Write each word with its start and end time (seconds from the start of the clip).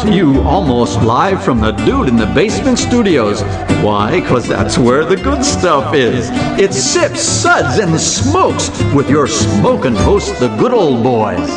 to 0.00 0.14
you 0.14 0.40
almost 0.42 1.02
live 1.02 1.42
from 1.42 1.60
the 1.60 1.72
Dude 1.72 2.08
in 2.08 2.16
the 2.16 2.26
Basement 2.26 2.78
Studios. 2.78 3.42
Why? 3.82 4.20
Because 4.20 4.46
that's 4.46 4.78
where 4.78 5.04
the 5.04 5.16
good 5.16 5.44
stuff 5.44 5.92
is. 5.92 6.28
It's 6.56 6.76
Sips, 6.76 7.20
Suds, 7.20 7.78
and 7.78 7.98
Smokes 8.00 8.70
with 8.94 9.10
your 9.10 9.26
smoking 9.26 9.96
host, 9.96 10.38
the 10.38 10.48
good 10.56 10.72
old 10.72 11.02
boys. 11.02 11.50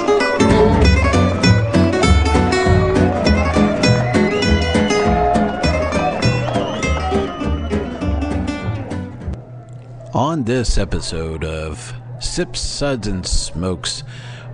On 10.15 10.45
this 10.45 10.79
episode 10.79 11.43
of 11.43 11.93
Sips, 12.19 12.59
Suds, 12.59 13.07
and 13.07 13.25
Smokes 13.25 14.03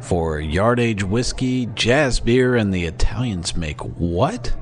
for 0.07 0.39
Yard 0.39 0.79
Age 0.79 1.03
Whiskey, 1.03 1.66
Jazz 1.75 2.21
Beer, 2.21 2.55
and 2.55 2.73
the 2.73 2.85
Italians 2.85 3.57
make 3.57 3.81
what? 3.81 4.55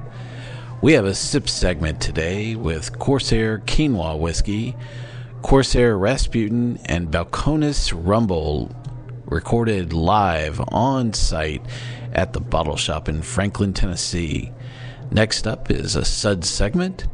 We 0.81 0.93
have 0.93 1.05
a 1.05 1.13
sip 1.13 1.47
segment 1.47 2.01
today 2.01 2.55
with 2.55 2.97
Corsair 2.97 3.59
Quinoa 3.59 4.17
Whiskey, 4.17 4.75
Corsair 5.43 5.99
Rasputin, 5.99 6.79
and 6.85 7.11
Balcones 7.11 7.93
Rumble, 7.95 8.75
recorded 9.25 9.93
live 9.93 10.59
on 10.69 11.13
site 11.13 11.61
at 12.11 12.33
the 12.33 12.41
bottle 12.41 12.75
shop 12.75 13.07
in 13.07 13.21
Franklin, 13.21 13.71
Tennessee. 13.71 14.51
Next 15.11 15.45
up 15.45 15.69
is 15.69 15.95
a 15.95 16.03
Suds 16.03 16.49
segment 16.49 17.05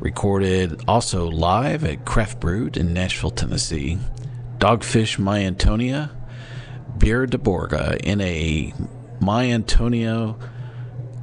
recorded 0.00 0.82
also 0.88 1.28
live 1.30 1.84
at 1.84 2.04
Craft 2.04 2.40
Brewed 2.40 2.76
in 2.76 2.92
Nashville, 2.92 3.30
Tennessee. 3.30 3.98
Dogfish 4.58 5.18
My 5.18 5.44
Antonia, 5.44 6.10
Birra 7.00 7.30
del 7.30 7.40
Borgo 7.40 7.96
in 8.04 8.20
a 8.20 8.74
My 9.20 9.50
Antonia 9.50 10.36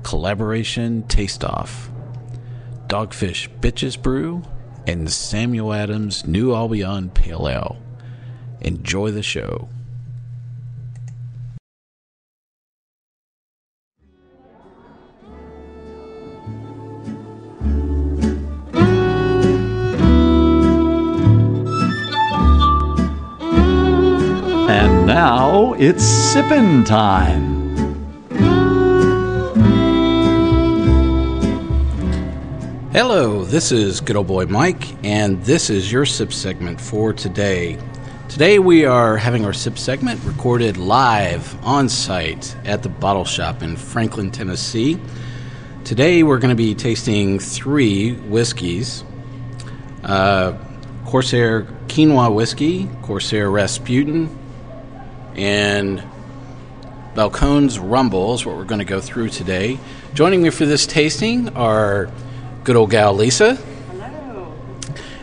collaboration 0.02 1.03
taste 1.03 1.44
off. 1.44 1.92
Dogfish 2.88 3.47
Bitches 3.59 4.02
Brew 4.02 4.42
and 4.88 5.11
Samuel 5.11 5.72
Adams 5.72 6.25
New 6.25 6.55
Albion 6.55 7.11
Pale 7.11 7.48
Ale. 7.48 7.78
Enjoy 8.59 9.11
the 9.11 9.22
show. 9.22 9.70
It's 25.80 26.03
sippin' 26.03 26.83
time. 26.83 27.67
Hello, 32.92 33.45
this 33.45 33.72
is 33.72 34.02
good 34.02 34.16
old 34.16 34.25
boy 34.25 34.48
Mike, 34.48 35.05
and 35.05 35.39
this 35.44 35.70
is 35.70 35.92
your 35.92 36.03
sip 36.03 36.33
segment 36.33 36.81
for 36.81 37.14
today. 37.14 37.78
Today 38.28 38.58
we 38.58 38.86
are 38.86 39.17
having 39.17 39.45
our 39.45 39.53
sip 39.53 39.78
segment 39.78 40.20
recorded 40.23 40.78
live 40.78 41.55
on 41.64 41.89
site 41.89 42.55
at 42.66 42.81
the 42.81 42.89
bottle 42.89 43.25
shop 43.25 43.61
in 43.61 43.75
Franklin, 43.75 44.31
Tennessee. 44.31 45.00
Today 45.83 46.23
we're 46.23 46.39
going 46.39 46.50
to 46.50 46.55
be 46.55 46.73
tasting 46.73 47.38
three 47.38 48.14
whiskeys 48.14 49.03
uh, 50.04 50.58
Corsair 51.05 51.64
Quinoa 51.87 52.33
Whiskey, 52.33 52.89
Corsair 53.04 53.52
Rasputin, 53.52 54.36
and 55.37 56.03
Balcones 57.14 57.80
Rumble 57.81 58.33
is 58.33 58.45
what 58.45 58.58
we're 58.58 58.65
going 58.65 58.80
to 58.80 58.86
go 58.86 58.99
through 58.99 59.30
today. 59.30 59.80
Joining 60.14 60.42
me 60.42 60.49
for 60.49 60.65
this 60.65 60.86
tasting 60.86 61.49
are 61.55 62.09
good 62.64 62.75
old 62.75 62.89
gal 62.92 63.14
Lisa. 63.14 63.55
Hello. 63.55 64.53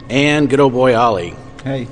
And 0.09 0.49
good 0.49 0.61
old 0.61 0.73
boy 0.73 0.97
Ollie. 0.97 1.35
Hey. 1.63 1.89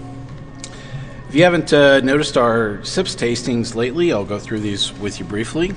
If 1.29 1.35
you 1.35 1.45
haven't 1.45 1.73
uh, 1.73 2.01
noticed 2.01 2.37
our 2.37 2.85
sips 2.85 3.17
tastings 3.17 3.75
lately, 3.75 4.13
I'll 4.13 4.25
go 4.25 4.39
through 4.39 4.61
these 4.61 4.93
with 4.95 5.19
you 5.19 5.25
briefly. 5.25 5.75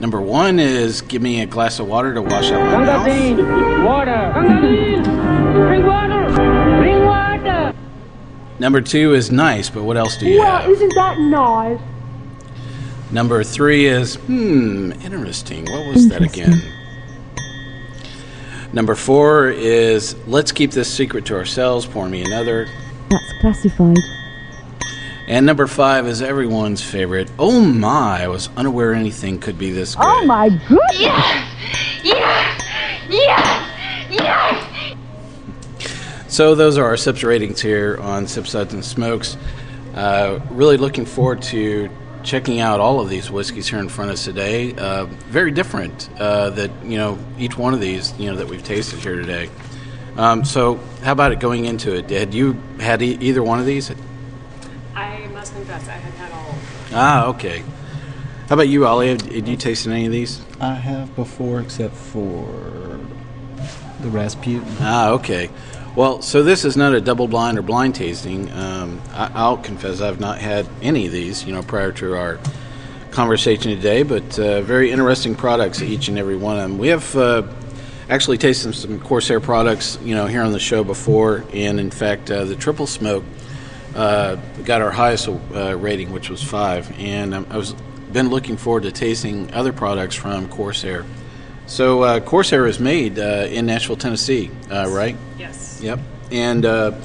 Number 0.00 0.20
one 0.20 0.58
is 0.58 1.02
give 1.02 1.22
me 1.22 1.42
a 1.42 1.46
glass 1.46 1.78
of 1.78 1.86
water 1.86 2.14
to 2.14 2.22
wash 2.22 2.50
out 2.50 2.64
my 2.64 2.84
mouth. 2.84 3.06
Water. 3.84 4.32
Gangazine, 4.34 5.04
bring 5.52 5.86
water. 5.86 6.19
Bring 8.60 8.72
water. 8.72 8.80
Number 8.80 8.80
two 8.80 9.14
is 9.14 9.30
nice, 9.30 9.70
but 9.70 9.84
what 9.84 9.96
else 9.96 10.16
do 10.16 10.26
you 10.28 10.38
Well, 10.40 10.58
have? 10.58 10.70
isn't 10.70 10.94
that 10.94 11.18
nice? 11.18 11.80
Number 13.10 13.42
three 13.42 13.86
is 13.86 14.14
hmm, 14.16 14.92
interesting. 15.02 15.64
What 15.64 15.86
was 15.86 16.08
that 16.08 16.22
again? 16.22 16.60
Number 18.72 18.94
four 18.94 19.48
is 19.50 20.14
let's 20.28 20.52
keep 20.52 20.70
this 20.70 20.92
secret 20.92 21.24
to 21.26 21.34
ourselves. 21.34 21.86
Pour 21.86 22.08
me 22.08 22.22
another. 22.22 22.68
That's 23.10 23.32
classified. 23.40 23.96
And 25.26 25.44
number 25.46 25.66
five 25.66 26.06
is 26.06 26.22
everyone's 26.22 26.82
favorite. 26.82 27.30
Oh 27.38 27.60
my! 27.60 28.22
I 28.22 28.28
was 28.28 28.48
unaware 28.56 28.94
anything 28.94 29.40
could 29.40 29.58
be 29.58 29.70
this 29.72 29.94
good. 29.96 30.04
Oh 30.06 30.24
my 30.26 30.48
goodness! 30.68 31.50
So 36.30 36.54
those 36.54 36.78
are 36.78 36.84
our 36.84 36.96
sips 36.96 37.24
ratings 37.24 37.60
here 37.60 37.98
on 38.00 38.28
Sip 38.28 38.46
Suds 38.46 38.72
and 38.72 38.84
Smokes. 38.84 39.36
Uh, 39.96 40.38
really 40.50 40.76
looking 40.76 41.04
forward 41.04 41.42
to 41.42 41.90
checking 42.22 42.60
out 42.60 42.78
all 42.78 43.00
of 43.00 43.08
these 43.08 43.32
whiskeys 43.32 43.68
here 43.68 43.80
in 43.80 43.88
front 43.88 44.10
of 44.10 44.14
us 44.14 44.26
today. 44.26 44.72
Uh, 44.74 45.06
very 45.06 45.50
different. 45.50 46.08
Uh, 46.20 46.50
that 46.50 46.70
you 46.84 46.96
know 46.98 47.18
each 47.36 47.58
one 47.58 47.74
of 47.74 47.80
these 47.80 48.16
you 48.16 48.30
know 48.30 48.36
that 48.36 48.46
we've 48.46 48.62
tasted 48.62 49.00
here 49.00 49.16
today. 49.16 49.50
Um, 50.16 50.44
so 50.44 50.76
how 51.02 51.10
about 51.10 51.32
it 51.32 51.40
going 51.40 51.64
into 51.64 51.96
it? 51.96 52.08
Had 52.08 52.32
you 52.32 52.52
had 52.78 53.02
e- 53.02 53.18
either 53.20 53.42
one 53.42 53.58
of 53.58 53.66
these? 53.66 53.90
I 54.94 55.26
must 55.32 55.52
confess, 55.52 55.88
I 55.88 55.92
have 55.94 56.14
had 56.14 56.32
all. 56.32 56.54
Ah, 56.92 57.26
okay. 57.26 57.64
How 58.48 58.54
about 58.54 58.68
you, 58.68 58.86
Ollie? 58.86 59.08
Had, 59.08 59.22
had 59.22 59.48
you 59.48 59.56
tasted 59.56 59.90
any 59.90 60.06
of 60.06 60.12
these? 60.12 60.40
I 60.60 60.74
have 60.74 61.14
before, 61.16 61.60
except 61.60 61.96
for 61.96 63.00
the 64.00 64.08
Rasputin. 64.08 64.64
Ah, 64.78 65.10
okay. 65.10 65.50
Well, 65.96 66.22
so 66.22 66.44
this 66.44 66.64
is 66.64 66.76
not 66.76 66.94
a 66.94 67.00
double 67.00 67.26
blind 67.26 67.58
or 67.58 67.62
blind 67.62 67.96
tasting. 67.96 68.48
Um, 68.52 69.02
I, 69.10 69.32
I'll 69.34 69.56
confess 69.56 70.00
I've 70.00 70.20
not 70.20 70.38
had 70.38 70.68
any 70.82 71.06
of 71.06 71.12
these, 71.12 71.44
you 71.44 71.52
know, 71.52 71.62
prior 71.62 71.90
to 71.92 72.14
our 72.14 72.38
conversation 73.10 73.74
today, 73.74 74.04
but 74.04 74.38
uh, 74.38 74.62
very 74.62 74.92
interesting 74.92 75.34
products, 75.34 75.82
each 75.82 76.06
and 76.06 76.16
every 76.16 76.36
one 76.36 76.56
of 76.56 76.62
them. 76.62 76.78
We 76.78 76.88
have 76.88 77.16
uh, 77.16 77.42
actually 78.08 78.38
tasted 78.38 78.72
some 78.74 79.00
Corsair 79.00 79.40
products, 79.40 79.98
you 80.04 80.14
know, 80.14 80.26
here 80.26 80.42
on 80.42 80.52
the 80.52 80.60
show 80.60 80.84
before, 80.84 81.44
and 81.52 81.80
in 81.80 81.90
fact, 81.90 82.30
uh, 82.30 82.44
the 82.44 82.54
Triple 82.54 82.86
Smoke 82.86 83.24
uh, 83.96 84.36
got 84.64 84.82
our 84.82 84.92
highest 84.92 85.28
uh, 85.28 85.76
rating, 85.76 86.12
which 86.12 86.30
was 86.30 86.40
five, 86.40 86.96
and 87.00 87.34
um, 87.34 87.46
I 87.50 87.56
was 87.56 87.74
been 88.12 88.28
looking 88.28 88.56
forward 88.56 88.82
to 88.84 88.92
tasting 88.92 89.52
other 89.52 89.72
products 89.72 90.14
from 90.16 90.48
Corsair. 90.48 91.04
So 91.70 92.02
uh, 92.02 92.18
Corsair 92.18 92.66
is 92.66 92.80
made 92.80 93.16
uh, 93.16 93.46
in 93.48 93.66
Nashville, 93.66 93.94
Tennessee, 93.94 94.50
uh, 94.72 94.88
right? 94.88 95.16
Yes. 95.38 95.80
Yep. 95.80 96.00
And 96.32 96.66
uh, 96.66 96.98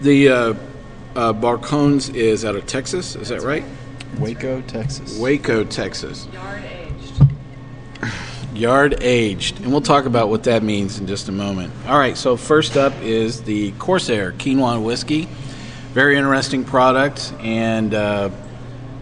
the 0.00 0.28
uh, 0.28 0.54
uh, 1.14 1.32
Balcones 1.32 2.12
is 2.12 2.44
out 2.44 2.56
of 2.56 2.66
Texas. 2.66 3.14
Is 3.14 3.28
that 3.28 3.42
right? 3.42 3.62
Waco, 4.18 4.62
Texas. 4.62 5.16
Waco, 5.20 5.62
Texas. 5.62 6.26
Yard 6.32 6.64
aged. 6.64 7.22
Yard 8.52 8.96
aged. 9.00 9.60
And 9.60 9.70
we'll 9.70 9.80
talk 9.80 10.06
about 10.06 10.28
what 10.28 10.42
that 10.42 10.64
means 10.64 10.98
in 10.98 11.06
just 11.06 11.28
a 11.28 11.32
moment. 11.32 11.72
All 11.86 11.96
right. 11.96 12.16
So 12.16 12.36
first 12.36 12.76
up 12.76 12.94
is 13.00 13.44
the 13.44 13.70
Corsair 13.78 14.32
Quinoa 14.32 14.82
Whiskey. 14.82 15.28
Very 15.92 16.16
interesting 16.16 16.64
product. 16.64 17.32
And, 17.38 17.94
uh, 17.94 18.30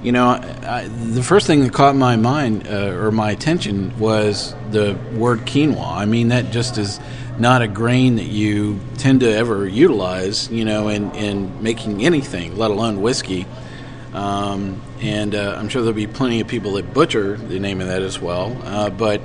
you 0.05 0.13
know, 0.13 0.29
I, 0.29 0.87
the 0.87 1.23
first 1.23 1.47
thing 1.47 1.65
that 1.65 1.73
caught 1.73 1.97
my 1.97 2.17
mind 2.17 2.69
uh, 2.69 2.91
or 2.91 3.11
my 3.11 3.31
attention 3.31 3.99
was 3.99 4.55
the 4.71 4.99
word 5.15 5.41
quinoa. 5.41 5.97
I 5.97 6.05
mean, 6.05 6.29
that 6.29 6.53
just 6.53 6.77
is 6.77 7.01
not 7.39 7.63
a 7.63 7.67
grain 7.67 8.17
that 8.17 8.27
you 8.27 8.81
tend 8.99 9.21
to 9.21 9.33
ever 9.35 9.67
utilize, 9.67 10.51
you 10.51 10.67
know, 10.67 10.89
in, 10.89 11.11
in 11.15 11.63
making 11.63 12.05
anything, 12.05 12.57
let 12.57 12.71
alone 12.71 13.01
whiskey. 13.01 13.47
Um, 14.13 14.83
and 15.01 15.35
uh, 15.35 15.57
I'm 15.59 15.71
sure 15.71 15.81
there'll 15.81 15.97
be 15.97 16.07
plenty 16.07 16.41
of 16.41 16.49
people 16.49 16.75
that 16.75 16.93
butcher 16.93 17.39
the 17.39 17.59
name 17.59 17.81
of 17.81 17.87
that 17.87 18.03
as 18.03 18.21
well. 18.21 18.57
Uh, 18.63 18.91
but 18.91 19.23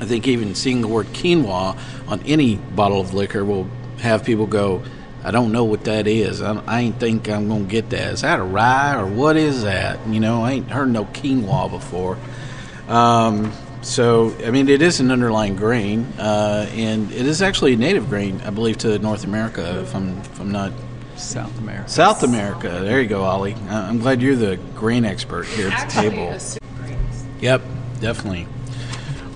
I 0.00 0.06
think 0.06 0.26
even 0.26 0.54
seeing 0.54 0.80
the 0.80 0.88
word 0.88 1.08
quinoa 1.08 1.78
on 2.08 2.22
any 2.22 2.56
bottle 2.56 3.00
of 3.00 3.12
liquor 3.12 3.44
will 3.44 3.68
have 4.00 4.24
people 4.24 4.46
go, 4.46 4.82
I 5.24 5.30
don't 5.30 5.52
know 5.52 5.64
what 5.64 5.84
that 5.84 6.06
is. 6.06 6.42
I, 6.42 6.54
I 6.66 6.80
ain't 6.80 6.98
think 6.98 7.28
I'm 7.28 7.48
going 7.48 7.64
to 7.66 7.70
get 7.70 7.90
that. 7.90 8.12
Is 8.14 8.22
that 8.22 8.40
a 8.40 8.42
rye 8.42 8.96
or 9.00 9.06
what 9.06 9.36
is 9.36 9.62
that? 9.62 10.04
You 10.08 10.18
know, 10.20 10.42
I 10.42 10.52
ain't 10.52 10.70
heard 10.70 10.90
no 10.90 11.04
quinoa 11.04 11.70
before. 11.70 12.18
Um, 12.88 13.52
so, 13.82 14.34
I 14.44 14.50
mean, 14.50 14.68
it 14.68 14.82
is 14.82 15.00
an 15.00 15.10
underlying 15.10 15.56
grain, 15.56 16.04
uh, 16.18 16.68
and 16.72 17.10
it 17.12 17.26
is 17.26 17.42
actually 17.42 17.74
a 17.74 17.76
native 17.76 18.08
grain, 18.08 18.40
I 18.44 18.50
believe, 18.50 18.78
to 18.78 18.98
North 18.98 19.24
America, 19.24 19.80
if 19.80 19.94
I'm, 19.94 20.18
if 20.18 20.40
I'm 20.40 20.52
not 20.52 20.72
South 21.16 21.56
America. 21.58 21.88
South 21.88 22.22
America. 22.22 22.68
There 22.82 23.00
you 23.00 23.08
go, 23.08 23.22
Ollie. 23.22 23.54
I- 23.68 23.88
I'm 23.88 23.98
glad 23.98 24.22
you're 24.22 24.36
the 24.36 24.56
grain 24.76 25.04
expert 25.04 25.46
here 25.46 25.68
at 25.68 25.70
the 25.90 25.96
Actually, 25.98 26.10
table. 26.10 26.28
a 26.30 26.40
super 26.40 26.66
grains. 26.84 27.24
Yep, 27.40 27.62
definitely. 28.00 28.46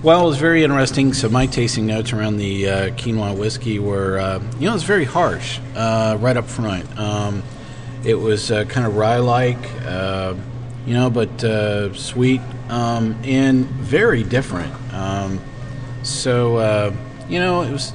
Well, 0.03 0.25
it 0.25 0.27
was 0.27 0.37
very 0.37 0.63
interesting. 0.63 1.13
So 1.13 1.27
my 1.27 1.47
tasting 1.47 1.87
notes 1.87 2.13
around 2.13 2.37
the 2.37 2.69
uh, 2.69 2.89
quinoa 2.91 3.35
whiskey 3.35 3.79
were, 3.79 4.19
uh, 4.19 4.39
you 4.59 4.69
know, 4.69 4.75
it's 4.75 4.83
very 4.83 5.05
harsh 5.05 5.59
uh, 5.75 6.17
right 6.19 6.37
up 6.37 6.45
front. 6.45 6.99
Um, 6.99 7.41
it 8.05 8.13
was 8.13 8.51
uh, 8.51 8.65
kind 8.65 8.85
of 8.85 8.95
rye-like, 8.95 9.57
uh, 9.85 10.35
you 10.85 10.93
know, 10.93 11.09
but 11.09 11.43
uh, 11.43 11.95
sweet 11.95 12.41
um, 12.69 13.19
and 13.23 13.65
very 13.65 14.23
different. 14.23 14.71
Um, 14.93 15.41
so 16.03 16.93
you 17.27 17.39
know, 17.39 17.63
it 17.63 17.71
was 17.71 17.91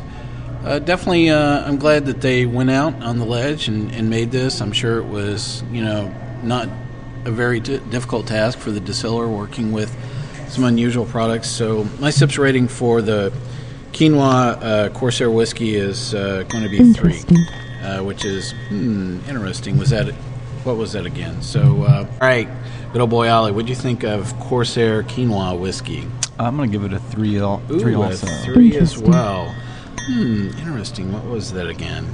definitely. 0.64 1.30
I'm 1.30 1.78
glad 1.78 2.06
that 2.06 2.20
they 2.20 2.46
went 2.46 2.70
out 2.70 3.00
on 3.00 3.20
the 3.20 3.24
ledge 3.24 3.68
and, 3.68 3.92
and 3.92 4.10
made 4.10 4.32
this. 4.32 4.60
I'm 4.60 4.72
sure 4.72 4.98
it 4.98 5.06
was, 5.06 5.62
you 5.70 5.82
know, 5.84 6.12
not 6.42 6.68
a 7.24 7.30
very 7.30 7.60
di 7.60 7.78
difficult 7.78 8.26
task 8.26 8.58
for 8.58 8.72
the 8.72 8.80
distiller 8.80 9.28
working 9.28 9.70
with 9.70 9.96
some 10.52 10.64
unusual 10.64 11.06
products. 11.06 11.48
So 11.48 11.84
my 11.98 12.10
sips 12.10 12.36
rating 12.36 12.68
for 12.68 13.00
the 13.00 13.32
quinoa 13.92 14.62
uh, 14.62 14.88
Corsair 14.90 15.30
whiskey 15.30 15.76
is 15.76 16.14
uh, 16.14 16.44
going 16.48 16.62
to 16.62 16.70
be 16.70 16.92
three, 16.92 17.22
uh, 17.82 18.04
which 18.04 18.24
is 18.24 18.52
hmm, 18.68 19.18
interesting. 19.28 19.78
Was 19.78 19.90
that 19.90 20.12
what 20.64 20.76
was 20.76 20.92
that 20.92 21.06
again? 21.06 21.40
So 21.42 21.84
uh, 21.84 22.06
all 22.06 22.18
right, 22.20 22.48
good 22.92 23.00
old 23.00 23.10
boy 23.10 23.30
Ollie, 23.30 23.52
what 23.52 23.64
do 23.64 23.70
you 23.70 23.76
think 23.76 24.04
of 24.04 24.38
Corsair 24.40 25.02
quinoa 25.02 25.58
whiskey? 25.58 26.06
I'm 26.38 26.56
gonna 26.56 26.68
give 26.68 26.84
it 26.84 26.92
a 26.92 26.98
three. 26.98 27.40
Al- 27.40 27.62
Ooh, 27.70 27.80
three 27.80 27.94
a 27.94 28.00
also. 28.00 28.26
three 28.44 28.76
as 28.76 28.98
well. 28.98 29.54
Hmm, 30.00 30.48
interesting. 30.58 31.12
What 31.12 31.24
was 31.24 31.52
that 31.52 31.68
again? 31.68 32.06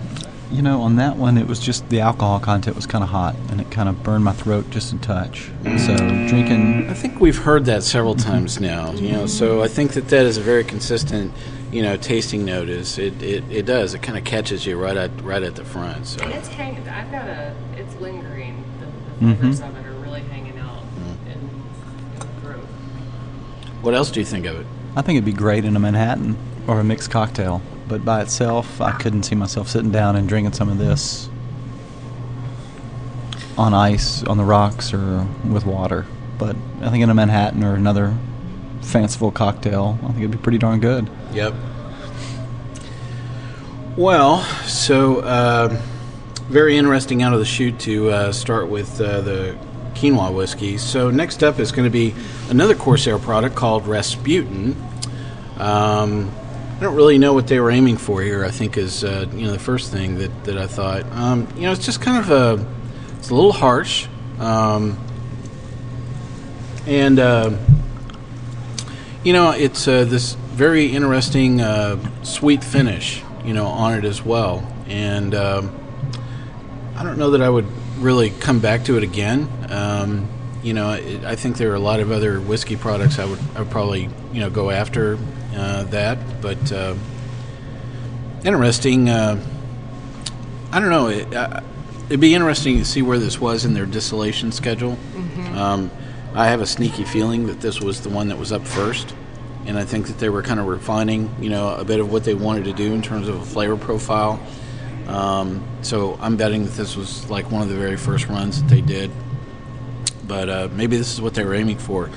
You 0.51 0.63
know, 0.63 0.81
on 0.81 0.97
that 0.97 1.17
one, 1.17 1.37
it 1.37 1.47
was 1.47 1.61
just 1.61 1.87
the 1.91 2.01
alcohol 2.01 2.41
content 2.41 2.75
was 2.75 2.87
kind 2.87 3.05
of 3.05 3.11
hot, 3.11 3.37
and 3.51 3.61
it 3.61 3.71
kind 3.71 3.89
of 3.89 4.03
burned 4.03 4.25
my 4.25 4.33
throat 4.33 4.71
just 4.71 4.95
a 4.95 4.99
touch. 4.99 5.51
So 5.63 5.95
drinking, 5.97 6.89
I 6.89 6.95
think 6.95 7.21
we've 7.21 7.37
heard 7.37 7.67
that 7.67 7.83
several 7.83 8.15
mm-hmm. 8.15 8.31
times 8.31 8.59
now. 8.59 8.93
You 8.93 9.13
know, 9.13 9.27
so 9.27 9.63
I 9.63 9.69
think 9.69 9.93
that 9.93 10.09
that 10.09 10.25
is 10.25 10.39
a 10.39 10.41
very 10.41 10.65
consistent, 10.65 11.35
you 11.71 11.83
know, 11.83 11.99
tasting 11.99 12.47
note. 12.47 12.71
Is 12.71 12.99
it? 12.99 13.23
It, 13.23 13.45
it 13.51 13.67
does. 13.67 13.93
It 13.93 14.03
kind 14.03 14.17
of 14.17 14.25
catches 14.25 14.65
you 14.65 14.79
right 14.79 14.97
at 14.97 15.11
right 15.23 15.43
at 15.43 15.55
the 15.55 15.65
front. 15.67 16.07
So 16.07 16.23
And 16.23 16.33
it's 16.33 16.49
hanging. 16.49 16.89
I've 16.89 17.11
got 17.11 17.29
a. 17.29 17.55
It's 17.77 17.95
lingering. 17.97 18.65
The, 18.81 18.87
the 18.87 19.33
mm-hmm. 19.33 19.41
flavors 19.41 19.61
of 19.61 19.77
it 19.77 19.87
are 19.87 19.93
really 20.01 20.23
hanging 20.23 20.59
out 20.59 20.83
mm-hmm. 20.83 21.31
in, 21.31 21.39
in 21.39 22.19
the 22.19 22.27
throat. 22.41 22.65
what 23.83 23.95
else 23.95 24.11
do 24.11 24.21
you 24.21 24.27
think 24.27 24.47
of 24.47 24.59
it? 24.59 24.67
I 24.97 25.03
think 25.03 25.17
it'd 25.17 25.27
be 25.27 25.33
great 25.33 25.67
in 25.67 25.77
a 25.77 25.81
Manhattan 25.81 26.39
or 26.67 26.81
a 26.81 26.85
mixed 26.85 27.11
cocktail. 27.11 27.61
But 27.89 28.05
by 28.05 28.21
itself, 28.23 28.81
I 28.81 28.93
couldn't 28.93 29.23
see 29.23 29.35
myself 29.35 29.69
sitting 29.69 29.91
down 29.91 30.17
and 30.17 30.29
drinking 30.29 30.53
some 30.53 30.69
of 30.69 30.79
this 30.79 31.31
on 33.57 33.75
ice, 33.75 34.23
on 34.25 34.37
the 34.37 34.45
rocks, 34.45 34.93
or 34.93 35.27
with 35.49 35.65
water. 35.67 36.07
But 36.39 36.55
I 36.81 36.91
think 36.91 37.03
in 37.03 37.11
a 37.11 37.15
Manhattan 37.15 37.65
or 37.65 37.75
another 37.75 38.15
fanciful 38.83 39.31
cocktail, 39.31 39.99
I 40.03 40.07
think 40.09 40.19
it'd 40.19 40.31
be 40.31 40.39
pretty 40.39 40.59
darn 40.59 40.81
good. 40.81 41.11
Yep. 41.33 41.55
Well, 43.97 44.43
so 44.65 45.21
uh, 45.21 45.81
very 46.49 46.77
interesting 46.77 47.23
out 47.23 47.33
of 47.33 47.41
the 47.41 47.45
chute 47.45 47.81
to 47.81 48.11
uh, 48.11 48.33
start 48.33 48.69
with 48.69 49.01
uh, 49.01 49.23
the 49.23 49.59
quinoa 49.95 50.33
whiskey. 50.33 50.79
So 50.79 51.11
next 51.11 51.43
up 51.43 51.59
is 51.59 51.73
going 51.73 51.85
to 51.85 51.91
be 51.91 52.15
another 52.49 52.77
Corsair 52.77 53.19
product 53.19 53.57
called 53.57 53.87
Rasputin. 53.89 54.77
Um, 55.59 56.31
I 56.79 56.81
don't 56.81 56.95
really 56.95 57.19
know 57.19 57.35
what 57.35 57.49
they 57.49 57.61
were 57.61 57.71
aiming 57.71 57.97
for 57.99 58.23
here. 58.23 58.45
I 58.45 58.51
think 58.51 58.79
is 58.79 59.05
uh, 59.05 59.27
you 59.33 59.47
know 59.47 59.53
the 59.53 59.59
first 59.59 59.93
thing 59.93 60.19
that, 60.19 60.45
that 60.45 60.57
I 60.57 60.67
thought. 60.67 61.05
Um, 61.13 61.47
you 61.57 61.63
know, 61.63 61.73
it's 61.73 61.85
just 61.85 62.01
kind 62.01 62.19
of 62.19 62.31
a 62.31 62.67
it's 63.19 63.31
a 63.31 63.35
little 63.35 63.53
harsh, 63.53 64.07
um, 64.39 64.99
and. 66.87 67.19
Uh, 67.19 67.59
you 69.25 69.33
know, 69.33 69.51
it's 69.51 69.89
uh, 69.89 70.05
this 70.05 70.35
very 70.35 70.87
interesting 70.87 71.61
uh, 71.61 71.99
sweet 72.23 72.63
finish, 72.63 73.23
you 73.45 73.53
know, 73.53 73.67
on 73.67 73.95
it 73.95 74.05
as 74.05 74.25
well. 74.25 74.67
And 74.87 75.35
um, 75.35 75.77
I 76.97 77.03
don't 77.03 77.19
know 77.19 77.33
that 77.33 77.43
I 77.43 77.51
would 77.51 77.67
really 77.99 78.31
come 78.31 78.61
back 78.61 78.85
to 78.85 78.97
it 78.97 79.03
again. 79.03 79.49
Um, 79.69 80.29
you 80.63 80.73
know, 80.73 80.91
I 80.91 81.37
think 81.37 81.57
there 81.57 81.71
are 81.73 81.75
a 81.75 81.81
lot 81.81 82.01
of 82.01 82.11
other 82.11 82.41
whiskey 82.41 82.77
products 82.77 83.19
I 83.19 83.25
would, 83.25 83.39
I 83.55 83.61
would 83.61 83.71
probably, 83.71 84.09
you 84.33 84.41
know, 84.41 84.51
go 84.51 84.71
after 84.71 85.19
that. 85.85 86.19
But 86.41 86.73
uh, 86.73 86.95
interesting. 88.45 89.09
Uh, 89.09 89.43
I 90.71 90.81
don't 90.81 90.91
know. 90.91 91.09
It, 91.09 91.35
uh, 91.35 91.61
it'd 92.07 92.21
be 92.21 92.35
interesting 92.35 92.79
to 92.79 92.85
see 92.85 93.03
where 93.03 93.19
this 93.19 93.41
was 93.41 93.65
in 93.65 93.75
their 93.75 93.87
distillation 93.87 94.53
schedule. 94.53 94.99
Um, 95.57 95.91
I 96.35 96.47
have 96.47 96.61
a 96.61 96.67
sneaky 96.67 97.05
feeling 97.05 97.47
that 97.47 97.61
this 97.61 97.81
was 97.81 98.03
the 98.03 98.11
one 98.11 98.29
that 98.29 98.39
was 98.39 98.53
up 98.53 98.67
first, 98.67 99.15
and 99.67 99.79
I 99.79 99.85
think 99.85 100.07
that 100.07 100.19
they 100.19 100.29
were 100.29 100.43
kind 100.43 100.61
of 100.61 100.67
refining, 100.67 101.35
you 101.41 101.49
know, 101.49 101.75
a 101.75 101.85
bit 101.85 102.01
of 102.01 102.13
what 102.13 102.25
they 102.25 102.35
wanted 102.35 102.65
to 102.65 102.73
do 102.73 102.95
in 102.95 103.03
terms 103.03 103.29
of 103.29 103.37
a 103.37 103.45
flavor 103.45 103.77
profile. 103.77 104.39
Um, 105.07 105.67
so 105.81 106.19
I'm 106.21 106.37
betting 106.37 106.65
that 106.65 106.73
this 106.75 106.97
was 106.97 107.29
like 107.31 107.51
one 107.51 107.63
of 107.63 107.69
the 107.71 107.77
very 107.77 107.97
first 107.97 108.29
runs 108.29 108.63
that 108.63 108.69
they 108.69 108.83
did, 108.83 109.11
but 110.29 110.49
uh, 110.49 110.69
maybe 110.73 110.97
this 110.97 111.13
is 111.13 111.21
what 111.21 111.35
they 111.35 111.45
were 111.45 111.55
aiming 111.55 111.79
for. 111.79 112.11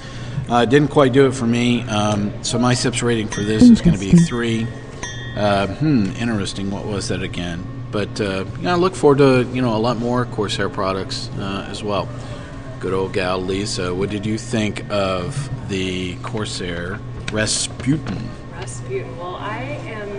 Uh, 0.49 0.65
didn't 0.65 0.89
quite 0.89 1.13
do 1.13 1.27
it 1.27 1.31
for 1.31 1.47
me. 1.47 1.81
Um, 1.83 2.43
so 2.43 2.59
my 2.59 2.73
sips 2.73 3.01
rating 3.01 3.29
for 3.29 3.41
this 3.41 3.63
is 3.63 3.81
going 3.81 3.97
to 3.97 3.99
be 3.99 4.11
three. 4.11 4.67
Uh, 5.35 5.67
hmm, 5.67 6.07
interesting. 6.17 6.69
What 6.69 6.85
was 6.85 7.07
that 7.07 7.23
again? 7.23 7.65
But 7.89 8.19
uh, 8.19 8.45
you 8.57 8.63
know, 8.63 8.71
I 8.71 8.75
look 8.75 8.95
forward 8.95 9.19
to 9.19 9.49
you 9.53 9.61
know 9.61 9.75
a 9.75 9.79
lot 9.79 9.97
more 9.97 10.25
Corsair 10.25 10.69
products 10.69 11.29
uh, 11.39 11.67
as 11.69 11.83
well. 11.83 12.07
Good 12.79 12.93
old 12.93 13.13
gal 13.13 13.39
Lisa, 13.39 13.93
what 13.93 14.09
did 14.09 14.25
you 14.25 14.37
think 14.37 14.89
of 14.89 15.49
the 15.69 16.15
Corsair 16.17 16.99
Rasputin? 17.31 18.29
Rasputin. 18.53 19.17
Well, 19.17 19.35
I 19.35 19.59
am. 19.59 20.10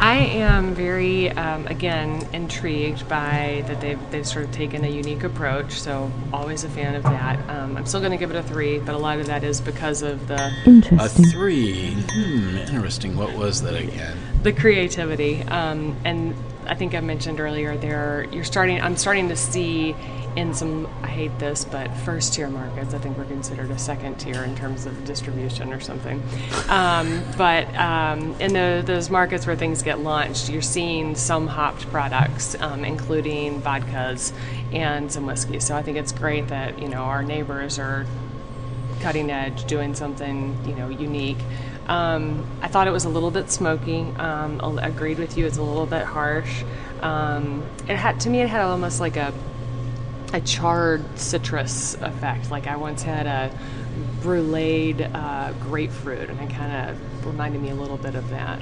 I 0.00 0.14
am 0.16 0.74
very, 0.74 1.30
um, 1.30 1.66
again, 1.66 2.26
intrigued 2.32 3.08
by 3.08 3.64
that 3.66 3.80
they've 3.80 3.98
they've 4.10 4.26
sort 4.26 4.44
of 4.44 4.52
taken 4.52 4.84
a 4.84 4.88
unique 4.88 5.24
approach. 5.24 5.72
So 5.80 6.10
always 6.32 6.62
a 6.64 6.68
fan 6.68 6.94
of 6.94 7.02
that. 7.02 7.38
Um, 7.50 7.76
I'm 7.76 7.84
still 7.86 8.00
going 8.00 8.12
to 8.12 8.16
give 8.18 8.30
it 8.30 8.36
a 8.36 8.42
three, 8.42 8.78
but 8.78 8.94
a 8.94 8.98
lot 8.98 9.18
of 9.18 9.26
that 9.26 9.42
is 9.42 9.60
because 9.60 10.02
of 10.02 10.28
the 10.28 10.40
A 10.40 10.64
Interesting. 10.66 11.24
three. 11.26 11.94
Hmm, 11.94 12.58
interesting. 12.58 13.16
What 13.16 13.34
was 13.36 13.62
that 13.62 13.74
again? 13.74 14.16
the 14.42 14.52
creativity. 14.52 15.42
Um, 15.42 15.96
and 16.04 16.32
I 16.66 16.76
think 16.76 16.94
I 16.94 17.00
mentioned 17.00 17.40
earlier 17.40 17.76
there 17.76 18.26
you're 18.30 18.44
starting 18.44 18.80
I'm 18.80 18.96
starting 18.96 19.28
to 19.30 19.36
see 19.36 19.96
in 20.38 20.54
some 20.54 20.86
I 21.02 21.08
hate 21.08 21.36
this, 21.40 21.64
but 21.64 21.92
first 21.98 22.32
tier 22.32 22.48
markets, 22.48 22.94
I 22.94 22.98
think 22.98 23.18
we're 23.18 23.24
considered 23.24 23.72
a 23.72 23.78
second 23.78 24.18
tier 24.18 24.44
in 24.44 24.54
terms 24.54 24.86
of 24.86 25.04
distribution 25.04 25.72
or 25.72 25.80
something. 25.80 26.22
Um, 26.68 27.24
but 27.36 27.74
um, 27.74 28.40
in 28.40 28.52
the, 28.52 28.84
those 28.86 29.10
markets 29.10 29.48
where 29.48 29.56
things 29.56 29.82
get 29.82 29.98
launched, 29.98 30.48
you're 30.48 30.62
seeing 30.62 31.16
some 31.16 31.48
hopped 31.48 31.90
products, 31.90 32.54
um, 32.60 32.84
including 32.84 33.60
vodkas 33.60 34.32
and 34.72 35.10
some 35.10 35.26
whiskey. 35.26 35.58
So 35.58 35.74
I 35.74 35.82
think 35.82 35.96
it's 35.96 36.12
great 36.12 36.46
that 36.48 36.78
you 36.78 36.88
know 36.88 37.02
our 37.02 37.24
neighbors 37.24 37.80
are 37.80 38.06
cutting 39.00 39.32
edge, 39.32 39.64
doing 39.64 39.92
something 39.92 40.56
you 40.64 40.74
know 40.76 40.88
unique. 40.88 41.38
Um, 41.88 42.46
I 42.62 42.68
thought 42.68 42.86
it 42.86 42.92
was 42.92 43.06
a 43.06 43.08
little 43.08 43.32
bit 43.32 43.50
smoky. 43.50 44.02
Um, 44.18 44.78
agreed 44.78 45.18
with 45.18 45.36
you; 45.36 45.46
it's 45.46 45.58
a 45.58 45.62
little 45.62 45.86
bit 45.86 46.04
harsh. 46.04 46.62
Um, 47.00 47.64
it 47.88 47.96
had 47.96 48.20
to 48.20 48.30
me, 48.30 48.40
it 48.40 48.48
had 48.48 48.60
almost 48.60 49.00
like 49.00 49.16
a 49.16 49.34
a 50.32 50.40
charred 50.40 51.02
citrus 51.18 51.94
effect. 51.94 52.50
Like 52.50 52.66
I 52.66 52.76
once 52.76 53.02
had 53.02 53.26
a 53.26 53.56
bruleed 54.22 55.10
uh, 55.14 55.52
grapefruit, 55.54 56.28
and 56.30 56.40
it 56.40 56.50
kind 56.54 56.90
of 56.90 57.26
reminded 57.26 57.62
me 57.62 57.70
a 57.70 57.74
little 57.74 57.96
bit 57.96 58.14
of 58.14 58.28
that. 58.30 58.60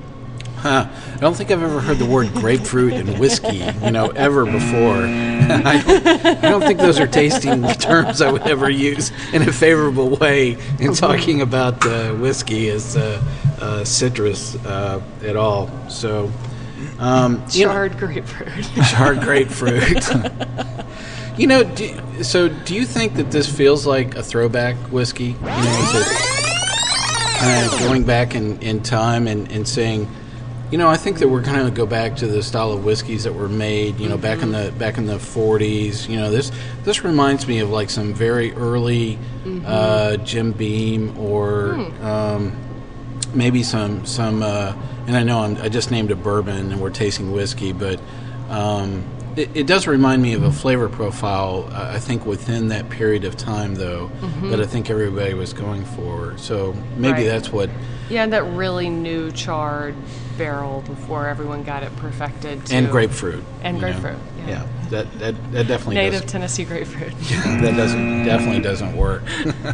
Huh. 0.57 0.89
I 1.15 1.17
don't 1.19 1.35
think 1.37 1.51
I've 1.51 1.63
ever 1.63 1.81
heard 1.81 1.99
the 1.99 2.07
word 2.07 2.33
grapefruit 2.33 2.95
and 2.95 3.19
whiskey, 3.19 3.59
you 3.83 3.91
know, 3.91 4.09
ever 4.09 4.47
before. 4.47 4.97
I, 5.07 5.83
don't, 5.87 6.07
I 6.27 6.35
don't 6.51 6.63
think 6.63 6.81
those 6.81 6.99
are 6.99 7.07
tasting 7.07 7.63
terms 7.75 8.23
I 8.23 8.33
would 8.33 8.43
ever 8.43 8.71
use 8.71 9.13
in 9.35 9.43
a 9.43 9.53
favorable 9.53 10.17
way 10.17 10.57
in 10.81 10.95
talking 10.95 11.43
about 11.43 11.85
uh, 11.87 12.15
whiskey 12.15 12.71
as 12.71 12.97
uh, 12.97 13.23
uh, 13.61 13.85
citrus 13.85 14.57
uh, 14.65 15.03
at 15.23 15.37
all. 15.37 15.69
So, 15.91 16.33
um, 16.99 17.45
you 17.51 17.67
know- 17.67 17.73
Charred 17.73 17.99
grapefruit. 17.99 18.65
charred 18.91 19.21
grapefruit. 19.21 20.09
you 21.37 21.47
know, 21.47 21.65
do, 21.65 22.23
so 22.23 22.49
do 22.49 22.75
you 22.75 22.85
think 22.85 23.15
that 23.15 23.31
this 23.31 23.49
feels 23.49 23.87
like 23.87 24.17
a 24.17 24.23
throwback 24.23 24.77
whiskey? 24.91 25.25
You 25.25 25.41
know, 25.41 25.91
is 25.95 26.07
it 26.07 26.37
kind 27.39 27.67
of 27.67 27.79
going 27.81 28.05
back 28.05 28.35
in, 28.35 28.61
in 28.63 28.83
time 28.83 29.27
and, 29.27 29.51
and 29.53 29.69
saying, 29.69 30.09
you 30.71 30.79
know, 30.79 30.89
I 30.89 30.97
think 30.97 31.19
that 31.21 31.29
we're 31.29 31.43
kind 31.43 31.67
of 31.67 31.75
go 31.75 31.87
back 31.87 32.17
to 32.17 32.27
the 32.27 32.43
style 32.43 32.73
of 32.73 32.85
whiskeys 32.85 33.25
that 33.25 33.35
were 33.35 33.49
made, 33.49 34.01
you 34.01 34.09
know, 34.09 34.19
back 34.19 34.43
in 34.43 34.51
the 34.51 34.75
back 34.79 34.99
in 34.99 35.07
the 35.07 35.17
40s. 35.19 36.09
You 36.09 36.17
know, 36.17 36.31
this 36.31 36.51
this 36.83 37.05
reminds 37.05 37.47
me 37.47 37.61
of 37.61 37.71
like 37.71 37.89
some 37.89 38.13
very 38.13 38.53
early 38.53 39.17
uh, 39.65 40.17
Jim 40.19 40.51
Beam 40.53 41.17
or 41.19 41.75
um, 42.03 42.57
maybe 43.33 43.63
some 43.63 44.05
some. 44.07 44.43
Uh, 44.43 44.75
and 45.07 45.17
I 45.17 45.23
know 45.23 45.41
I'm, 45.41 45.57
I 45.59 45.69
just 45.69 45.93
named 45.93 46.11
a 46.11 46.17
bourbon 46.17 46.73
and 46.73 46.81
we're 46.81 46.91
tasting 46.91 47.31
whiskey, 47.31 47.73
but 47.73 48.01
um, 48.49 49.05
it, 49.37 49.51
it 49.55 49.67
does 49.67 49.87
remind 49.87 50.23
me 50.23 50.33
of 50.35 50.43
a 50.43 50.53
flavor 50.53 50.89
profile. 50.89 51.69
Uh, 51.73 51.91
I 51.95 51.99
think 51.99 52.25
within 52.27 52.69
that 52.69 52.89
period 52.91 53.25
of 53.25 53.37
time, 53.37 53.75
though, 53.75 54.11
that 54.45 54.61
I 54.61 54.67
think 54.67 54.91
everybody 54.91 55.35
was 55.35 55.53
going 55.53 55.85
for. 55.85 56.37
So 56.39 56.75
maybe 56.97 57.19
Right. 57.23 57.25
that's 57.27 57.51
what. 57.53 57.71
Yeah, 58.09 58.27
that 58.27 58.45
really 58.45 58.89
new 58.89 59.33
charred 59.33 59.95
barrel 60.39 60.83
before 60.83 61.27
everyone 61.29 61.65
got 61.65 61.83
it 61.83 61.95
perfected. 61.97 62.65
To 62.67 62.75
And 62.75 62.91
grapefruit. 62.91 63.43
And 63.63 63.81
grapefruit, 63.81 64.17
yeah. 64.47 64.65
that, 64.91 65.11
that 65.19 65.53
that 65.53 65.67
definitely 65.67 65.97
Native 65.97 66.27
Tennessee 66.27 66.65
grapefruit. 66.65 67.13
that 67.21 67.75
doesn't 67.77 68.25
definitely 68.25 68.61
doesn't 68.61 68.97
work. 68.97 69.23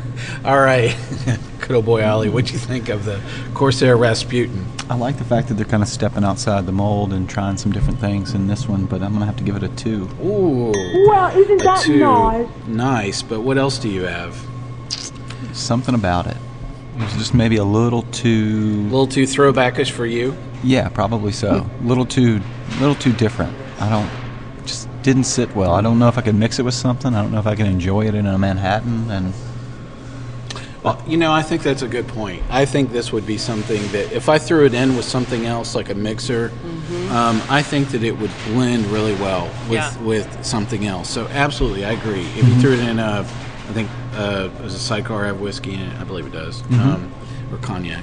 All 0.44 0.58
right, 0.60 0.96
good 1.62 1.76
old 1.76 1.84
boy 1.86 2.04
Ollie, 2.04 2.28
what'd 2.28 2.50
you 2.52 2.58
think 2.58 2.88
of 2.88 3.04
the 3.04 3.20
Corsair 3.54 3.96
Rasputin? 3.96 4.66
I 4.90 4.94
like 4.96 5.16
the 5.16 5.24
fact 5.24 5.48
that 5.48 5.54
they're 5.54 5.64
kind 5.64 5.82
of 5.82 5.88
stepping 5.88 6.24
outside 6.24 6.66
the 6.66 6.72
mold 6.72 7.12
and 7.12 7.28
trying 7.28 7.56
some 7.56 7.72
different 7.72 7.98
things 8.00 8.34
in 8.34 8.46
this 8.48 8.68
one, 8.68 8.84
but 8.84 9.00
I'm 9.02 9.12
gonna 9.12 9.26
have 9.26 9.36
to 9.36 9.44
give 9.44 9.56
it 9.56 9.62
a 9.62 9.68
two. 9.68 10.08
Ooh, 10.22 10.72
Well, 11.08 11.36
isn't 11.36 11.62
that 11.62 11.80
two. 11.82 11.98
nice? 12.00 12.48
Nice, 12.66 13.22
but 13.22 13.40
what 13.42 13.58
else 13.58 13.78
do 13.78 13.88
you 13.88 14.02
have? 14.02 14.36
Something 15.52 15.94
about 15.94 16.26
it. 16.26 16.36
It 16.98 17.02
was 17.04 17.12
just 17.14 17.32
maybe 17.34 17.56
a 17.56 17.64
little 17.64 18.00
A 18.00 18.12
too. 18.12 18.82
little 18.84 19.06
too 19.06 19.22
throwbackish 19.24 19.90
for 19.90 20.04
you? 20.04 20.36
Yeah, 20.62 20.88
probably 20.88 21.32
so. 21.32 21.66
A 21.80 21.86
little 21.86 22.04
too, 22.04 22.40
little 22.80 22.94
too 22.94 23.12
different. 23.12 23.54
I 23.80 23.88
don't. 23.88 24.08
Just 24.66 24.88
didn't 25.02 25.24
sit 25.24 25.54
well. 25.56 25.72
I 25.72 25.80
don't 25.80 25.98
know 25.98 26.08
if 26.08 26.18
I 26.18 26.20
could 26.20 26.34
mix 26.36 26.58
it 26.58 26.64
with 26.64 26.74
something. 26.74 27.14
I 27.14 27.22
don't 27.22 27.32
know 27.32 27.38
if 27.40 27.46
I 27.46 27.54
can 27.56 27.66
enjoy 27.66 28.06
it 28.06 28.14
in 28.14 28.26
a 28.26 28.38
Manhattan. 28.38 29.10
And 29.10 29.32
Well, 30.82 31.00
you 31.06 31.16
know, 31.16 31.32
I 31.32 31.42
think 31.42 31.62
that's 31.62 31.82
a 31.82 31.88
good 31.88 32.08
point. 32.08 32.42
I 32.50 32.64
think 32.64 32.90
this 32.90 33.12
would 33.12 33.24
be 33.24 33.38
something 33.38 33.80
that 33.92 34.12
if 34.12 34.28
I 34.28 34.38
threw 34.38 34.66
it 34.66 34.74
in 34.74 34.96
with 34.96 35.04
something 35.04 35.46
else 35.46 35.76
like 35.76 35.90
a 35.90 35.94
mixer, 35.94 36.50
um, 37.10 37.40
I 37.48 37.62
think 37.62 37.90
that 37.90 38.02
it 38.02 38.18
would 38.18 38.32
blend 38.48 38.86
really 38.86 39.14
well 39.14 39.46
with 39.68 39.78
Yeah. 39.78 39.96
with 40.02 40.44
something 40.44 40.86
else. 40.86 41.08
So 41.08 41.28
absolutely, 41.28 41.84
I 41.84 41.92
agree. 41.92 42.22
If 42.36 42.48
you 42.48 42.54
threw 42.60 42.72
it 42.72 42.80
in, 42.80 42.98
a, 42.98 43.20
I 43.20 43.72
think 43.72 43.88
uh, 44.16 44.48
there's 44.58 44.74
a 44.74 44.78
sidecar 44.78 45.24
have 45.24 45.40
whiskey 45.40 45.74
in 45.74 45.80
it. 45.80 46.00
I 46.00 46.04
believe 46.04 46.26
it 46.26 46.32
does, 46.32 46.62
um, 46.72 47.12
or 47.52 47.58
cognac. 47.58 48.02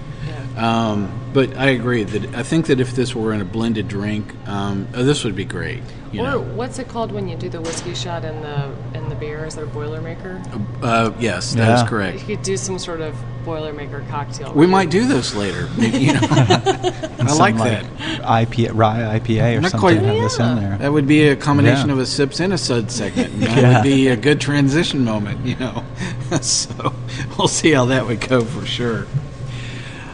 Um, 0.58 1.10
but 1.32 1.56
I 1.58 1.68
agree 1.70 2.04
that 2.04 2.36
I 2.36 2.44
think 2.44 2.66
that 2.68 2.80
if 2.82 2.94
this 2.96 3.16
were 3.16 3.34
in 3.34 3.40
a 3.40 3.46
blended 3.46 3.88
drink, 3.88 4.34
um, 4.48 4.88
oh, 4.94 5.04
this 5.04 5.24
would 5.24 5.36
be 5.36 5.46
great. 5.46 5.82
You 6.12 6.22
or 6.22 6.24
know, 6.24 6.40
what's 6.42 6.80
it 6.80 6.88
called 6.90 7.12
when 7.12 7.28
you 7.30 7.38
do 7.38 7.50
the 7.50 7.62
whiskey 7.62 7.94
shot 7.94 8.26
in 8.26 8.42
the 8.42 8.66
in 8.66 8.89
the 8.89 8.89
beer? 9.20 9.46
Is 9.46 9.56
that 9.56 9.64
a 9.64 9.68
Boilermaker? 9.68 10.42
uh, 10.84 11.12
yes, 11.20 11.54
that 11.54 11.74
is 11.76 11.82
Yeah. 11.82 11.88
correct. 11.88 12.20
You 12.22 12.36
could 12.36 12.44
do 12.44 12.58
some 12.58 12.80
sort 12.80 13.02
of 13.02 13.16
Boilermaker 13.46 14.08
cocktail. 14.10 14.54
We 14.54 14.68
might 14.68 14.90
do 14.90 15.08
this 15.08 15.34
later. 15.36 15.68
You 15.78 16.14
know, 16.14 16.20
I 16.30 17.26
some, 17.28 17.38
like 17.38 17.58
that. 17.58 17.84
IPA, 18.24 18.72
rye 18.74 19.20
IPA 19.20 19.58
or 19.58 19.62
Not 19.62 19.72
something. 19.72 19.80
quite- 19.80 20.02
Have 20.02 20.16
this 20.24 20.40
in 20.40 20.56
there. 20.56 20.78
That 20.78 20.92
would 20.94 21.08
be 21.08 21.28
a 21.30 21.36
combination 21.36 21.88
Yeah. 21.90 21.94
of 21.94 22.00
a 22.00 22.06
sips 22.06 22.40
and 22.40 22.54
a 22.54 22.58
sud 22.58 22.92
segment. 22.92 23.34
and 23.34 23.42
That 23.44 23.58
Yeah. 23.58 23.74
would 23.76 23.84
be 23.84 24.08
a 24.08 24.16
good 24.16 24.40
transition 24.40 25.04
moment, 25.04 25.46
you 25.46 25.56
know. 25.58 25.84
so 26.42 26.94
we'll 27.38 27.48
see 27.48 27.72
how 27.72 27.86
that 27.86 28.06
would 28.08 28.22
go 28.28 28.42
for 28.42 28.66
sure. 28.66 29.08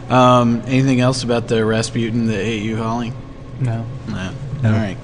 Um, 0.08 0.62
anything 0.66 1.00
else 1.00 1.22
about 1.24 1.48
the 1.48 1.64
Rasputin 1.64 2.26
the 2.26 2.38
AU 2.38 2.62
you, 2.62 2.76
Holly? 2.76 3.12
No. 3.60 3.84
No. 4.08 4.30
No. 4.62 4.68
All 4.72 4.76
right. 4.76 4.96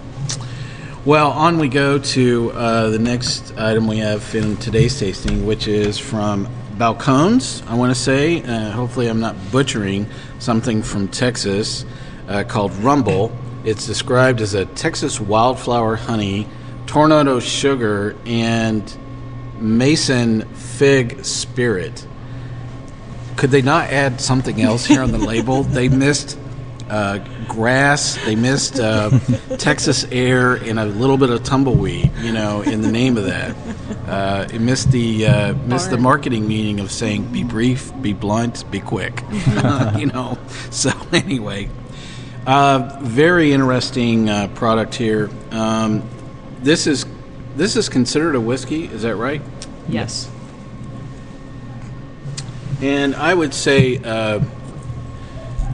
Well, 1.04 1.32
on 1.32 1.58
we 1.58 1.66
go 1.68 1.98
to 1.98 2.52
uh, 2.52 2.90
the 2.90 2.98
next 3.00 3.58
item 3.58 3.88
we 3.88 3.98
have 3.98 4.36
in 4.36 4.56
today's 4.58 4.96
tasting, 5.00 5.44
which 5.44 5.66
is 5.66 5.98
from 5.98 6.46
Balcones, 6.76 7.66
I 7.66 7.74
want 7.74 7.92
to 7.92 8.00
say. 8.00 8.40
Uh, 8.40 8.70
hopefully, 8.70 9.08
I'm 9.08 9.18
not 9.18 9.34
butchering 9.50 10.08
something 10.38 10.80
from 10.80 11.08
Texas 11.08 11.84
uh, 12.28 12.44
called 12.44 12.72
Rumble. 12.74 13.36
It's 13.64 13.84
described 13.84 14.40
as 14.40 14.54
a 14.54 14.64
Texas 14.64 15.18
wildflower 15.18 15.96
honey, 15.96 16.46
turbinado 16.86 17.42
sugar, 17.42 18.16
and 18.24 18.96
Mission 19.58 20.42
fig 20.54 21.24
spirit. 21.24 22.06
Could 23.34 23.50
they 23.50 23.62
not 23.62 23.90
add 23.90 24.20
something 24.20 24.62
else 24.62 24.86
here 24.86 25.02
on 25.02 25.10
the 25.10 25.18
label? 25.18 25.64
They 25.72 25.88
missed 25.88 26.38
uh, 26.92 27.18
grass, 27.48 28.16
they 28.26 28.36
missed 28.36 28.78
uh, 28.78 29.18
Texas 29.58 30.04
air, 30.12 30.56
and 30.56 30.78
a 30.78 30.84
little 30.84 31.16
bit 31.16 31.30
of 31.30 31.42
tumbleweed. 31.42 32.12
You 32.18 32.32
know, 32.32 32.60
in 32.60 32.82
the 32.82 32.92
name 32.92 33.16
of 33.16 33.24
that, 33.24 33.56
uh, 34.06 34.46
it 34.52 34.60
missed 34.60 34.92
the 34.92 35.26
uh, 35.26 35.54
missed 35.54 35.88
the 35.88 35.96
marketing 35.96 36.46
meaning 36.46 36.80
of 36.80 36.92
saying 36.92 37.32
be 37.32 37.44
brief, 37.44 37.90
be 38.02 38.12
blunt, 38.12 38.70
be 38.70 38.78
quick. 38.78 39.22
you 39.96 40.06
know. 40.06 40.36
So 40.70 40.90
anyway, 41.12 41.70
uh, 42.46 42.98
very 43.00 43.54
interesting 43.54 44.28
uh, 44.28 44.48
product 44.48 44.94
here. 44.94 45.30
Um, 45.50 46.06
this 46.60 46.86
is 46.86 47.06
this 47.56 47.74
is 47.74 47.88
considered 47.88 48.34
a 48.34 48.40
whiskey. 48.40 48.84
Is 48.84 49.00
that 49.02 49.16
right? 49.16 49.40
Yes. 49.88 50.30
And 52.82 53.14
I 53.14 53.32
would 53.32 53.54
say 53.54 53.96
uh, 53.96 54.40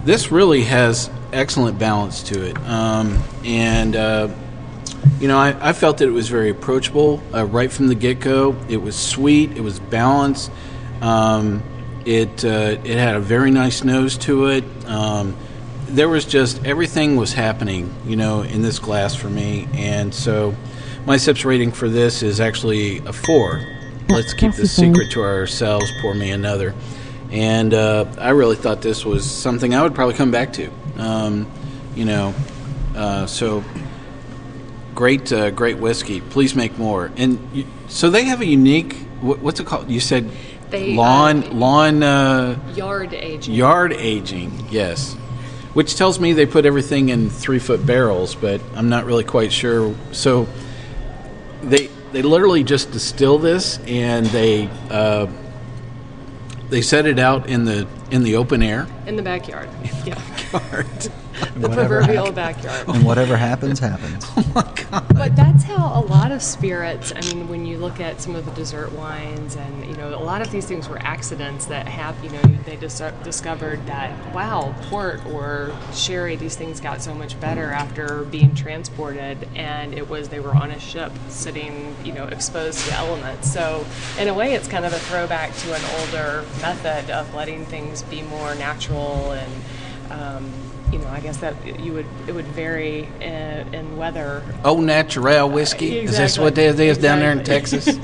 this 0.04 0.30
really 0.30 0.62
has 0.64 1.10
excellent 1.32 1.78
balance 1.78 2.22
to 2.24 2.42
it. 2.44 2.56
Um, 2.66 3.22
and, 3.44 3.94
uh, 3.94 4.28
you 5.20 5.28
know, 5.28 5.38
I, 5.38 5.70
I 5.70 5.72
felt 5.72 5.98
that 5.98 6.08
it 6.08 6.12
was 6.12 6.28
very 6.28 6.50
approachable 6.50 7.22
uh, 7.34 7.44
right 7.46 7.70
from 7.70 7.88
the 7.88 7.94
get 7.94 8.20
go. 8.20 8.56
It 8.68 8.78
was 8.78 8.96
sweet, 8.96 9.56
it 9.56 9.60
was 9.60 9.78
balanced. 9.78 10.50
Um, 11.00 11.62
it, 12.04 12.44
uh, 12.44 12.78
it 12.84 12.98
had 12.98 13.16
a 13.16 13.20
very 13.20 13.50
nice 13.50 13.84
nose 13.84 14.16
to 14.18 14.46
it. 14.46 14.64
Um, 14.86 15.36
there 15.88 16.08
was 16.08 16.24
just 16.24 16.64
everything 16.64 17.16
was 17.16 17.32
happening, 17.32 17.94
you 18.06 18.16
know, 18.16 18.42
in 18.42 18.62
this 18.62 18.78
glass 18.78 19.14
for 19.14 19.28
me. 19.28 19.68
And 19.74 20.14
so 20.14 20.54
my 21.06 21.16
sips 21.16 21.44
rating 21.44 21.72
for 21.72 21.88
this 21.88 22.22
is 22.22 22.40
actually 22.40 22.98
a 22.98 23.12
four. 23.12 23.62
Let's 24.08 24.32
keep 24.32 24.54
this 24.54 24.74
secret 24.74 25.10
to 25.12 25.22
ourselves. 25.22 25.90
Pour 26.00 26.14
me 26.14 26.30
another. 26.30 26.74
And 27.30 27.74
uh, 27.74 28.06
I 28.18 28.30
really 28.30 28.56
thought 28.56 28.80
this 28.80 29.04
was 29.04 29.30
something 29.30 29.74
I 29.74 29.82
would 29.82 29.94
probably 29.94 30.14
come 30.14 30.30
back 30.30 30.52
to. 30.54 30.70
Um, 30.96 31.50
you 31.94 32.04
know, 32.04 32.34
uh, 32.96 33.26
so 33.26 33.62
great, 34.94 35.30
uh, 35.32 35.50
great 35.50 35.78
whiskey. 35.78 36.20
Please 36.20 36.54
make 36.54 36.78
more. 36.78 37.10
And 37.16 37.38
you, 37.52 37.66
so 37.88 38.10
they 38.10 38.24
have 38.24 38.40
a 38.40 38.46
unique. 38.46 38.94
What, 39.20 39.40
what's 39.40 39.60
it 39.60 39.66
called? 39.66 39.90
You 39.90 40.00
said 40.00 40.30
They, 40.70 40.94
lawn 40.94 41.44
uh, 41.44 41.52
lawn 41.52 42.02
uh, 42.02 42.58
Yard 42.74 43.12
aging. 43.14 43.54
yard 43.54 43.92
aging. 43.92 44.66
Yes, 44.70 45.14
which 45.74 45.96
tells 45.96 46.18
me 46.18 46.32
they 46.32 46.46
put 46.46 46.64
everything 46.66 47.10
in 47.10 47.28
three 47.30 47.58
foot 47.58 47.84
barrels, 47.84 48.34
but 48.34 48.60
I'm 48.74 48.88
not 48.88 49.04
really 49.04 49.24
quite 49.24 49.52
sure. 49.52 49.94
So 50.12 50.48
they 51.62 51.88
they 52.12 52.22
literally 52.22 52.64
just 52.64 52.90
distill 52.90 53.38
this 53.38 53.78
and 53.86 54.24
they 54.26 54.68
uh, 54.90 55.26
they 56.70 56.82
set 56.82 57.06
it 57.06 57.18
out 57.18 57.48
in 57.48 57.64
the 57.64 57.86
in 58.10 58.22
the 58.22 58.36
open 58.36 58.62
air. 58.62 58.86
in 59.06 59.16
the 59.16 59.22
backyard. 59.22 59.68
In 59.82 59.90
Yeah. 60.06 60.20
Yard. 60.52 60.86
The 61.56 61.68
proverbial 61.68 62.32
backyard. 62.32 62.88
And 62.88 63.04
whatever 63.04 63.36
happens, 63.36 63.78
happens. 63.78 64.24
But 65.18 65.34
that's 65.34 65.64
how 65.64 66.00
a 66.00 66.04
lot 66.06 66.32
of 66.32 66.42
spirits. 66.42 67.12
I 67.14 67.20
mean, 67.20 67.48
when 67.48 67.66
you 67.66 67.76
look 67.78 68.00
at 68.00 68.20
some 68.20 68.34
of 68.34 68.46
the 68.46 68.52
dessert 68.52 68.92
wines, 68.92 69.56
and 69.56 69.84
you 69.84 69.96
know, 69.96 70.14
a 70.14 70.22
lot 70.22 70.40
of 70.40 70.50
these 70.50 70.64
things 70.64 70.88
were 70.88 70.98
accidents 71.00 71.66
that 71.66 71.88
have. 71.88 72.16
You 72.22 72.30
know, 72.30 72.40
they 72.64 72.76
dis- 72.76 73.02
discovered 73.24 73.84
that 73.86 74.34
wow, 74.34 74.74
port 74.82 75.24
or 75.26 75.76
sherry, 75.92 76.36
these 76.36 76.56
things 76.56 76.80
got 76.80 77.02
so 77.02 77.14
much 77.14 77.38
better 77.40 77.70
after 77.72 78.22
being 78.24 78.54
transported, 78.54 79.48
and 79.54 79.92
it 79.92 80.08
was 80.08 80.28
they 80.28 80.40
were 80.40 80.54
on 80.54 80.70
a 80.70 80.78
ship 80.78 81.12
sitting, 81.28 81.94
you 82.04 82.12
know, 82.12 82.24
exposed 82.24 82.86
to 82.86 82.94
elements. 82.94 83.52
So 83.52 83.84
in 84.18 84.28
a 84.28 84.34
way, 84.34 84.54
it's 84.54 84.68
kind 84.68 84.84
of 84.84 84.92
a 84.92 84.98
throwback 84.98 85.54
to 85.56 85.74
an 85.74 85.82
older 86.00 86.44
method 86.60 87.10
of 87.10 87.34
letting 87.34 87.66
things 87.66 88.02
be 88.04 88.22
more 88.22 88.54
natural 88.54 89.32
and. 89.32 89.52
Um, 90.10 90.67
you 90.92 90.98
know, 90.98 91.08
I 91.08 91.20
guess 91.20 91.36
that 91.38 91.54
you 91.80 91.92
would 91.92 92.06
it 92.26 92.32
would 92.34 92.46
vary 92.46 93.08
in, 93.20 93.74
in 93.74 93.96
weather 93.96 94.42
Oh, 94.64 94.80
natural 94.80 95.48
whiskey. 95.50 95.98
Is 95.98 96.16
this 96.16 96.38
what 96.38 96.56
Exactly. 96.58 97.02
down 97.02 97.18
there 97.20 97.32
in 97.32 97.44
Texas? 97.44 97.98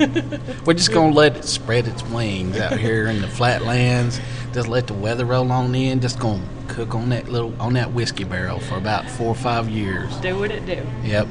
We're 0.65 0.73
just 0.73 0.91
gonna 0.91 1.13
let 1.13 1.35
it 1.37 1.45
spread 1.45 1.87
its 1.87 2.03
wings 2.03 2.57
out 2.57 2.77
here 2.79 3.07
in 3.07 3.21
the 3.21 3.27
flatlands. 3.27 4.19
Just 4.53 4.67
let 4.67 4.87
the 4.87 4.93
weather 4.93 5.25
roll 5.25 5.51
on 5.51 5.73
in. 5.75 5.99
Just 5.99 6.19
gonna 6.19 6.43
cook 6.67 6.95
on 6.95 7.09
that 7.09 7.27
little 7.29 7.53
on 7.59 7.73
that 7.73 7.91
whiskey 7.91 8.23
barrel 8.23 8.59
for 8.59 8.77
about 8.77 9.09
four 9.09 9.27
or 9.27 9.35
five 9.35 9.67
years. 9.69 10.15
do 10.17 10.37
what 10.37 10.51
it 10.51 10.65
do. 10.65 10.85
Yep. 11.03 11.27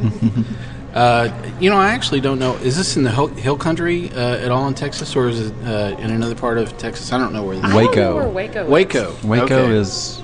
uh, 0.94 1.28
you 1.60 1.70
know, 1.70 1.76
I 1.76 1.88
actually 1.92 2.20
don't 2.20 2.38
know. 2.38 2.54
Is 2.56 2.76
this 2.76 2.96
in 2.96 3.02
the 3.04 3.10
hill, 3.10 3.28
hill 3.28 3.56
country 3.56 4.10
uh, 4.10 4.36
at 4.36 4.50
all 4.50 4.66
in 4.68 4.74
Texas, 4.74 5.14
or 5.16 5.28
is 5.28 5.40
it 5.50 5.54
uh, 5.64 5.96
in 5.98 6.10
another 6.10 6.34
part 6.34 6.58
of 6.58 6.76
Texas? 6.78 7.12
I 7.12 7.18
don't 7.18 7.32
know 7.32 7.42
where. 7.44 7.56
This 7.56 7.64
I 7.64 7.68
don't 7.68 7.76
know 7.84 7.88
Waco. 7.88 8.14
where 8.16 8.28
Waco. 8.28 8.64
is. 8.64 8.68
Waco. 8.70 9.16
Waco 9.24 9.44
Okay. 9.44 9.70
is 9.76 10.22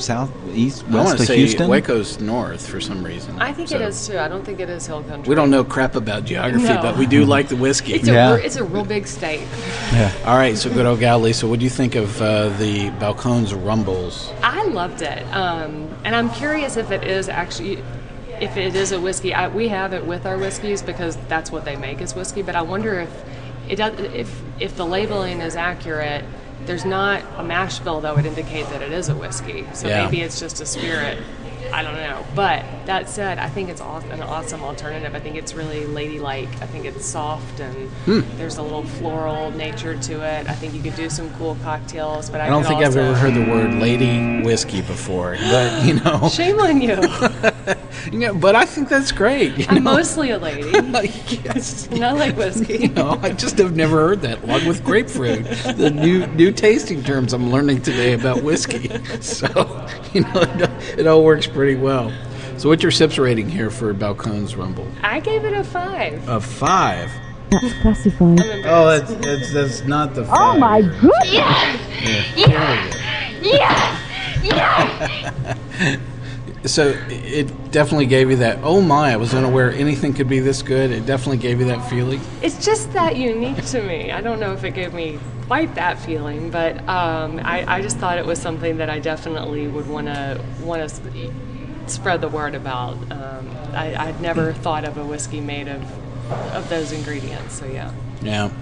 south, 0.00 0.30
east, 0.52 0.84
I 0.88 0.92
want 0.92 1.04
west 1.04 1.16
to 1.18 1.22
of 1.22 1.26
say 1.28 1.36
Houston. 1.38 1.68
Waco's 1.68 2.18
north 2.20 2.66
for 2.66 2.80
some 2.80 3.04
reason. 3.04 3.38
I 3.40 3.52
think 3.52 3.68
So, 3.68 3.76
it 3.76 3.82
is 3.82 4.06
too. 4.06 4.18
I 4.18 4.28
don't 4.28 4.44
think 4.44 4.58
it 4.60 4.68
is 4.68 4.86
hill 4.86 5.02
country. 5.02 5.28
We 5.28 5.34
don't 5.34 5.50
know 5.50 5.62
crap 5.62 5.94
about 5.96 6.24
geography, 6.24 6.64
No. 6.64 6.80
but 6.82 6.96
we 6.96 7.06
do 7.06 7.24
like 7.24 7.48
the 7.48 7.56
whiskey. 7.56 7.94
It's 7.94 8.08
a 8.08 8.12
Yeah. 8.12 8.34
re- 8.34 8.44
it's 8.44 8.56
a 8.56 8.64
real 8.64 8.84
big 8.84 9.06
state. 9.06 9.46
Yeah. 9.92 10.12
All 10.24 10.36
right, 10.36 10.56
so 10.56 10.70
good 10.72 10.86
old 10.86 11.00
gal 11.00 11.18
Lisa, 11.18 11.46
what 11.48 11.58
do 11.58 11.64
you 11.64 11.70
think 11.70 11.96
of 11.96 12.22
uh, 12.22 12.48
the 12.58 12.90
Balcones 13.00 13.52
Rumbles? 13.66 14.30
I 14.42 14.64
loved 14.66 15.02
it, 15.02 15.22
um, 15.34 15.88
and 16.04 16.14
I'm 16.14 16.30
curious 16.30 16.76
if 16.76 16.90
it 16.92 17.04
is 17.04 17.28
actually. 17.28 17.82
if 18.40 18.56
it 18.56 18.74
is 18.74 18.92
a 18.92 19.00
whiskey, 19.00 19.34
I, 19.34 19.48
we 19.48 19.68
have 19.68 19.92
it 19.92 20.06
with 20.06 20.24
our 20.26 20.38
whiskeys 20.38 20.80
because 20.80 21.18
that's 21.28 21.50
what 21.52 21.64
they 21.66 21.76
make 21.76 22.00
is 22.00 22.14
whiskey. 22.14 22.40
But 22.42 22.54
I 22.56 22.62
wonder 22.62 23.00
if 23.00 23.10
it 23.68 23.76
does, 23.76 23.98
if 24.14 24.40
if 24.60 24.76
the 24.76 24.86
labeling 24.86 25.40
is 25.40 25.56
accurate. 25.56 26.24
There's 26.66 26.84
not 26.84 27.22
a 27.36 27.42
mash 27.42 27.78
bill 27.80 28.00
that 28.02 28.14
would 28.14 28.26
indicate 28.26 28.68
that 28.68 28.82
it 28.82 28.92
is 28.92 29.08
a 29.08 29.14
whiskey. 29.14 29.66
So 29.72 29.88
Yeah. 29.88 30.04
maybe 30.04 30.20
it's 30.20 30.38
just 30.38 30.60
a 30.60 30.66
spirit. 30.66 31.18
I 31.72 31.82
don't 31.82 31.94
know. 31.94 32.24
But 32.34 32.64
that 32.86 33.08
said, 33.08 33.38
I 33.38 33.48
think 33.48 33.68
it's 33.68 33.80
an 33.80 34.22
awesome 34.22 34.62
alternative. 34.62 35.14
I 35.14 35.20
think 35.20 35.36
it's 35.36 35.54
really 35.54 35.86
ladylike. 35.86 36.48
I 36.60 36.66
think 36.66 36.84
it's 36.84 37.04
soft 37.04 37.60
and 37.60 37.88
Hmm. 38.04 38.20
there's 38.36 38.56
a 38.58 38.62
little 38.62 38.84
floral 38.84 39.50
nature 39.52 39.96
to 39.96 40.12
it. 40.22 40.48
I 40.48 40.54
think 40.54 40.74
you 40.74 40.82
could 40.82 40.96
do 40.96 41.08
some 41.10 41.30
cool 41.34 41.56
cocktails. 41.62 42.30
But 42.30 42.40
I, 42.40 42.46
I 42.46 42.50
don't 42.50 42.64
think 42.64 42.82
I've 42.84 42.96
ever 42.96 43.14
heard 43.14 43.34
the 43.34 43.44
word 43.50 43.74
lady 43.74 44.42
whiskey 44.42 44.80
before, 44.82 45.36
but 45.38 45.84
you 45.84 45.94
know, 46.00 46.28
Shame 46.32 46.58
on 46.60 46.80
you. 46.80 46.98
you 48.12 48.18
know, 48.18 48.34
but 48.34 48.54
I 48.56 48.64
think 48.64 48.88
that's 48.88 49.12
great. 49.12 49.56
You 49.56 49.66
I'm 49.68 49.84
know? 49.84 49.94
mostly 49.94 50.30
a 50.30 50.38
lady. 50.38 50.70
yes. 51.44 51.86
And 51.88 52.04
I 52.04 52.12
like 52.12 52.36
whiskey. 52.36 52.88
No, 53.00 53.18
I 53.22 53.30
just 53.32 53.56
have 53.58 53.76
never 53.76 54.08
heard 54.08 54.20
that. 54.22 54.42
Along 54.42 54.66
with 54.66 54.82
grapefruit, 54.84 55.44
the 55.76 55.90
new 55.90 56.26
new 56.28 56.50
tasting 56.52 57.02
terms 57.04 57.32
I'm 57.32 57.50
learning 57.50 57.82
today 57.82 58.14
about 58.14 58.42
whiskey. 58.42 58.88
So, 59.20 59.46
you 60.12 60.22
know, 60.22 60.32
it, 60.34 60.98
it 61.00 61.06
all 61.06 61.22
works 61.24 61.46
pretty 61.52 61.76
well. 61.76 62.12
So, 62.56 62.68
what's 62.68 62.82
your 62.82 62.92
sips 62.92 63.18
rating 63.18 63.48
here 63.48 63.70
for 63.70 63.94
Balcones 63.94 64.56
Rumble? 64.56 64.86
I 65.02 65.20
gave 65.20 65.44
it 65.44 65.52
a 65.52 65.64
five. 65.64 66.28
A 66.28 66.40
five. 66.40 67.10
That's 67.50 67.72
classified. 67.80 68.40
Oh, 68.64 68.98
that's 68.98 69.14
that's, 69.14 69.52
that's 69.52 69.80
not 69.82 70.14
the 70.14 70.22
oh 70.22 70.26
five. 70.26 70.56
Oh 70.56 70.58
my 70.58 70.80
goodness! 70.82 71.32
Yeah. 72.36 72.96
Yeah. 73.42 73.98
Yeah. 74.42 75.96
So 76.66 76.94
it 77.08 77.70
definitely 77.70 78.04
gave 78.04 78.28
you 78.28 78.36
that. 78.36 78.58
Oh 78.62 78.82
my! 78.82 79.14
I 79.14 79.16
was 79.16 79.32
unaware 79.32 79.72
anything 79.72 80.12
could 80.12 80.28
be 80.28 80.40
this 80.40 80.60
good. 80.60 80.90
It 80.90 81.06
definitely 81.06 81.38
gave 81.38 81.58
you 81.58 81.64
that 81.66 81.88
feeling. 81.88 82.20
It's 82.42 82.62
just 82.62 82.92
that 82.92 83.16
unique 83.16 83.64
to 83.66 83.82
me. 83.82 84.12
I 84.12 84.20
don't 84.20 84.38
know 84.38 84.52
if 84.52 84.62
it 84.62 84.72
gave 84.74 84.92
me 84.92 85.18
quite 85.50 85.74
that 85.74 85.98
feeling, 85.98 86.48
but 86.48 86.78
um, 86.88 87.40
I, 87.42 87.64
I 87.66 87.82
just 87.82 87.96
thought 87.96 88.18
it 88.18 88.24
was 88.24 88.40
something 88.40 88.76
that 88.76 88.88
I 88.88 89.00
definitely 89.00 89.66
would 89.66 89.88
want 89.88 90.06
to 90.06 90.40
want 90.62 90.88
to 90.88 91.32
spread 91.88 92.20
the 92.20 92.28
word 92.28 92.54
about. 92.54 92.94
Um, 93.10 93.50
I, 93.72 93.96
I'd 93.96 94.20
never 94.20 94.52
thought 94.52 94.84
of 94.84 94.96
a 94.96 95.04
whiskey 95.04 95.40
made 95.40 95.66
of 95.66 95.82
of 96.54 96.68
those 96.68 96.92
ingredients. 96.92 97.54
So 97.54 97.66
yeah. 97.66 97.92
Yeah. 98.22 98.52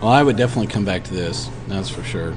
Well, 0.00 0.10
I 0.10 0.22
would 0.22 0.38
definitely 0.38 0.68
come 0.68 0.86
back 0.86 1.04
to 1.04 1.14
this. 1.14 1.50
That's 1.68 1.90
for 1.90 2.02
sure. 2.02 2.34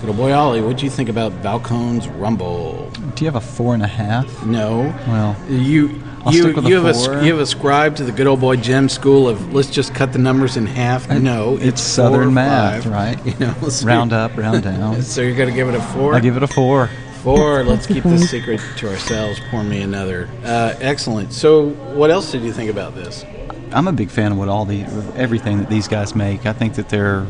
Little 0.00 0.14
boy 0.14 0.34
Ollie, 0.34 0.60
what 0.60 0.76
do 0.76 0.84
you 0.84 0.90
think 0.90 1.08
about 1.08 1.32
Balcones 1.42 2.06
Rumble? 2.20 2.90
Do 3.14 3.24
you 3.24 3.30
have 3.30 3.36
a 3.36 3.40
four 3.40 3.72
and 3.72 3.82
a 3.82 3.86
half? 3.86 4.44
No. 4.44 4.94
Well, 5.06 5.34
You 5.48 6.02
I'll 6.24 6.32
you 6.32 6.42
stick 6.42 6.56
with 6.56 6.66
a 6.66 6.68
you 6.68 6.80
have 6.80 6.96
a 6.96 7.24
you 7.24 7.32
have 7.32 7.40
ascribed 7.40 7.96
to 7.96 8.04
the 8.04 8.12
good 8.12 8.26
old 8.26 8.40
boy 8.40 8.56
Jim 8.56 8.88
school 8.88 9.28
of 9.28 9.52
let's 9.52 9.70
just 9.70 9.94
cut 9.94 10.12
the 10.12 10.18
numbers 10.18 10.56
in 10.56 10.66
half. 10.66 11.08
No, 11.08 11.56
it's 11.56 11.80
four 11.80 12.04
Southern 12.04 12.34
math, 12.34 12.84
five. 12.84 12.92
right? 12.92 13.26
You 13.32 13.38
know, 13.38 13.54
so 13.68 13.86
round 13.86 14.12
up, 14.12 14.36
round 14.36 14.62
down. 14.62 15.02
So 15.02 15.20
you're 15.20 15.36
gonna 15.36 15.52
give 15.52 15.68
it 15.68 15.74
a 15.74 15.80
four. 15.80 16.14
I 16.14 16.20
give 16.20 16.36
it 16.36 16.42
a 16.42 16.46
four. 16.46 16.88
four. 17.22 17.64
Let's 17.64 17.86
keep 17.86 18.04
this 18.04 18.30
secret 18.30 18.60
to 18.76 18.88
ourselves. 18.90 19.40
Pour 19.50 19.64
me 19.64 19.82
another. 19.82 20.28
Uh, 20.44 20.74
excellent. 20.80 21.32
So 21.32 21.70
what 21.70 22.10
else 22.10 22.30
did 22.30 22.42
you 22.42 22.52
think 22.52 22.70
about 22.70 22.94
this? 22.94 23.24
I'm 23.72 23.88
a 23.88 23.92
big 23.92 24.10
fan 24.10 24.32
of 24.32 24.38
what 24.38 24.48
all 24.48 24.64
the 24.64 24.82
everything 25.16 25.58
that 25.58 25.68
these 25.70 25.88
guys 25.88 26.14
make. 26.14 26.46
I 26.46 26.52
think 26.52 26.74
that 26.74 26.88
they're, 26.88 27.26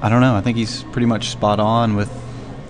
I 0.00 0.08
don't 0.08 0.20
know. 0.22 0.34
I 0.34 0.40
think 0.40 0.56
he's 0.56 0.82
pretty 0.84 1.06
much 1.06 1.28
spot 1.28 1.60
on 1.60 1.96
with 1.96 2.10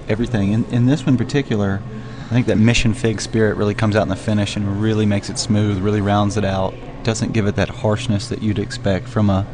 everything. 0.09 0.52
In, 0.52 0.64
in 0.66 0.87
this 0.87 1.07
one 1.07 1.14
in 1.14 1.18
particular, 1.18 1.83
I 2.26 2.28
think 2.30 2.46
that 2.46 2.58
Mission 2.58 2.92
Fig 2.92 3.20
spirit 3.20 3.56
really 3.56 3.74
comes 3.74 3.94
out 3.94 4.02
in 4.02 4.08
the 4.08 4.16
finish 4.16 4.56
and 4.56 4.82
really 4.82 5.06
makes 5.06 5.30
it 5.30 5.38
smooth, 5.38 5.78
really 5.78 6.00
rounds 6.00 6.36
it 6.36 6.44
out. 6.44 6.74
Doesn't 7.04 7.32
give 7.32 7.46
it 7.46 7.54
that 7.54 7.68
harshness 7.68 8.28
that 8.28 8.42
you'd 8.42 8.58
expect 8.58 9.06
from 9.08 9.30
a 9.30 9.46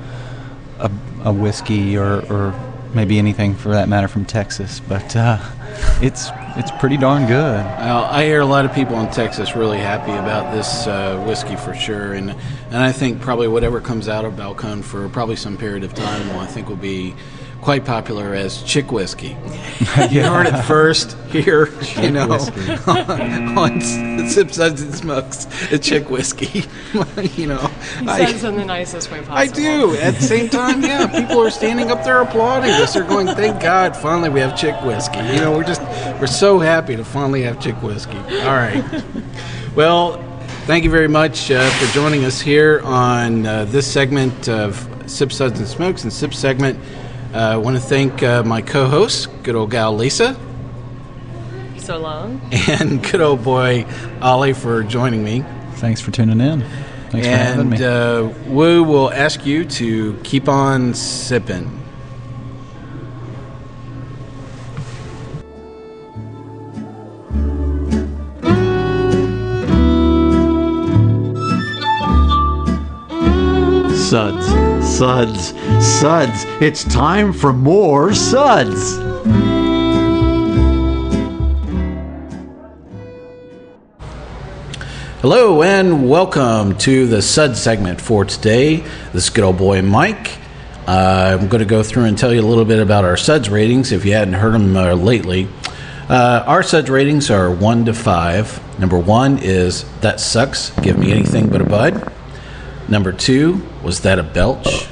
a, 0.78 0.90
a 1.24 1.32
whiskey 1.32 1.96
or, 1.96 2.20
or 2.32 2.54
maybe 2.94 3.18
anything 3.18 3.54
for 3.54 3.70
that 3.70 3.88
matter 3.88 4.08
from 4.08 4.24
Texas. 4.24 4.80
But 4.80 5.14
uh, 5.16 5.38
it's 6.02 6.30
it's 6.56 6.70
pretty 6.72 6.96
darn 6.96 7.26
good. 7.26 7.61
I 7.61 8.24
hear 8.24 8.40
a 8.40 8.46
lot 8.46 8.64
of 8.64 8.74
people 8.74 8.98
in 9.00 9.11
Texas 9.11 9.56
really 9.56 9.78
happy 9.78 10.12
about 10.12 10.52
this 10.54 10.87
uh, 10.87 11.22
whiskey 11.26 11.56
for 11.56 11.74
sure, 11.74 12.12
and 12.12 12.30
and 12.30 12.76
I 12.76 12.92
think 12.92 13.20
probably 13.20 13.48
whatever 13.48 13.80
comes 13.80 14.08
out 14.08 14.24
of 14.24 14.35
Balcon 14.35 14.82
for 14.82 15.08
probably 15.08 15.37
some 15.37 15.56
period 15.56 15.85
of 15.85 15.94
time 15.94 16.28
will 16.28 16.40
I 16.40 16.46
think 16.46 16.68
will 16.68 16.76
be 16.76 17.14
quite 17.62 17.85
popular 17.85 18.35
as 18.35 18.62
chick 18.64 18.90
whiskey. 18.92 19.29
you 20.11 20.22
heard 20.22 20.46
it 20.46 20.62
first 20.64 21.16
here, 21.31 21.72
you 22.01 22.11
know, 22.11 22.33
on, 22.87 23.57
on 23.59 23.81
Sip 24.29 24.51
Suds 24.51 24.83
and 24.83 24.94
Smokes, 24.94 25.46
a 25.72 25.79
chick 25.79 26.11
whiskey. 26.11 26.64
you 27.37 27.46
know, 27.46 27.59
He 28.01 28.09
I- 28.09 28.27
says 28.27 28.44
in 28.44 28.57
the 28.57 28.64
nicest 28.64 29.11
way 29.11 29.18
possible. 29.20 29.37
I 29.37 29.46
do. 29.46 29.96
At 29.96 30.16
the 30.16 30.22
same 30.22 30.48
time, 30.48 30.83
yeah, 30.83 31.07
people 31.07 31.40
are 31.40 31.51
standing 31.51 31.90
up 31.90 32.05
there 32.05 32.20
applauding 32.20 32.70
us. 32.72 32.92
They're 32.94 33.05
going, 33.05 33.29
"Thank 33.29 33.62
God, 33.62 33.96
finally 33.96 34.29
we 34.29 34.40
have 34.40 34.59
chick 34.59 34.75
whiskey." 34.83 35.18
You 35.18 35.37
know, 35.37 35.53
we're 35.53 35.64
just 35.64 35.81
we're 36.20 36.27
so 36.27 36.59
happy 36.59 36.96
to 36.96 37.05
finally 37.05 37.42
have 37.42 37.61
chick 37.61 37.81
whiskey. 37.81 38.18
All 38.18 38.57
right. 38.57 38.85
Well, 39.77 40.20
thank 40.66 40.85
you 40.85 40.90
very 40.90 41.09
much 41.09 41.51
uh, 41.51 41.70
for 41.70 41.87
joining 41.94 42.25
us 42.25 42.40
here 42.40 42.81
on 42.85 43.46
uh, 43.46 43.64
this 43.66 43.90
segment 43.90 44.48
of 44.48 44.87
Sip 45.07 45.33
Suds 45.33 45.59
and 45.61 45.68
Smokes 45.68 46.03
and 46.03 46.12
Sip 46.12 46.35
segment. 46.35 46.79
Uh, 47.35 47.38
I 47.38 47.57
want 47.57 47.77
to 47.77 47.83
thank 47.83 48.23
uh, 48.23 48.42
my 48.42 48.61
co-host, 48.61 49.29
good 49.42 49.55
old 49.55 49.71
gal 49.71 49.97
Lisa, 49.97 50.37
So 51.79 51.99
long. 51.99 52.40
and 52.68 53.03
good 53.03 53.21
old 53.23 53.42
boy 53.42 53.87
Ollie 54.21 54.53
for 54.53 54.83
joining 54.83 55.25
me. 55.25 55.42
Thanks 55.77 56.01
for 56.01 56.11
tuning 56.11 56.40
in. 56.40 56.61
Thanks 57.11 57.27
for 57.27 57.33
having 57.33 57.61
and 57.61 57.71
me. 57.71 57.85
uh, 57.85 58.25
Woo 58.53 58.83
will 58.83 59.11
ask 59.11 59.47
you 59.47 59.64
to 59.64 60.14
keep 60.25 60.49
on 60.49 60.95
sipping. 60.95 61.79
Suds, 74.09 74.47
suds, 74.92 75.55
suds. 75.81 76.44
It's 76.61 76.85
time 76.85 77.33
for 77.33 77.50
more 77.50 78.12
suds. 78.12 78.98
Hello 85.22 85.62
and 85.62 86.11
welcome 86.11 86.76
to 86.78 87.07
the 87.07 87.22
Sud 87.22 87.57
segment 87.57 88.02
for 88.02 88.26
today. 88.26 88.76
This 89.14 89.24
is 89.24 89.31
good 89.31 89.44
old 89.44 89.57
boy 89.57 89.81
Mike. 89.81 90.37
Uh, 90.87 91.38
I'm 91.40 91.48
going 91.48 91.61
to 91.61 91.64
go 91.64 91.83
through 91.83 92.05
and 92.05 92.18
tell 92.18 92.33
you 92.33 92.42
a 92.42 92.46
little 92.46 92.66
bit 92.66 92.78
about 92.78 93.07
our 93.07 93.16
Suds 93.16 93.48
ratings 93.48 93.92
if 93.92 94.05
you 94.05 94.12
hadn't 94.12 94.35
heard 94.35 94.52
them 94.52 94.76
uh, 94.76 94.92
lately. 94.92 95.48
Uh, 96.11 96.44
our 96.46 96.62
Suds 96.62 96.90
ratings 96.90 97.31
are 97.31 97.50
1 97.50 97.87
to 97.87 97.94
5. 97.94 98.78
Number 98.78 98.98
1 98.98 99.38
is 99.38 99.85
That 100.00 100.20
Sucks, 100.20 100.68
Give 100.81 100.98
Me 100.98 101.12
Anything 101.12 101.48
But 101.48 101.62
a 101.62 101.64
Bud. 101.64 102.12
Number 102.90 103.11
2 103.11 103.71
Was 103.83 104.01
That 104.01 104.18
a 104.18 104.23
Belch? 104.23 104.88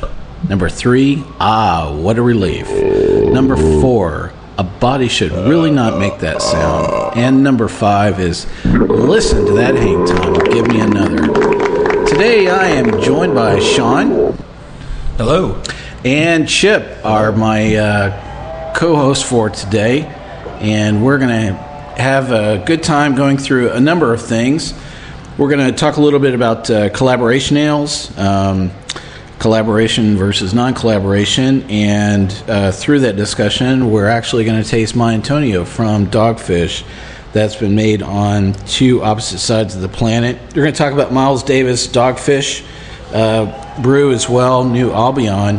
Number 0.49 0.69
3 0.69 1.23
Ah, 1.39 1.93
What 1.95 2.19
a 2.19 2.23
Relief. 2.23 2.69
Number 2.71 3.57
4 3.57 4.33
A 4.59 4.65
Body 4.65 5.09
Should 5.09 5.33
Really 5.33 5.71
Not 5.71 5.99
Make 5.99 6.19
That 6.21 6.43
Sound. 6.43 7.17
And 7.17 7.43
number 7.43 7.69
5 7.69 8.21
is 8.21 8.47
Listen 8.65 9.47
to 9.47 9.53
That 9.53 9.75
Hang 9.75 10.07
Time, 10.07 10.35
Give 10.51 10.67
Me 10.67 10.81
Another. 10.81 11.27
Today 12.07 12.49
I 12.49 12.69
am 12.69 13.01
joined 13.03 13.35
by 13.35 13.59
Sean. 13.61 14.37
Hello. 15.17 15.63
And 16.05 16.49
Chip 16.49 17.05
are 17.05 17.31
my 17.33 17.77
uh, 17.77 18.75
co 18.75 18.97
hosts 18.97 19.29
for 19.29 19.51
today. 19.51 20.03
And 20.61 21.05
we're 21.05 21.19
going 21.19 21.29
to 21.49 21.53
have 22.01 22.33
a 22.33 22.63
good 22.67 22.83
time 22.83 23.15
going 23.15 23.37
through 23.39 23.71
a 23.73 23.81
number 23.81 24.13
of 24.13 24.21
things. 24.23 24.73
We're 25.41 25.49
going 25.49 25.73
to 25.73 25.73
talk 25.73 25.97
a 25.97 26.03
little 26.03 26.21
bit 26.21 26.35
about 26.35 26.69
uh, 26.69 26.91
collaboration 26.91 27.57
ales, 27.57 28.15
um, 28.19 28.71
collaboration 29.39 30.19
versus 30.19 30.53
non 30.53 30.75
collaboration. 30.75 31.63
And 31.71 32.31
uh, 32.47 32.73
through 32.73 33.01
that 33.01 33.17
discussion, 33.17 33.91
we're 33.91 34.07
actually 34.07 34.45
going 34.45 34.63
to 34.63 34.69
taste 34.69 34.95
my 34.95 35.15
Antonia 35.15 35.65
from 35.65 36.09
Dogfish 36.09 36.85
that's 37.33 37.57
been 37.57 37.75
made 37.75 38.03
on 38.03 38.53
two 38.53 39.03
opposite 39.03 39.39
sides 39.39 39.75
of 39.75 39.81
the 39.81 39.89
planet. 39.89 40.37
We're 40.49 40.65
going 40.65 40.75
to 40.75 40.79
talk 40.79 40.93
about 40.93 41.11
Miles 41.11 41.43
Davis 41.43 41.87
Dogfish 41.87 42.63
uh, 43.15 43.81
brew 43.81 44.13
as 44.13 44.29
well, 44.29 44.65
New 44.65 44.93
Albion, 44.93 45.59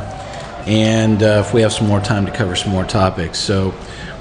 and 0.68 1.24
uh, 1.24 1.44
if 1.44 1.56
we 1.56 1.62
have 1.62 1.74
some 1.74 1.88
more 1.88 2.02
time 2.02 2.28
to 2.28 2.32
cover 2.32 2.56
some 2.56 2.72
more 2.72 2.86
topics. 2.86 3.40
So 3.40 3.74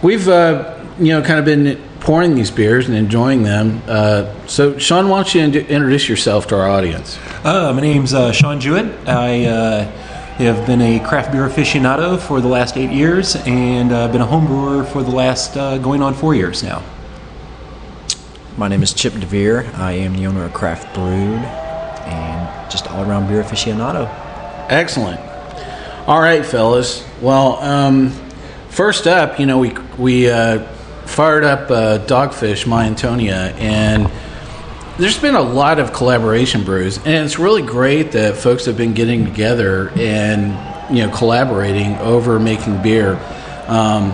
we've 0.03 0.27
uh, 0.27 0.83
you 0.99 1.09
know 1.09 1.21
kind 1.21 1.39
of 1.39 1.45
been 1.45 1.90
pouring 2.01 2.35
these 2.35 2.51
beers 2.51 2.89
and 2.89 2.97
enjoying 2.97 3.43
them. 3.43 3.83
Uh, 3.87 4.33
so 4.47 4.79
Sean, 4.79 5.09
why 5.09 5.19
don't 5.19 5.35
you 5.35 5.43
in- 5.43 5.55
introduce 5.55 6.09
yourself 6.09 6.47
to 6.49 6.57
our 6.57 6.69
audience? 6.69 7.19
Uh, 7.45 7.73
my 7.73 7.81
name's 7.81 8.15
uh, 8.15 8.33
Sean 8.33 8.61
Jewett. 8.61 8.87
I 9.09 9.45
uh, 9.45 9.85
have 10.39 10.67
been 10.67 10.81
a 10.81 10.99
craft 11.01 11.33
beer 11.33 11.47
aficionado 11.49 12.19
for 12.19 12.41
the 12.41 12.49
last 12.49 12.77
eight 12.77 12.91
years 12.91 13.37
and 13.47 13.93
uh, 13.93 14.09
been 14.09 14.23
a 14.23 14.27
home 14.27 14.47
brewer 14.47 14.85
for 14.85 15.03
the 15.03 15.11
last 15.11 15.57
uh, 15.57 15.79
going 15.79 16.03
on 16.03 16.15
four 16.15 16.35
years 16.35 16.63
now. 16.63 16.83
My 18.57 18.69
name 18.69 18.83
is 18.83 18.93
Chip 18.93 19.15
DeVere. 19.15 19.67
I 19.75 19.93
am 19.93 20.17
the 20.17 20.27
owner 20.27 20.45
of 20.45 20.53
Craft 20.53 20.95
Brewed 20.95 21.07
and 21.07 22.71
just 22.71 22.91
all 22.91 23.09
around 23.09 23.29
beer 23.29 23.43
aficionado. 23.43 24.09
Excellent. 24.71 25.21
All 26.07 26.21
right, 26.21 26.45
fellas. 26.45 27.07
Well, 27.21 27.57
um, 27.63 28.11
first 28.71 29.07
up, 29.07 29.39
you 29.39 29.47
know, 29.47 29.59
we 29.59 29.71
we 29.99 30.31
uh, 30.31 30.67
fired 31.11 31.45
up 31.45 31.71
uh, 31.71 31.99
Dogfish, 32.07 32.67
My 32.67 32.85
Antonia, 32.85 33.53
and 33.59 34.11
there's 34.99 35.19
been 35.19 35.35
a 35.35 35.43
lot 35.43 35.79
of 35.79 35.93
collaboration 35.93 36.63
brews, 36.65 36.99
and 36.99 37.09
it's 37.09 37.39
really 37.39 37.63
great 37.63 38.13
that 38.13 38.37
folks 38.37 38.67
have 38.67 38.77
been 38.77 38.95
getting 38.95 39.25
together 39.25 39.91
and 39.97 40.97
you 40.97 41.05
know 41.05 41.15
collaborating 41.15 41.97
over 41.97 42.39
making 42.39 42.81
beer. 42.83 43.19
Um, 43.67 44.11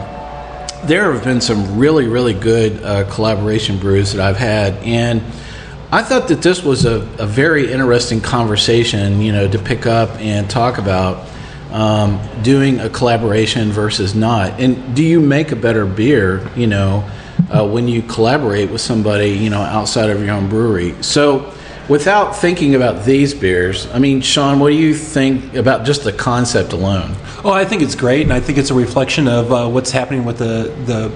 there 0.84 1.12
have 1.12 1.24
been 1.24 1.40
some 1.40 1.78
really, 1.78 2.06
really 2.06 2.34
good 2.34 2.82
uh, 2.82 3.10
collaboration 3.12 3.78
brews 3.78 4.12
that 4.12 4.26
I've 4.26 4.36
had, 4.36 4.74
and 4.82 5.22
I 5.92 6.02
thought 6.02 6.28
that 6.28 6.40
this 6.40 6.62
was 6.62 6.84
a, 6.84 7.00
a 7.18 7.26
very 7.26 7.72
interesting 7.72 8.20
conversation, 8.20 9.20
you 9.20 9.32
know, 9.32 9.48
to 9.48 9.58
pick 9.58 9.86
up 9.86 10.10
and 10.18 10.48
talk 10.48 10.78
about 10.78 11.28
um, 11.76 12.18
doing 12.42 12.80
a 12.80 12.88
collaboration 12.88 13.70
versus 13.70 14.14
not. 14.14 14.58
And 14.58 14.96
do 14.96 15.04
you 15.04 15.20
make 15.20 15.52
a 15.52 15.56
better 15.56 15.84
beer, 15.84 16.48
you 16.56 16.66
know, 16.66 17.08
uh, 17.50 17.68
when 17.68 17.86
you 17.86 18.00
collaborate 18.00 18.70
with 18.70 18.80
somebody, 18.80 19.28
you 19.28 19.50
know, 19.50 19.60
outside 19.60 20.08
of 20.08 20.24
your 20.24 20.34
own 20.34 20.48
brewery? 20.48 20.94
So, 21.02 21.52
without 21.86 22.34
thinking 22.34 22.74
about 22.74 23.04
these 23.04 23.34
beers, 23.34 23.86
I 23.92 23.98
mean, 23.98 24.22
Sean, 24.22 24.58
what 24.58 24.70
do 24.70 24.74
you 24.74 24.94
think 24.94 25.54
about 25.54 25.84
just 25.84 26.02
the 26.02 26.14
concept 26.14 26.72
alone? 26.72 27.14
Oh, 27.44 27.52
I 27.52 27.66
think 27.66 27.82
it's 27.82 27.94
great, 27.94 28.22
and 28.22 28.32
I 28.32 28.40
think 28.40 28.56
it's 28.56 28.70
a 28.70 28.74
reflection 28.74 29.28
of 29.28 29.52
uh, 29.52 29.68
what's 29.68 29.90
happening 29.90 30.24
with 30.24 30.38
the 30.38 30.74
the 30.86 31.12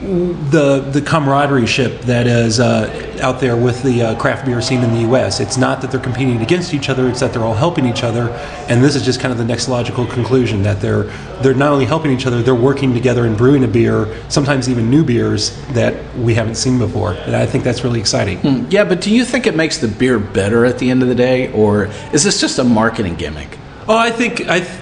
the 0.00 0.80
the 0.92 1.00
camaraderie 1.00 1.66
ship 1.66 2.02
that 2.02 2.26
is 2.26 2.60
uh, 2.60 3.18
out 3.22 3.40
there 3.40 3.56
with 3.56 3.82
the 3.82 4.02
uh, 4.02 4.20
craft 4.20 4.44
beer 4.44 4.60
scene 4.60 4.82
in 4.82 4.92
the 4.92 5.00
U.S. 5.00 5.40
It's 5.40 5.56
not 5.56 5.80
that 5.80 5.90
they're 5.90 6.00
competing 6.00 6.42
against 6.42 6.74
each 6.74 6.90
other; 6.90 7.08
it's 7.08 7.20
that 7.20 7.32
they're 7.32 7.44
all 7.44 7.54
helping 7.54 7.86
each 7.86 8.02
other. 8.02 8.28
And 8.68 8.84
this 8.84 8.94
is 8.94 9.02
just 9.04 9.20
kind 9.20 9.32
of 9.32 9.38
the 9.38 9.44
next 9.44 9.68
logical 9.68 10.06
conclusion 10.06 10.62
that 10.64 10.80
they're 10.82 11.04
they're 11.40 11.54
not 11.54 11.72
only 11.72 11.86
helping 11.86 12.10
each 12.12 12.26
other, 12.26 12.42
they're 12.42 12.54
working 12.54 12.92
together 12.92 13.24
and 13.24 13.38
brewing 13.38 13.64
a 13.64 13.68
beer, 13.68 14.14
sometimes 14.28 14.68
even 14.68 14.90
new 14.90 15.02
beers 15.02 15.56
that 15.68 16.14
we 16.16 16.34
haven't 16.34 16.56
seen 16.56 16.78
before. 16.78 17.12
And 17.12 17.34
I 17.34 17.46
think 17.46 17.64
that's 17.64 17.82
really 17.82 18.00
exciting. 18.00 18.38
Hmm. 18.40 18.66
Yeah, 18.68 18.84
but 18.84 19.00
do 19.00 19.14
you 19.14 19.24
think 19.24 19.46
it 19.46 19.56
makes 19.56 19.78
the 19.78 19.88
beer 19.88 20.18
better 20.18 20.66
at 20.66 20.78
the 20.78 20.90
end 20.90 21.02
of 21.02 21.08
the 21.08 21.14
day, 21.14 21.50
or 21.52 21.86
is 22.12 22.22
this 22.22 22.38
just 22.38 22.58
a 22.58 22.64
marketing 22.64 23.14
gimmick? 23.14 23.58
Oh, 23.88 23.96
I 23.96 24.10
think 24.10 24.42
I. 24.42 24.60
Th- 24.60 24.80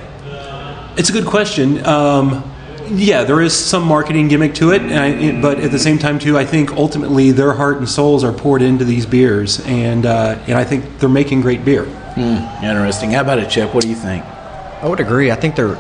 it's 0.96 1.10
a 1.10 1.12
good 1.12 1.26
question. 1.26 1.84
Um, 1.86 2.53
yeah, 2.88 3.24
there 3.24 3.40
is 3.40 3.54
some 3.54 3.84
marketing 3.86 4.28
gimmick 4.28 4.54
to 4.56 4.72
it, 4.72 4.82
I, 4.82 5.40
but 5.40 5.58
at 5.58 5.70
the 5.70 5.78
same 5.78 5.98
time, 5.98 6.18
too, 6.18 6.38
I 6.38 6.44
think 6.44 6.72
ultimately 6.72 7.30
their 7.30 7.52
heart 7.52 7.78
and 7.78 7.88
souls 7.88 8.24
are 8.24 8.32
poured 8.32 8.62
into 8.62 8.84
these 8.84 9.06
beers, 9.06 9.60
and 9.66 10.06
uh, 10.06 10.38
and 10.46 10.56
I 10.56 10.64
think 10.64 10.98
they're 10.98 11.08
making 11.08 11.40
great 11.40 11.64
beer. 11.64 11.84
Hmm, 11.84 12.64
interesting. 12.64 13.10
How 13.10 13.22
about 13.22 13.38
it, 13.38 13.50
Chip? 13.50 13.74
What 13.74 13.82
do 13.82 13.88
you 13.88 13.96
think? 13.96 14.24
I 14.24 14.88
would 14.88 15.00
agree. 15.00 15.30
I 15.30 15.34
think 15.34 15.56
they're, 15.56 15.74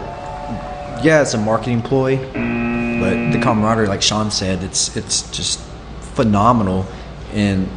yeah, 1.02 1.22
it's 1.22 1.34
a 1.34 1.38
marketing 1.38 1.82
ploy, 1.82 2.16
but 2.16 3.32
the 3.32 3.40
camaraderie, 3.42 3.86
like 3.86 4.02
Sean 4.02 4.30
said, 4.30 4.62
it's 4.62 4.96
it's 4.96 5.30
just 5.30 5.60
phenomenal, 6.00 6.86
and 7.32 7.68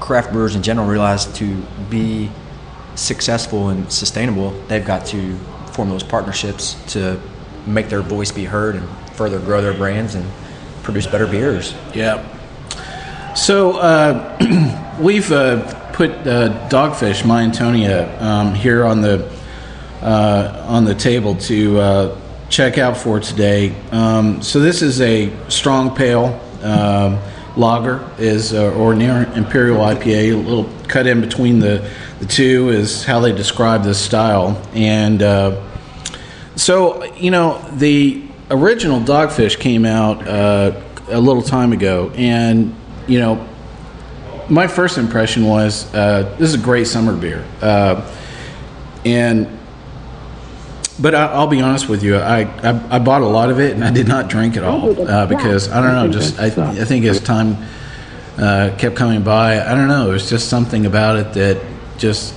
craft 0.00 0.32
brewers 0.32 0.56
in 0.56 0.62
general 0.62 0.86
realize 0.86 1.26
to 1.34 1.62
be 1.90 2.30
successful 2.94 3.68
and 3.68 3.90
sustainable, 3.92 4.50
they've 4.68 4.84
got 4.84 5.06
to 5.06 5.36
form 5.72 5.88
those 5.88 6.02
partnerships 6.02 6.74
to 6.92 7.20
make 7.72 7.88
their 7.88 8.02
voice 8.02 8.32
be 8.32 8.44
heard 8.44 8.76
and 8.76 8.88
further 9.10 9.38
grow 9.38 9.60
their 9.60 9.74
brands 9.74 10.14
and 10.14 10.24
produce 10.82 11.06
better 11.06 11.26
beers. 11.26 11.74
Yeah. 11.94 12.24
So 13.34 13.78
uh, 13.78 14.96
we've 15.00 15.30
uh, 15.30 15.90
put 15.92 16.10
uh, 16.10 16.68
Dogfish, 16.68 17.24
My 17.26 17.42
Antonia, 17.42 18.20
um, 18.22 18.54
here 18.54 18.84
on 18.84 19.00
the 19.00 19.30
uh, 20.00 20.64
on 20.68 20.84
the 20.84 20.94
table 20.94 21.34
to 21.34 21.78
uh, 21.80 22.20
check 22.48 22.78
out 22.78 22.96
for 22.96 23.20
today. 23.20 23.74
Um, 23.90 24.42
so 24.42 24.60
this 24.60 24.80
is 24.80 25.00
a 25.00 25.30
strong 25.48 25.94
pale 25.94 26.40
um, 26.62 27.18
lager, 27.56 28.08
is 28.18 28.54
uh, 28.54 28.72
or 28.74 28.94
near 28.94 29.30
imperial 29.34 29.78
IPA. 29.78 30.32
A 30.32 30.36
little 30.36 30.70
cut 30.88 31.06
in 31.06 31.20
between 31.20 31.58
the 31.58 31.88
the 32.20 32.26
two 32.26 32.70
is 32.70 33.04
how 33.04 33.20
they 33.20 33.32
describe 33.32 33.84
this 33.84 34.00
style, 34.00 34.60
and 34.74 35.22
so 36.58 37.04
you 37.14 37.30
know 37.30 37.58
the 37.72 38.22
original 38.50 39.00
Dogfish 39.00 39.58
came 39.58 39.84
out 39.84 40.26
a 40.26 41.18
little 41.18 41.42
time 41.42 41.72
ago, 41.72 42.10
and 42.14 42.74
you 43.06 43.18
know 43.18 43.48
my 44.48 44.66
first 44.66 44.98
impression 44.98 45.46
was 45.46 45.92
uh, 45.94 46.34
this 46.38 46.48
is 46.48 46.54
a 46.54 46.64
great 46.64 46.86
summer 46.86 47.14
beer, 47.14 47.44
uh, 47.60 48.14
and 49.04 49.58
but 51.00 51.14
I, 51.14 51.38
will 51.38 51.46
be 51.46 51.60
honest 51.60 51.88
with 51.88 52.02
you, 52.02 52.16
I, 52.16 52.40
I, 52.40 52.96
I 52.96 52.98
bought 52.98 53.22
a 53.22 53.26
lot 53.26 53.50
of 53.50 53.60
it 53.60 53.72
and 53.72 53.84
I 53.84 53.92
did 53.92 54.08
not 54.08 54.28
drink 54.28 54.56
it 54.56 54.64
all 54.64 55.08
uh, 55.08 55.26
because 55.26 55.70
I 55.70 55.80
don't 55.80 55.92
know, 55.92 56.12
just 56.12 56.40
I, 56.40 56.46
I 56.46 56.84
think 56.84 57.04
as 57.04 57.20
time 57.20 57.56
uh, 58.36 58.74
kept 58.78 58.96
coming 58.96 59.22
by, 59.22 59.64
I 59.64 59.76
don't 59.76 59.86
know, 59.86 60.10
it 60.10 60.12
was 60.12 60.28
just 60.28 60.48
something 60.48 60.86
about 60.86 61.16
it 61.16 61.32
that 61.34 61.64
just 61.98 62.34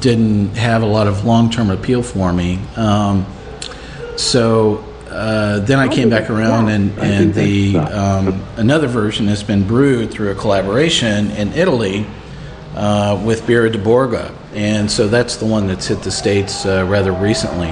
didn't 0.00 0.56
have 0.56 0.82
a 0.82 0.86
lot 0.86 1.06
of 1.06 1.24
long 1.24 1.50
term 1.50 1.70
appeal 1.70 2.02
for 2.02 2.32
me. 2.32 2.58
Um, 2.76 3.26
so 4.16 4.84
uh, 5.08 5.58
then 5.60 5.78
I 5.78 5.88
came 5.88 6.08
back 6.08 6.30
around 6.30 6.68
and, 6.68 6.96
and 6.98 7.34
the 7.34 7.76
um, 7.78 8.44
another 8.56 8.86
version 8.86 9.26
has 9.26 9.42
been 9.42 9.66
brewed 9.66 10.10
through 10.10 10.30
a 10.30 10.34
collaboration 10.34 11.30
in 11.32 11.52
Italy 11.52 12.06
uh, 12.74 13.20
with 13.24 13.42
Birra 13.42 13.72
di 13.72 13.78
Borgo, 13.78 14.32
and 14.54 14.90
so 14.90 15.08
that's 15.08 15.36
the 15.36 15.46
one 15.46 15.66
that's 15.66 15.88
hit 15.88 16.02
the 16.02 16.10
states 16.10 16.64
uh, 16.64 16.86
rather 16.88 17.12
recently. 17.12 17.70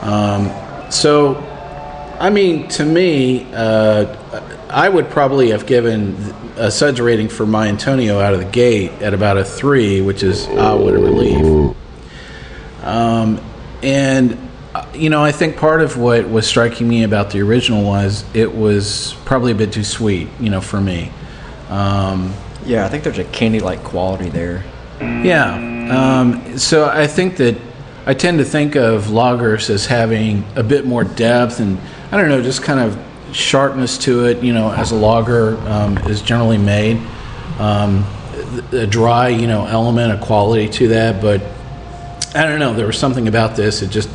Um, 0.00 0.50
so, 0.90 1.36
I 2.18 2.30
mean, 2.30 2.68
to 2.68 2.84
me, 2.84 3.52
uh, 3.52 4.16
I 4.70 4.88
would 4.88 5.10
probably 5.10 5.50
have 5.50 5.66
given 5.66 6.14
a 6.56 6.70
suds 6.70 7.00
rating 7.00 7.28
for 7.28 7.46
my 7.46 7.68
Antonia 7.68 8.18
out 8.18 8.34
of 8.34 8.40
the 8.40 8.50
gate 8.50 8.92
at 9.02 9.12
about 9.12 9.38
a 9.38 9.44
three, 9.44 10.00
which 10.00 10.22
is 10.22 10.46
ah, 10.50 10.76
what 10.76 10.94
a 10.94 10.98
relief. 10.98 11.76
Um, 12.82 13.40
and 13.82 14.49
you 14.94 15.10
know, 15.10 15.22
I 15.22 15.32
think 15.32 15.56
part 15.56 15.82
of 15.82 15.96
what 15.96 16.28
was 16.28 16.46
striking 16.46 16.88
me 16.88 17.04
about 17.04 17.30
the 17.30 17.40
original 17.40 17.84
was 17.84 18.24
it 18.34 18.54
was 18.54 19.14
probably 19.24 19.52
a 19.52 19.54
bit 19.54 19.72
too 19.72 19.84
sweet, 19.84 20.28
you 20.40 20.50
know, 20.50 20.60
for 20.60 20.80
me. 20.80 21.12
Um, 21.68 22.34
yeah, 22.64 22.84
I 22.84 22.88
think 22.88 23.04
there's 23.04 23.18
a 23.18 23.24
candy-like 23.24 23.82
quality 23.84 24.28
there. 24.28 24.64
Yeah. 25.00 25.54
Um, 25.90 26.58
so 26.58 26.88
I 26.88 27.06
think 27.06 27.36
that 27.38 27.56
I 28.06 28.14
tend 28.14 28.38
to 28.38 28.44
think 28.44 28.76
of 28.76 29.04
lagers 29.04 29.70
as 29.70 29.86
having 29.86 30.44
a 30.56 30.62
bit 30.62 30.84
more 30.84 31.04
depth 31.04 31.60
and 31.60 31.78
I 32.12 32.16
don't 32.16 32.28
know, 32.28 32.42
just 32.42 32.62
kind 32.62 32.80
of 32.80 32.98
sharpness 33.34 33.98
to 33.98 34.26
it. 34.26 34.42
You 34.42 34.52
know, 34.52 34.72
as 34.72 34.90
a 34.90 34.96
lager 34.96 35.56
um, 35.68 35.96
is 35.98 36.20
generally 36.20 36.58
made, 36.58 36.96
um, 37.58 38.04
a 38.72 38.86
dry, 38.86 39.28
you 39.28 39.46
know, 39.46 39.66
element, 39.66 40.12
a 40.12 40.24
quality 40.24 40.68
to 40.68 40.88
that. 40.88 41.22
But 41.22 41.42
I 42.34 42.44
don't 42.44 42.58
know, 42.58 42.74
there 42.74 42.86
was 42.86 42.98
something 42.98 43.28
about 43.28 43.56
this. 43.56 43.82
It 43.82 43.90
just 43.90 44.08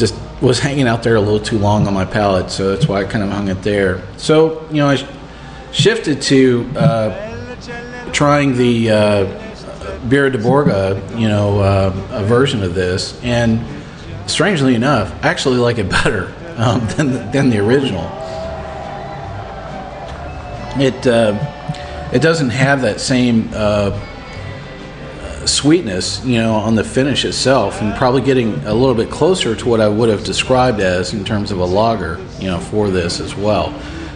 just 0.00 0.14
was 0.40 0.58
hanging 0.58 0.88
out 0.88 1.02
there 1.02 1.16
a 1.16 1.20
little 1.20 1.38
too 1.38 1.58
long 1.58 1.86
on 1.86 1.92
my 1.92 2.06
palate, 2.06 2.50
so 2.50 2.74
that's 2.74 2.88
why 2.88 3.02
I 3.02 3.04
kind 3.04 3.22
of 3.22 3.30
hung 3.30 3.48
it 3.48 3.62
there. 3.62 4.02
So 4.16 4.66
you 4.70 4.78
know, 4.78 4.88
I 4.88 5.06
shifted 5.70 6.22
to 6.22 6.68
uh, 6.74 8.10
trying 8.10 8.56
the 8.56 8.90
uh, 8.90 8.96
Birra 10.08 10.32
di 10.32 10.38
Borgo, 10.38 10.96
you 11.14 11.28
know, 11.28 11.60
uh, 11.60 12.08
a 12.10 12.24
version 12.24 12.62
of 12.62 12.74
this, 12.74 13.22
and 13.22 13.62
strangely 14.26 14.74
enough, 14.74 15.12
I 15.22 15.28
actually 15.28 15.58
like 15.58 15.78
it 15.78 15.90
better 16.02 16.34
um, 16.56 16.86
than 16.96 17.12
the, 17.12 17.18
than 17.32 17.50
the 17.50 17.58
original. 17.58 18.04
It 20.80 21.06
uh, 21.06 21.36
it 22.12 22.22
doesn't 22.22 22.50
have 22.50 22.80
that 22.82 23.00
same 23.00 23.50
uh, 23.52 23.90
sweetness, 25.50 26.24
you 26.24 26.38
know, 26.38 26.54
on 26.54 26.74
the 26.74 26.84
finish 26.84 27.24
itself, 27.24 27.80
and 27.80 27.94
probably 27.96 28.22
getting 28.22 28.54
a 28.64 28.74
little 28.74 28.94
bit 28.94 29.10
closer 29.10 29.54
to 29.54 29.68
what 29.68 29.80
I 29.80 29.88
would 29.88 30.08
have 30.08 30.24
described 30.24 30.80
as 30.80 31.12
in 31.12 31.24
terms 31.24 31.50
of 31.50 31.58
a 31.58 31.64
lager, 31.64 32.18
you 32.38 32.46
know, 32.46 32.58
for 32.58 32.90
this 32.90 33.20
as 33.20 33.34
well. 33.34 33.74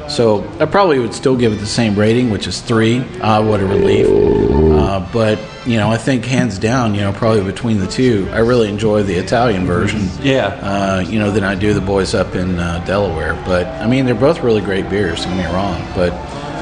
So 0.09 0.47
I 0.61 0.67
probably 0.67 0.99
would 0.99 1.15
still 1.15 1.37
give 1.37 1.53
it 1.53 1.57
the 1.57 1.67
same 1.67 1.99
rating, 1.99 2.31
which 2.31 2.47
is 2.47 2.61
three. 2.61 3.05
Ah, 3.23 3.43
what 3.43 3.61
a 3.61 3.67
relief! 3.67 4.07
Uh, 4.07 5.07
but 5.13 5.39
you 5.67 5.79
know, 5.79 5.91
I 5.91 5.97
think 5.97 6.27
hands 6.27 6.59
down, 6.59 6.95
you 6.95 7.01
know, 7.01 7.13
probably 7.13 7.43
between 7.43 7.79
the 7.79 7.87
two, 7.87 8.29
I 8.31 8.39
really 8.41 8.69
enjoy 8.69 9.03
the 9.03 9.15
Italian 9.15 9.65
version. 9.65 10.03
Yeah. 10.23 10.49
Uh, 10.49 11.01
you 11.01 11.19
know, 11.19 11.31
than 11.31 11.43
I 11.43 11.55
do 11.55 11.73
the 11.73 11.81
boys 11.81 12.15
up 12.15 12.35
in 12.35 12.59
uh, 12.59 12.85
Delaware. 12.87 13.35
But 13.47 13.67
I 13.67 13.87
mean, 13.87 14.05
they're 14.05 14.15
both 14.15 14.41
really 14.43 14.61
great 14.61 14.91
beers. 14.91 15.25
Don't 15.25 15.37
get 15.37 15.49
me 15.49 15.55
wrong, 15.55 15.83
but 15.95 16.13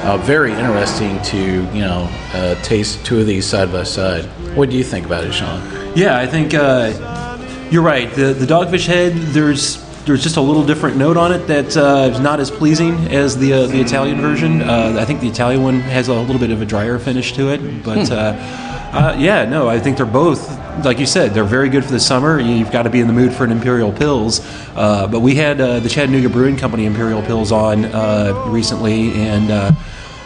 uh, 0.04 0.16
very 0.18 0.52
interesting 0.52 1.20
to 1.22 1.38
you 1.38 1.80
know 1.80 2.08
uh, 2.32 2.54
taste 2.62 3.04
two 3.04 3.20
of 3.20 3.26
these 3.26 3.46
side 3.46 3.72
by 3.72 3.82
side. 3.82 4.28
What 4.54 4.70
do 4.70 4.76
you 4.76 4.84
think 4.84 5.06
about 5.06 5.24
it, 5.24 5.32
Sean? 5.32 5.60
Yeah, 5.96 6.18
I 6.18 6.26
think 6.26 6.54
uh, 6.54 7.38
you're 7.70 7.82
right. 7.82 8.12
The 8.14 8.34
the 8.34 8.46
Dogfish 8.46 8.86
Head, 8.86 9.12
there's 9.14 9.82
there's 10.04 10.22
just 10.22 10.36
a 10.36 10.40
little 10.40 10.64
different 10.64 10.96
note 10.96 11.16
on 11.16 11.32
it 11.32 11.46
that 11.46 11.76
uh, 11.76 12.10
is 12.12 12.20
not 12.20 12.38
as 12.40 12.50
pleasing 12.50 12.94
as 13.08 13.36
the 13.38 13.52
uh, 13.52 13.66
the 13.66 13.80
Italian 13.80 14.20
version. 14.20 14.60
Uh, 14.62 14.96
I 14.98 15.04
think 15.04 15.20
the 15.20 15.28
Italian 15.28 15.62
one 15.62 15.80
has 15.80 16.08
a 16.08 16.14
little 16.14 16.38
bit 16.38 16.50
of 16.50 16.60
a 16.60 16.66
drier 16.66 16.98
finish 16.98 17.32
to 17.34 17.48
it, 17.50 17.82
but 17.82 18.08
Hmm. 18.08 18.12
uh, 18.12 18.58
uh, 18.92 19.16
yeah, 19.18 19.46
no, 19.46 19.68
I 19.68 19.78
think 19.80 19.96
they're 19.96 20.04
both 20.04 20.60
like 20.84 20.98
you 20.98 21.06
said, 21.06 21.32
they're 21.34 21.44
very 21.44 21.68
good 21.68 21.84
for 21.84 21.92
the 21.92 22.00
summer. 22.00 22.40
You've 22.40 22.70
got 22.72 22.84
to 22.84 22.90
be 22.90 23.00
in 23.00 23.06
the 23.06 23.12
mood 23.12 23.32
for 23.32 23.44
an 23.44 23.52
Imperial 23.52 23.92
Pils. 23.92 24.40
Uh, 24.74 25.06
but 25.06 25.20
we 25.20 25.34
had 25.34 25.60
uh, 25.60 25.80
the 25.80 25.88
Chattanooga 25.88 26.30
Brewing 26.30 26.56
Company 26.56 26.86
Imperial 26.86 27.20
Pils 27.22 27.52
on 27.52 27.84
uh, 27.84 28.32
recently, 28.48 29.12
and 29.12 29.50
uh, 29.50 29.72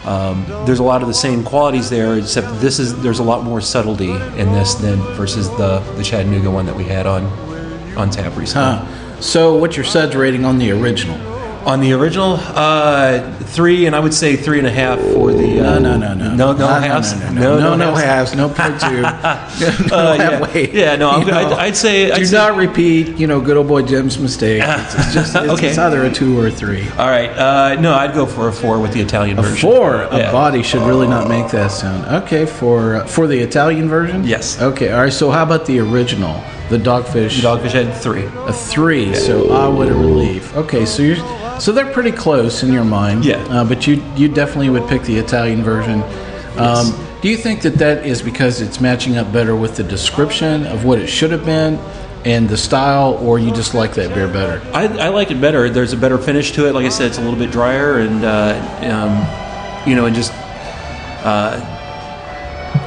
um, 0.05 0.45
there's 0.65 0.79
a 0.79 0.83
lot 0.83 1.01
of 1.01 1.07
the 1.07 1.13
same 1.13 1.43
qualities 1.43 1.89
there, 1.89 2.17
except 2.17 2.47
this 2.61 2.79
is 2.79 2.99
there's 3.01 3.19
a 3.19 3.23
lot 3.23 3.43
more 3.43 3.61
subtlety 3.61 4.11
in 4.11 4.51
this 4.53 4.75
than 4.75 4.99
versus 5.15 5.49
the 5.51 5.79
the 5.95 6.03
Chattanooga 6.03 6.49
one 6.49 6.65
that 6.65 6.75
we 6.75 6.83
had 6.83 7.05
on 7.05 7.25
on 7.97 8.09
tap 8.09 8.35
recently. 8.37 8.77
Huh. 8.77 9.21
So, 9.21 9.55
what's 9.57 9.75
your 9.75 9.85
suds 9.85 10.15
rating 10.15 10.45
on 10.45 10.59
the 10.59 10.71
original? 10.71 11.36
On 11.67 11.81
the 11.81 11.91
original, 11.91 12.39
uh, 12.55 13.19
three, 13.43 13.87
and 13.87 13.93
I 13.95 13.99
would 13.99 14.13
say 14.13 14.37
three 14.37 14.57
and 14.57 14.65
a 14.65 14.71
half 14.71 14.99
for 14.99 15.33
the. 15.33 15.59
Uh, 15.59 15.79
No, 15.79 15.97
no, 15.97 15.97
no, 15.97 16.13
no. 16.13 16.33
no, 16.33 16.33
no, 16.33 16.53
No, 16.53 16.53
no, 16.53 16.67
halves, 16.79 17.13
no, 17.19 17.29
no, 17.33 17.59
no, 17.59 17.75
no 17.75 17.93
halves, 17.93 18.33
no 18.35 18.47
point 18.47 18.79
two. 18.79 19.01
no 19.01 19.09
Uh, 19.11 20.15
yeah. 20.17 20.57
Yeah, 20.57 20.95
no, 20.95 21.09
I'm- 21.09 21.27
I'd- 21.27 21.53
I'd 21.55 21.75
say- 21.75 22.09
I'd 22.09 22.19
do 22.19 22.25
say- 22.25 22.37
not 22.37 22.55
repeat. 22.55 23.17
You 23.17 23.27
know, 23.27 23.41
good 23.41 23.57
old 23.57 23.67
boy 23.67 23.81
Jim's 23.81 24.17
mistake. 24.17 24.63
It's, 24.65 24.95
it's 24.95 25.13
just 25.13 25.35
it's, 25.35 25.49
Okay. 25.53 25.67
it's 25.67 25.77
either 25.77 26.05
a 26.05 26.09
two 26.09 26.39
or 26.39 26.47
a 26.47 26.51
three. 26.51 26.87
All 26.97 27.09
right, 27.09 27.31
uh, 27.31 27.75
no, 27.81 27.93
I'd 27.93 28.13
go 28.13 28.25
for 28.25 28.47
a 28.47 28.53
four 28.53 28.79
with 28.79 28.93
the 28.93 29.01
Italian 29.01 29.37
A 29.37 29.41
version. 29.41 29.69
four. 29.69 30.03
A 30.03 30.17
Yeah. 30.19 30.31
body 30.31 30.63
should 30.63 30.83
really 30.83 31.07
not 31.07 31.27
make 31.27 31.49
that 31.49 31.71
sound. 31.73 32.05
Okay, 32.23 32.45
for 32.45 33.01
for 33.07 33.27
the 33.27 33.39
Italian 33.39 33.89
version. 33.89 34.23
Yes. 34.23 34.57
Okay. 34.61 34.93
All 34.93 35.01
right. 35.01 35.11
So 35.11 35.31
how 35.31 35.43
about 35.43 35.65
the 35.65 35.79
original, 35.79 36.41
the 36.69 36.77
Dogfish? 36.77 37.41
The 37.41 37.47
Dogfish 37.47 37.71
Head 37.71 37.93
three. 37.95 38.25
A 38.25 38.53
three. 38.53 39.13
So 39.15 39.51
ah, 39.51 39.69
what 39.69 39.87
a 39.89 39.93
relief. 39.93 40.55
Okay, 40.55 40.85
so 40.85 41.03
you're 41.03 41.17
so 41.59 41.71
they're 41.71 41.91
pretty 41.91 42.11
close 42.11 42.63
in 42.63 42.71
your 42.71 42.83
mind. 42.83 43.25
Yeah. 43.25 43.37
Uh, 43.45 43.63
but 43.63 43.87
you 43.87 44.03
you 44.15 44.27
definitely 44.27 44.69
would 44.69 44.87
pick 44.87 45.03
the 45.03 45.17
Italian 45.17 45.63
version. 45.63 46.03
Um, 46.57 46.93
Do 47.21 47.29
you 47.29 47.37
think 47.37 47.61
that 47.63 47.75
that 47.75 48.05
is 48.05 48.21
because 48.21 48.61
it's 48.61 48.79
matching 48.79 49.17
up 49.17 49.31
better 49.31 49.55
with 49.55 49.75
the 49.75 49.83
description 49.83 50.65
of 50.67 50.85
what 50.85 50.99
it 50.99 51.07
should 51.07 51.31
have 51.31 51.45
been 51.45 51.79
and 52.25 52.49
the 52.49 52.57
style, 52.57 53.13
or 53.21 53.39
you 53.39 53.51
just 53.51 53.73
like 53.73 53.93
that 53.93 54.13
beer 54.13 54.27
better? 54.27 54.61
I, 54.71 54.85
I 54.85 55.07
like 55.09 55.31
it 55.31 55.39
better. 55.39 55.69
There's 55.69 55.93
a 55.93 55.97
better 55.97 56.17
finish 56.17 56.51
to 56.53 56.67
it. 56.67 56.73
Like 56.73 56.85
I 56.85 56.89
said, 56.89 57.07
it's 57.07 57.17
a 57.17 57.21
little 57.21 57.39
bit 57.39 57.51
drier, 57.51 57.99
and 57.99 58.23
uh, 58.23 58.53
um, 58.81 59.89
you 59.89 59.95
know, 59.95 60.05
and 60.05 60.15
just 60.15 60.31
uh, 61.23 61.59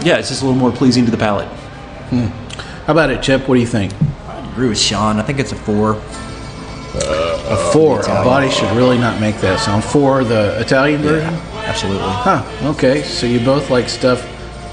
yeah, 0.05 0.19
it's 0.19 0.29
just 0.29 0.43
a 0.43 0.45
little 0.47 0.59
more 0.59 0.73
pleasing 0.73 1.05
to 1.07 1.11
the 1.11 1.17
palate. 1.17 1.49
How 2.91 2.95
about 2.95 3.11
it, 3.11 3.23
Chip? 3.23 3.47
What 3.47 3.55
do 3.55 3.61
you 3.61 3.69
think? 3.69 3.93
I 4.27 4.51
agree 4.51 4.69
with 4.69 4.77
Sean. 4.77 5.21
I 5.21 5.23
think 5.23 5.39
it's 5.39 5.53
a 5.53 5.55
four. 5.55 5.93
A 6.97 7.71
four. 7.73 8.01
A 8.01 8.25
body 8.25 8.51
should 8.51 8.69
really 8.77 8.99
not 8.99 9.21
make 9.21 9.37
that 9.43 9.61
sound. 9.61 9.85
Four, 9.85 10.25
the 10.25 10.61
Italian 10.61 11.01
version. 11.01 11.33
Absolutely. 11.55 12.03
Huh. 12.03 12.71
Okay. 12.71 13.05
So 13.05 13.27
you 13.27 13.39
both 13.45 13.71
like 13.71 13.89
stuff 13.89 14.27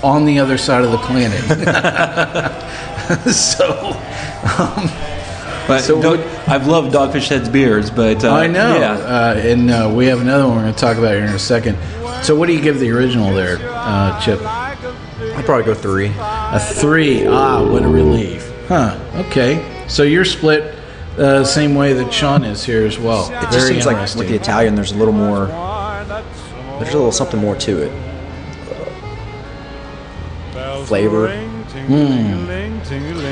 on 0.04 0.26
the 0.26 0.40
other 0.40 0.58
side 0.58 0.84
of 0.84 0.92
the 0.92 0.98
planet. 0.98 1.40
so. 3.32 3.94
But 5.68 5.82
So 5.82 6.02
Dog- 6.02 6.26
I've 6.48 6.66
loved 6.66 6.96
Dogfish 6.96 7.28
Head's 7.28 7.50
beers, 7.50 7.92
but 7.92 8.26
uh, 8.26 8.34
I 8.34 8.48
know. 8.48 8.80
Yeah, 8.80 8.94
Uh, 8.94 9.34
and 9.36 9.70
uh, 9.70 9.92
we 9.94 10.08
have 10.08 10.22
another 10.22 10.48
one 10.48 10.56
we're 10.56 10.64
going 10.64 10.74
to 10.74 10.80
talk 10.80 10.98
about 10.98 11.14
here 11.14 11.26
in 11.26 11.36
a 11.36 11.38
second. 11.38 11.78
So, 12.24 12.36
what 12.36 12.48
do 12.48 12.54
you 12.54 12.62
give 12.64 12.80
the 12.80 12.90
original 12.90 13.32
there, 13.32 13.60
uh, 13.62 14.20
Chip? 14.22 14.42
I'd 15.38 15.46
probably 15.46 15.66
go 15.66 15.76
three. 15.76 16.12
A 16.18 16.60
three. 16.60 17.28
Ah, 17.28 17.64
what 17.64 17.84
a 17.84 17.88
relief. 17.88 18.52
Huh. 18.68 19.00
Okay. 19.28 19.86
So 19.88 20.02
you're 20.04 20.26
split 20.26 20.74
uh, 21.18 21.44
same 21.44 21.76
way 21.76 21.94
that 21.94 22.12
Sean 22.12 22.44
is 22.44 22.64
here 22.64 22.86
as 22.86 22.98
well. 23.00 23.28
It 23.28 23.42
just 23.42 23.58
Very 23.58 23.74
seems 23.74 23.86
like 23.86 23.98
with 24.16 24.28
the 24.28 24.36
Italian, 24.36 24.76
there's 24.76 24.92
a 24.92 24.98
little 24.98 25.14
more. 25.14 25.48
There's 25.48 26.94
a 26.94 26.98
little 26.98 27.12
something 27.12 27.40
more 27.40 27.56
to 27.56 27.84
it. 27.84 27.92
Flavor. 30.86 31.28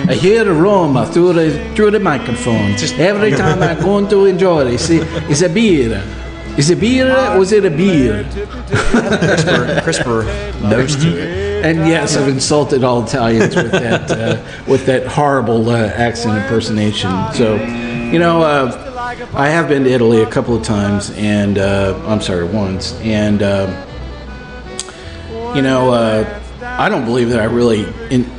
I 0.08 0.13
hear 0.13 0.44
the 0.44 0.52
aroma 0.52 1.08
through 1.08 1.34
the 1.34 1.74
through 1.76 1.91
the 1.91 2.00
microphone. 2.00 2.78
Just 2.78 2.96
every 2.96 3.32
time 3.38 3.62
I'm 3.62 3.80
going 3.82 4.08
to 4.10 4.26
enjoy 4.26 4.65
it. 4.68 4.80
See, 4.80 5.00
it's 5.30 5.41
a 5.41 5.50
beer. 5.50 6.04
Is 6.58 6.70
it 6.70 6.80
beer 6.80 7.12
or 7.12 7.41
is 7.41 7.52
it 7.52 7.65
a 7.65 7.70
beer? 7.70 8.24
Crisper, 8.70 9.82
crisper 9.82 10.24
nose 10.62 10.96
to 10.96 11.18
it. 11.18 11.44
And 11.65 11.80
yes, 11.88 12.15
I've 12.15 12.28
insulted 12.28 12.84
all 12.84 13.04
Italians 13.04 13.56
with 13.56 13.71
that 13.71 14.12
uh, 14.12 14.45
with 14.67 14.86
that 14.86 15.08
horrible 15.08 15.67
uh, 15.67 15.88
accent 15.88 16.38
impersonation. 16.38 17.10
So, 17.34 17.56
you 17.56 18.19
know, 18.19 18.43
uh, 18.43 19.28
I 19.34 19.47
have 19.47 19.67
been 19.67 19.84
to 19.86 19.89
Italy 19.89 20.21
a 20.21 20.30
couple 20.30 20.56
of 20.56 20.62
times, 20.62 21.10
and 21.15 21.58
uh, 21.58 21.99
I'm 22.06 22.21
sorry, 22.21 22.45
once, 22.45 22.93
and 23.01 23.41
um 23.41 23.75
you 25.56 25.62
know, 25.62 25.91
uh, 25.91 26.41
I 26.62 26.89
don't 26.89 27.06
believe 27.06 27.30
that 27.30 27.39
I 27.39 27.45
really 27.45 27.86
in, 28.12 28.30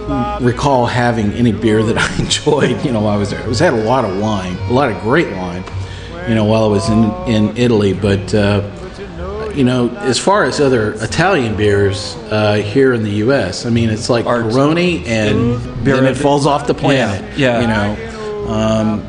recall 0.40 0.84
having 0.86 1.32
any 1.32 1.50
beer 1.50 1.82
that 1.82 1.98
I 1.98 2.16
enjoyed. 2.22 2.84
You 2.84 2.92
know, 2.92 3.00
while 3.00 3.14
I 3.14 3.16
was 3.16 3.30
there. 3.30 3.42
I 3.42 3.48
was 3.48 3.58
had 3.58 3.74
a 3.74 3.82
lot 3.82 4.04
of 4.04 4.20
wine, 4.20 4.56
a 4.56 4.72
lot 4.72 4.92
of 4.92 5.00
great 5.00 5.34
wine. 5.34 5.64
You 6.28 6.36
know, 6.36 6.44
while 6.44 6.64
I 6.64 6.68
was 6.68 6.88
in 6.88 7.10
in 7.26 7.56
Italy, 7.56 7.92
but. 7.92 8.32
Uh, 8.32 8.70
you 9.56 9.64
know, 9.64 9.88
as 9.96 10.18
far 10.18 10.44
as 10.44 10.60
other 10.60 10.92
Italian 11.02 11.56
beers 11.56 12.14
uh, 12.30 12.54
here 12.54 12.92
in 12.92 13.02
the 13.02 13.10
U.S., 13.24 13.64
I 13.66 13.70
mean, 13.70 13.88
it's 13.90 14.08
like 14.10 14.24
Peroni, 14.24 15.06
and 15.06 15.56
then 15.84 16.04
it 16.04 16.16
falls 16.16 16.46
off 16.46 16.66
the 16.66 16.74
planet. 16.74 17.22
Yeah, 17.38 17.60
yeah. 17.60 17.60
You 17.62 17.66
know, 17.68 18.52
um, 18.52 19.08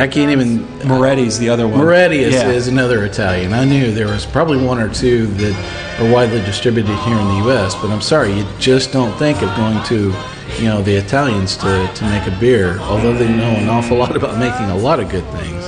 I 0.00 0.06
can't 0.08 0.30
even. 0.30 0.60
Moretti's 0.88 1.38
the 1.38 1.48
other 1.50 1.66
one. 1.68 1.78
Moretti 1.80 2.20
is, 2.20 2.34
Yeah. 2.34 2.50
is 2.50 2.68
another 2.68 3.04
Italian. 3.04 3.52
I 3.52 3.64
knew 3.64 3.92
there 3.92 4.08
was 4.08 4.24
probably 4.24 4.64
one 4.64 4.78
or 4.78 4.92
two 4.92 5.26
that 5.26 6.00
are 6.00 6.10
widely 6.12 6.40
distributed 6.40 6.96
here 7.00 7.16
in 7.18 7.28
the 7.28 7.36
U.S., 7.46 7.74
but 7.74 7.90
I'm 7.90 8.00
sorry, 8.00 8.32
you 8.32 8.46
just 8.58 8.92
don't 8.92 9.16
think 9.18 9.42
of 9.42 9.54
going 9.56 9.82
to, 9.84 10.14
you 10.58 10.64
know, 10.64 10.80
the 10.82 10.94
Italians 10.96 11.56
to, 11.58 11.90
to 11.94 12.04
make 12.08 12.26
a 12.26 12.36
beer, 12.40 12.78
although 12.80 13.12
they 13.14 13.28
know 13.28 13.50
an 13.50 13.68
awful 13.68 13.96
lot 13.98 14.16
about 14.16 14.38
making 14.38 14.66
a 14.70 14.76
lot 14.76 15.00
of 15.00 15.10
good 15.10 15.24
things. 15.32 15.64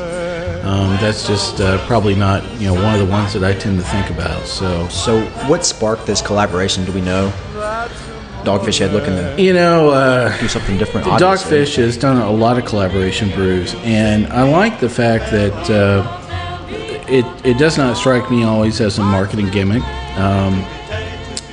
Um, 0.64 0.96
that's 0.96 1.26
just 1.26 1.60
uh, 1.60 1.84
probably 1.86 2.14
not, 2.14 2.42
you 2.58 2.68
know, 2.68 2.74
one 2.74 2.94
of 2.94 3.00
the 3.00 3.12
ones 3.12 3.34
that 3.34 3.44
I 3.44 3.52
tend 3.52 3.78
to 3.78 3.84
think 3.84 4.08
about. 4.08 4.46
So, 4.46 4.88
So, 4.88 5.20
what 5.46 5.64
sparked 5.64 6.06
this 6.06 6.22
collaboration? 6.22 6.86
Do 6.86 6.92
we 6.92 7.02
know? 7.02 7.30
Dogfish 8.44 8.78
Head 8.78 8.92
looking 8.92 9.14
to 9.14 9.34
you 9.40 9.52
know, 9.54 9.90
uh, 9.90 10.38
do 10.38 10.48
something 10.48 10.76
different. 10.76 11.06
Dogfish 11.06 11.76
has 11.76 11.96
done 11.96 12.18
a 12.18 12.30
lot 12.30 12.58
of 12.58 12.64
collaboration 12.64 13.30
brews, 13.30 13.74
and 13.84 14.26
I 14.28 14.42
like 14.42 14.80
the 14.80 14.88
fact 14.88 15.30
that 15.32 15.70
uh, 15.70 16.20
it 17.08 17.24
it 17.44 17.58
does 17.58 17.78
not 17.78 17.96
strike 17.96 18.30
me 18.30 18.44
always 18.44 18.80
as 18.80 18.98
a 18.98 19.02
marketing 19.02 19.50
gimmick. 19.50 19.82
Um, 20.18 20.64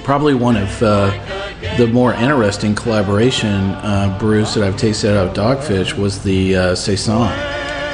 probably 0.03 0.33
one 0.33 0.57
of 0.57 0.83
uh, 0.83 1.11
the 1.77 1.87
more 1.87 2.13
interesting 2.13 2.75
collaboration 2.75 3.71
uh, 3.71 4.17
brews 4.19 4.53
that 4.55 4.63
I've 4.63 4.77
tasted 4.77 5.15
out 5.15 5.27
of 5.29 5.33
Dogfish 5.33 5.97
was 5.97 6.23
the 6.23 6.55
uh, 6.55 6.75
Saison. 6.75 7.29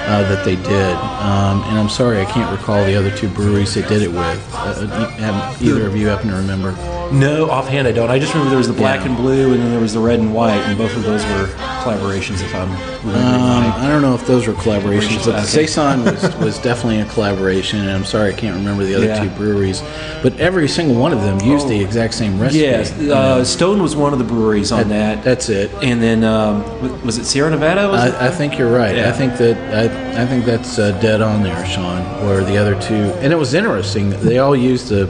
Uh, 0.08 0.22
that 0.30 0.46
they 0.46 0.56
did, 0.56 0.96
um, 0.96 1.62
and 1.64 1.78
I'm 1.78 1.90
sorry 1.90 2.22
I 2.22 2.26
can't 2.26 2.50
recall 2.50 2.82
the 2.86 2.96
other 2.96 3.12
two 3.12 3.28
breweries 3.28 3.74
they 3.74 3.82
did 3.82 4.02
it 4.02 4.08
with. 4.10 4.50
Uh, 4.54 4.88
have 5.18 5.62
either 5.62 5.86
of 5.86 5.98
you 5.98 6.08
happen 6.08 6.30
to 6.30 6.36
remember? 6.36 6.72
No, 7.12 7.50
offhand 7.50 7.90
I 7.90 7.92
don't. 7.92 8.10
I 8.10 8.18
just 8.18 8.34
remember 8.34 8.50
there 8.50 8.58
was 8.58 8.68
the 8.70 8.74
black 8.74 9.02
Yeah. 9.02 9.08
and 9.08 9.18
blue, 9.18 9.52
and 9.54 9.62
then 9.62 9.72
there 9.72 9.82
was 9.82 9.94
the 9.94 10.00
red 10.00 10.20
and 10.20 10.34
white, 10.34 10.60
and 10.62 10.78
both 10.78 10.96
of 10.96 11.04
those 11.04 11.26
were 11.26 11.48
collaborations, 11.84 12.42
if 12.42 12.56
I'm 12.56 12.70
remembering 13.06 13.34
Um, 13.42 13.64
right. 13.66 13.74
I 13.80 13.88
don't 13.90 14.02
know 14.02 14.14
if 14.16 14.26
those 14.26 14.48
were 14.48 14.54
collaborations, 14.54 15.26
but 15.26 15.32
the 15.34 15.38
Okay. 15.40 15.46
Saison 15.66 16.06
was, 16.06 16.36
was 16.40 16.58
definitely 16.60 17.02
a 17.02 17.06
collaboration, 17.06 17.80
and 17.82 17.90
I'm 17.92 18.06
sorry 18.06 18.30
I 18.30 18.34
can't 18.34 18.56
remember 18.56 18.86
the 18.86 18.96
other 18.96 19.06
Yeah. 19.08 19.24
two 19.24 19.30
breweries. 19.32 19.82
But 20.24 20.38
every 20.40 20.68
single 20.70 20.96
one 20.96 21.12
of 21.14 21.22
them 21.22 21.40
used 21.42 21.68
the 21.68 21.80
exact 21.82 22.14
same 22.14 22.40
recipe. 22.40 22.60
Yes, 22.62 22.92
uh. 22.98 23.44
Stone 23.44 23.82
was 23.82 23.96
one 23.96 24.14
of 24.14 24.20
the 24.20 24.26
breweries 24.26 24.72
on 24.72 24.88
that. 24.90 25.24
That's 25.24 25.50
it. 25.50 25.70
And 25.82 26.02
then 26.02 26.24
um, 26.24 26.64
was 27.06 27.18
it 27.18 27.26
Sierra 27.26 27.50
Nevada? 27.52 27.82
I, 27.82 28.28
I 28.28 28.32
think 28.32 28.58
you're 28.58 28.72
right. 28.72 28.98
I 29.00 29.12
think 29.12 29.38
that 29.38 29.58
I, 29.74 29.97
I 30.18 30.26
think 30.26 30.46
that's 30.46 30.80
uh, 30.80 30.92
dead 31.00 31.22
on 31.22 31.44
there, 31.44 31.66
Sean. 31.66 32.04
Where 32.26 32.44
the 32.44 32.58
other 32.58 32.80
two, 32.82 33.14
and 33.22 33.32
it 33.32 33.36
was 33.36 33.54
interesting. 33.54 34.10
They 34.10 34.40
all 34.40 34.56
used 34.56 34.92
a, 34.92 35.08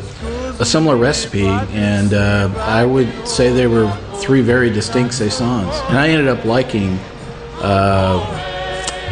a 0.60 0.65
similar 0.65 0.97
recipe, 0.97 1.47
and 1.47 2.13
uh, 2.13 2.52
I 2.58 2.84
would 2.84 3.28
say 3.28 3.52
they 3.52 3.67
were 3.67 3.89
three 4.15 4.41
very 4.41 4.69
distinct 4.69 5.13
saisons. 5.13 5.73
And 5.88 5.97
I 5.97 6.10
ended 6.10 6.28
up 6.28 6.43
liking 6.43 7.00
uh, 7.62 8.17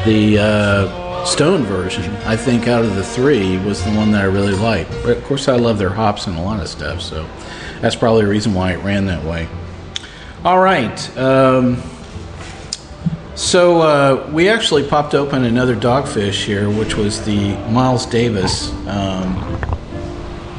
the 0.06 0.40
uh, 0.40 1.26
Stone 1.26 1.64
version. 1.64 2.14
I 2.28 2.36
think 2.36 2.68
out 2.68 2.84
of 2.84 2.96
the 2.96 3.04
three 3.04 3.58
was 3.60 3.84
the 3.84 3.92
one 3.92 4.12
that 4.12 4.22
I 4.22 4.26
really 4.26 4.54
liked. 4.54 4.92
But 5.02 5.18
of 5.18 5.24
course, 5.24 5.48
I 5.48 5.56
love 5.56 5.78
their 5.78 5.90
hops 5.90 6.28
and 6.28 6.38
a 6.38 6.42
lot 6.42 6.60
of 6.60 6.68
stuff, 6.68 7.02
so 7.02 7.28
that's 7.82 7.96
probably 7.96 8.26
the 8.26 8.30
reason 8.30 8.54
why 8.54 8.74
it 8.74 8.84
ran 8.84 9.06
that 9.06 9.24
way. 9.24 9.48
All 10.44 10.60
right. 10.60 11.18
Um, 11.18 11.82
so 13.36 13.82
uh, 13.82 14.30
we 14.32 14.50
actually 14.50 14.88
popped 14.88 15.14
open 15.14 15.44
another 15.44 15.76
dogfish 15.76 16.46
here, 16.46 16.70
which 16.70 16.96
was 16.96 17.24
the 17.26 17.56
Miles 17.70 18.06
Davis 18.06 18.72
um, 18.88 19.36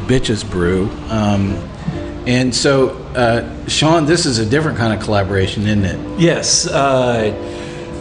Bitches 0.07 0.49
Brew. 0.49 0.91
Um, 1.09 1.57
and 2.27 2.55
so, 2.55 2.91
uh, 3.15 3.69
Sean, 3.69 4.05
this 4.05 4.27
is 4.27 4.39
a 4.39 4.47
different 4.47 4.79
kind 4.79 4.93
of 4.93 5.01
collaboration, 5.01 5.67
isn't 5.67 5.85
it? 5.85 6.21
Yes. 6.21 6.67
Uh, 6.67 7.33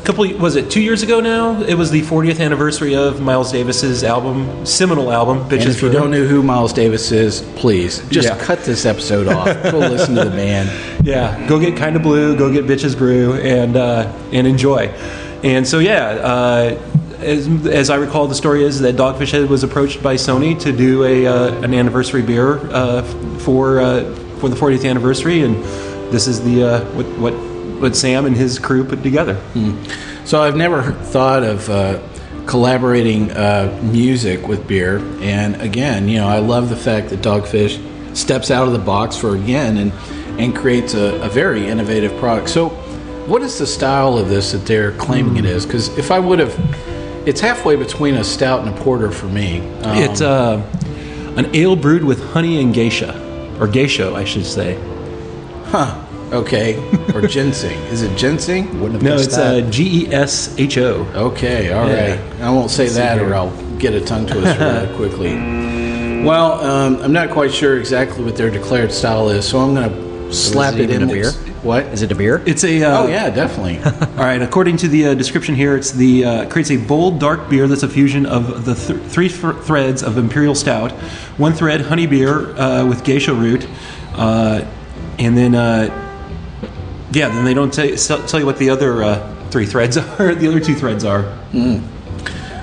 couple 0.06 0.32
was 0.38 0.56
it 0.56 0.70
two 0.70 0.82
years 0.82 1.04
ago 1.04 1.20
now? 1.20 1.62
It 1.62 1.76
was 1.76 1.92
the 1.92 2.02
40th 2.02 2.40
anniversary 2.40 2.96
of 2.96 3.22
Miles 3.22 3.52
Davis's 3.52 4.04
album, 4.04 4.66
seminal 4.66 5.12
album, 5.12 5.40
And 5.42 5.52
Bitches 5.52 5.68
if 5.76 5.82
you 5.82 5.92
don't 5.92 6.12
know 6.12 6.26
who 6.26 6.44
Miles 6.44 6.74
Davis 6.74 7.12
is, 7.12 7.42
please 7.56 8.00
just 8.10 8.28
Yeah. 8.30 8.38
cut 8.38 8.64
this 8.64 8.86
episode 8.86 9.28
off. 9.28 9.48
Go 9.72 9.80
listen 9.80 10.16
to 10.16 10.24
the 10.26 10.30
man. 10.36 10.68
Yeah, 11.04 11.48
go 11.48 11.60
get 11.60 11.76
Kinda 11.76 12.00
Blue, 12.00 12.36
go 12.38 12.52
get 12.52 12.66
Bitches 12.66 12.98
Brew, 12.98 13.34
and 13.34 13.76
uh, 13.76 14.12
and 14.32 14.46
enjoy. 14.48 14.88
And 15.44 15.68
so 15.68 15.80
yeah, 15.80 16.06
uh, 16.08 16.80
as, 17.20 17.48
as 17.66 17.90
I 17.90 17.96
recall, 17.96 18.28
the 18.28 18.36
story 18.36 18.64
is 18.64 18.80
that 18.82 18.96
Dogfish 18.96 19.32
Head 19.32 19.50
was 19.50 19.64
approached 19.64 20.04
by 20.04 20.16
Sony 20.16 20.60
to 20.62 20.72
do 20.72 21.04
a 21.04 21.26
uh, 21.28 21.62
an 21.64 21.74
anniversary 21.74 22.22
beer 22.22 22.58
uh, 22.72 23.04
for 23.40 23.80
uh, 23.80 24.04
for 24.40 24.50
the 24.50 24.56
40th 24.56 24.88
anniversary, 24.90 25.42
and 25.42 25.56
this 26.14 26.28
is 26.28 26.44
the 26.44 26.64
uh, 26.64 26.86
what 26.96 27.06
what 27.18 27.34
what 27.80 27.96
Sam 27.96 28.26
and 28.26 28.36
his 28.36 28.60
crew 28.60 28.84
put 28.84 29.04
together. 29.04 29.40
So 30.26 30.42
I've 30.42 30.56
never 30.56 30.92
thought 30.92 31.44
of 31.44 31.70
uh, 31.70 32.00
collaborating 32.48 33.32
uh, 33.32 33.80
music 33.84 34.48
with 34.48 34.68
beer, 34.68 35.00
and 35.22 35.62
again, 35.62 36.08
you 36.10 36.18
know, 36.18 36.28
I 36.28 36.40
love 36.40 36.70
the 36.70 36.76
fact 36.76 37.10
that 37.10 37.22
Dogfish 37.22 37.80
steps 38.16 38.50
out 38.52 38.66
of 38.68 38.74
the 38.74 38.80
box 38.80 39.18
for 39.18 39.36
again 39.36 39.78
and 39.78 39.92
and 40.40 40.56
creates 40.56 40.94
a, 40.96 41.22
a 41.22 41.30
very 41.30 41.66
innovative 41.68 42.18
product. 42.20 42.50
So, 42.50 42.70
what 43.28 43.42
is 43.42 43.58
the 43.58 43.68
style 43.68 44.18
of 44.18 44.28
this 44.30 44.52
that 44.52 44.66
they're 44.66 44.92
claiming 44.94 45.38
it 45.38 45.46
is? 45.46 45.66
Because 45.66 45.96
if 45.98 46.12
I 46.12 46.20
would 46.20 46.40
have, 46.40 46.54
it's 47.28 47.40
halfway 47.42 47.76
between 47.76 48.16
a 48.16 48.24
stout 48.24 48.66
and 48.66 48.70
a 48.78 48.82
porter 48.82 49.12
for 49.12 49.28
me. 49.28 49.60
Um, 49.82 49.98
it's 49.98 50.22
uh, 50.22 50.62
an 51.38 51.56
ale 51.56 51.76
brewed 51.76 52.04
with 52.04 52.22
honey 52.32 52.62
and 52.62 52.74
geisha, 52.74 53.14
or 53.60 53.68
geisha, 53.68 54.14
I 54.14 54.24
should 54.26 54.46
say. 54.46 54.78
huh? 55.66 56.02
Okay, 56.36 56.76
or 57.14 57.22
ginseng? 57.28 57.78
Is 57.88 58.02
it 58.02 58.16
ginseng? 58.18 58.66
Wouldn't 58.82 58.94
have 58.94 59.04
No, 59.04 59.12
guessed 59.18 59.26
it's 59.28 59.36
that. 59.38 59.64
uh, 59.64 59.70
G 59.70 60.04
E 60.06 60.14
S 60.14 60.54
H 60.60 60.78
O. 60.78 61.04
Okay, 61.16 61.72
all 61.72 61.84
right. 61.88 62.20
Yeah. 62.20 62.48
I 62.48 62.50
won't 62.52 62.70
say 62.70 62.84
Let's 62.84 62.96
that, 62.96 63.20
or 63.20 63.34
I'll 63.34 63.52
get 63.78 63.94
a 63.94 64.02
tongue 64.02 64.28
twister 64.28 64.60
really 64.60 64.96
quickly. 64.98 65.34
Well, 66.26 66.54
um, 66.64 66.98
I'm 67.02 67.14
not 67.14 67.30
quite 67.30 67.54
sure 67.54 67.78
exactly 67.78 68.24
what 68.24 68.36
their 68.36 68.50
declared 68.50 68.92
style 68.92 69.30
is, 69.30 69.48
so 69.48 69.60
I'm 69.60 69.76
going 69.76 69.90
to 69.90 70.34
slap 70.34 70.74
it 70.74 70.90
it, 70.90 70.90
in 70.90 71.04
a 71.04 71.08
beer? 71.08 71.32
What? 71.62 71.86
Is 71.86 72.02
it 72.02 72.12
a 72.12 72.16
beer? 72.16 72.44
It's 72.46 72.64
a 72.64 72.84
uh, 72.84 73.04
oh 73.04 73.08
yeah, 73.08 73.30
definitely. 73.30 73.78
All 74.18 74.24
right. 74.24 74.42
According 74.42 74.78
to 74.78 74.88
the 74.88 75.08
uh, 75.08 75.14
description 75.14 75.56
here, 75.56 75.76
it's 75.76 75.92
the 75.92 76.26
uh, 76.26 76.50
creates 76.50 76.70
a 76.72 76.78
bold 76.78 77.20
dark 77.20 77.50
beer 77.50 77.68
that's 77.68 77.84
a 77.84 77.88
fusion 77.90 78.26
of 78.26 78.66
the 78.66 78.76
th- 78.76 79.00
three 79.12 79.30
th- 79.30 79.56
threads 79.64 80.04
of 80.04 80.18
imperial 80.18 80.54
stout, 80.56 80.92
one 81.38 81.54
thread 81.54 81.82
honey 81.82 82.06
beer 82.08 82.56
uh, 82.58 82.86
with 82.86 83.04
geisha 83.04 83.34
root, 83.34 83.68
uh, 84.14 84.64
and 85.18 85.36
then 85.38 85.56
uh, 85.56 86.05
yeah, 87.16 87.30
then 87.30 87.46
they 87.46 87.54
don't 87.54 87.74
t- 87.74 87.96
tell 87.96 88.40
you 88.40 88.46
what 88.46 88.58
the 88.58 88.70
other 88.70 89.04
uh, 89.04 89.36
three 89.50 89.66
threads 89.66 89.98
are. 90.20 90.36
the 90.36 90.48
other 90.48 90.60
two 90.60 90.76
threads 90.76 91.04
are. 91.04 91.24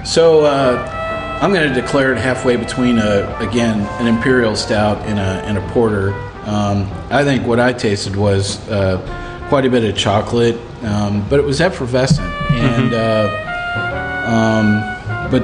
so 0.04 0.44
uh, 0.44 1.38
I'm 1.42 1.52
going 1.52 1.72
to 1.72 1.80
declare 1.80 2.12
it 2.12 2.18
halfway 2.18 2.56
between 2.56 2.98
a 2.98 3.34
again 3.38 3.80
an 4.00 4.06
imperial 4.06 4.54
stout 4.54 4.98
and 5.06 5.18
a 5.18 5.42
and 5.46 5.58
a 5.58 5.68
porter. 5.72 6.12
Um, 6.44 6.90
I 7.10 7.24
think 7.24 7.46
what 7.46 7.58
I 7.60 7.72
tasted 7.72 8.14
was 8.16 8.58
uh, 8.68 8.98
quite 9.48 9.64
a 9.64 9.70
bit 9.70 9.84
of 9.84 9.96
chocolate, 9.96 10.56
um, 10.82 11.26
but 11.28 11.38
it 11.40 11.44
was 11.44 11.60
effervescent 11.60 12.28
and. 12.52 12.94
Uh, 12.94 13.48
um, 14.22 15.30
but 15.30 15.42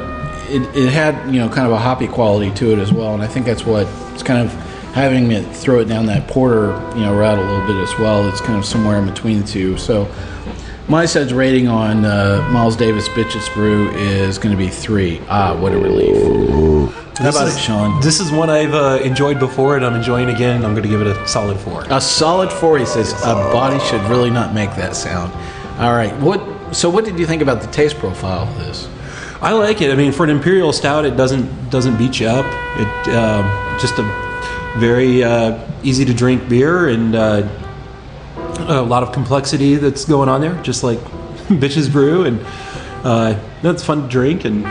it, 0.51 0.63
it 0.77 0.93
had 0.93 1.33
you 1.33 1.41
know 1.41 1.49
kind 1.49 1.67
of 1.67 1.73
a 1.73 1.79
hoppy 1.79 2.07
quality 2.07 2.51
to 2.55 2.73
it 2.73 2.79
as 2.79 2.93
well, 2.93 3.15
and 3.15 3.23
I 3.23 3.27
think 3.27 3.47
that's 3.47 3.65
what 3.65 3.89
it's 4.13 4.23
kind 4.23 4.45
of 4.47 4.68
having 4.99 5.31
it 5.31 5.45
throw 5.55 5.79
it 5.79 5.85
down 5.85 6.07
that 6.07 6.27
porter 6.27 6.67
you 6.97 7.03
know 7.03 7.17
route 7.17 7.39
a 7.39 7.41
little 7.41 7.67
bit 7.67 7.77
as 7.77 7.97
well. 7.99 8.29
It's 8.29 8.41
kind 8.41 8.59
of 8.59 8.65
somewhere 8.65 8.99
in 8.99 9.07
between 9.07 9.41
the 9.41 9.47
two. 9.47 9.79
So 9.79 10.13
my 10.89 11.07
sense 11.07 11.33
rating 11.33 11.69
on 11.69 12.05
uh, 12.05 12.49
Miles 12.51 12.75
Davis 12.75 13.09
Bitches 13.11 13.53
Brew 13.55 13.91
is 13.91 14.39
going 14.39 14.57
to 14.57 14.59
be 14.59 14.69
three. 14.69 15.21
Ah, 15.29 15.57
what 15.57 15.73
a 15.73 15.79
relief! 15.79 16.17
How 17.19 17.25
This 17.25 17.37
about 17.37 17.49
is, 17.49 17.57
it, 17.57 17.61
Sean? 17.61 18.01
This 18.01 18.21
is 18.21 18.33
one 18.33 18.51
I've 18.51 18.75
uh, 18.75 19.01
enjoyed 19.03 19.39
before, 19.39 19.77
and 19.77 19.85
I'm 19.85 19.95
enjoying 19.95 20.31
again. 20.31 20.65
I'm 20.65 20.73
going 20.73 20.85
to 20.85 20.89
give 20.89 21.01
it 21.01 21.07
a 21.07 21.29
solid 21.29 21.59
four. 21.59 21.85
A 21.91 22.01
solid 22.01 22.51
four. 22.51 22.79
He 22.79 22.87
says 22.87 23.13
a 23.23 23.35
body 23.53 23.79
should 23.87 24.01
really 24.03 24.31
not 24.31 24.55
make 24.55 24.71
that 24.77 24.97
sound. 24.97 25.33
All 25.79 25.93
right. 25.93 26.17
What? 26.21 26.41
So 26.75 26.91
what 26.91 27.05
did 27.05 27.19
you 27.19 27.27
think 27.27 27.43
about 27.43 27.61
the 27.61 27.69
taste 27.69 27.99
profile 27.99 28.49
of 28.49 28.57
this? 28.57 28.89
I 29.41 29.53
like 29.53 29.83
it. 29.83 29.93
I 29.93 29.95
mean, 29.95 30.11
for 30.11 30.25
an 30.25 30.31
imperial 30.31 30.73
stout, 30.73 31.05
it 31.05 31.17
doesn't 31.17 31.71
doesn't 31.71 31.97
beat 31.99 32.19
you 32.19 32.27
up. 32.27 32.47
It 32.79 33.15
um, 33.15 33.79
just 33.79 33.99
a 33.99 34.28
very 34.77 35.25
uh, 35.25 35.59
easy 35.83 36.05
to 36.05 36.15
drink 36.15 36.49
beer 36.49 36.89
and 36.89 37.15
uh, 37.15 37.49
a 38.69 38.83
lot 38.83 39.03
of 39.03 39.13
complexity 39.13 39.77
that's 39.77 40.05
going 40.05 40.29
on 40.29 40.41
there, 40.41 40.61
just 40.63 40.83
like 40.85 40.99
bitches 41.49 41.91
brew, 41.91 42.25
and 42.25 42.41
uh, 43.05 43.39
that's 43.63 43.83
fun 43.85 44.03
to 44.03 44.09
drink, 44.09 44.45
and 44.45 44.65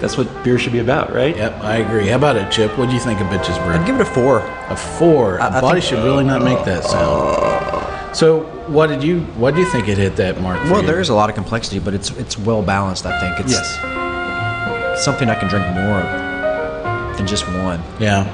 that's 0.00 0.16
what 0.18 0.28
beer 0.44 0.58
should 0.58 0.72
be 0.72 0.80
about, 0.80 1.12
right? 1.14 1.36
Yep, 1.36 1.62
I 1.62 1.76
agree. 1.76 2.08
How 2.08 2.16
about 2.16 2.36
it, 2.36 2.50
Chip? 2.52 2.76
What 2.78 2.88
do 2.88 2.94
you 2.94 3.00
think 3.00 3.20
of 3.20 3.26
Bitches 3.28 3.56
Brew? 3.64 3.72
I'd 3.74 3.86
give 3.86 3.94
it 3.96 4.02
a 4.02 4.04
four. 4.04 4.40
A 4.68 4.76
four. 4.76 5.40
I- 5.40 5.46
A 5.46 5.50
I 5.50 5.60
body 5.60 5.80
think- 5.80 5.94
should 5.94 6.04
really 6.04 6.24
not 6.24 6.42
make 6.42 6.62
that 6.66 6.84
sound. 6.84 8.16
So, 8.16 8.40
what 8.68 8.88
did 8.88 9.02
you? 9.02 9.20
What 9.38 9.54
do 9.54 9.60
you 9.60 9.66
think 9.66 9.88
it 9.88 9.96
hit 9.98 10.16
that 10.16 10.40
mark? 10.40 10.60
for 10.62 10.72
Well, 10.72 10.80
you? 10.82 10.86
there 10.86 11.00
is 11.00 11.08
a 11.08 11.14
lot 11.14 11.30
of 11.30 11.34
complexity, 11.34 11.78
but 11.80 11.94
it's 11.94 12.10
it's 12.12 12.38
well 12.38 12.62
balanced. 12.62 13.06
I 13.06 13.18
think 13.20 13.40
it's 13.40 13.52
Yes. 13.54 15.04
something 15.04 15.28
I 15.30 15.34
can 15.34 15.48
drink 15.48 15.66
more 15.74 15.98
of 16.00 17.16
than 17.16 17.26
just 17.26 17.46
one. 17.48 17.82
Yeah. 17.98 18.26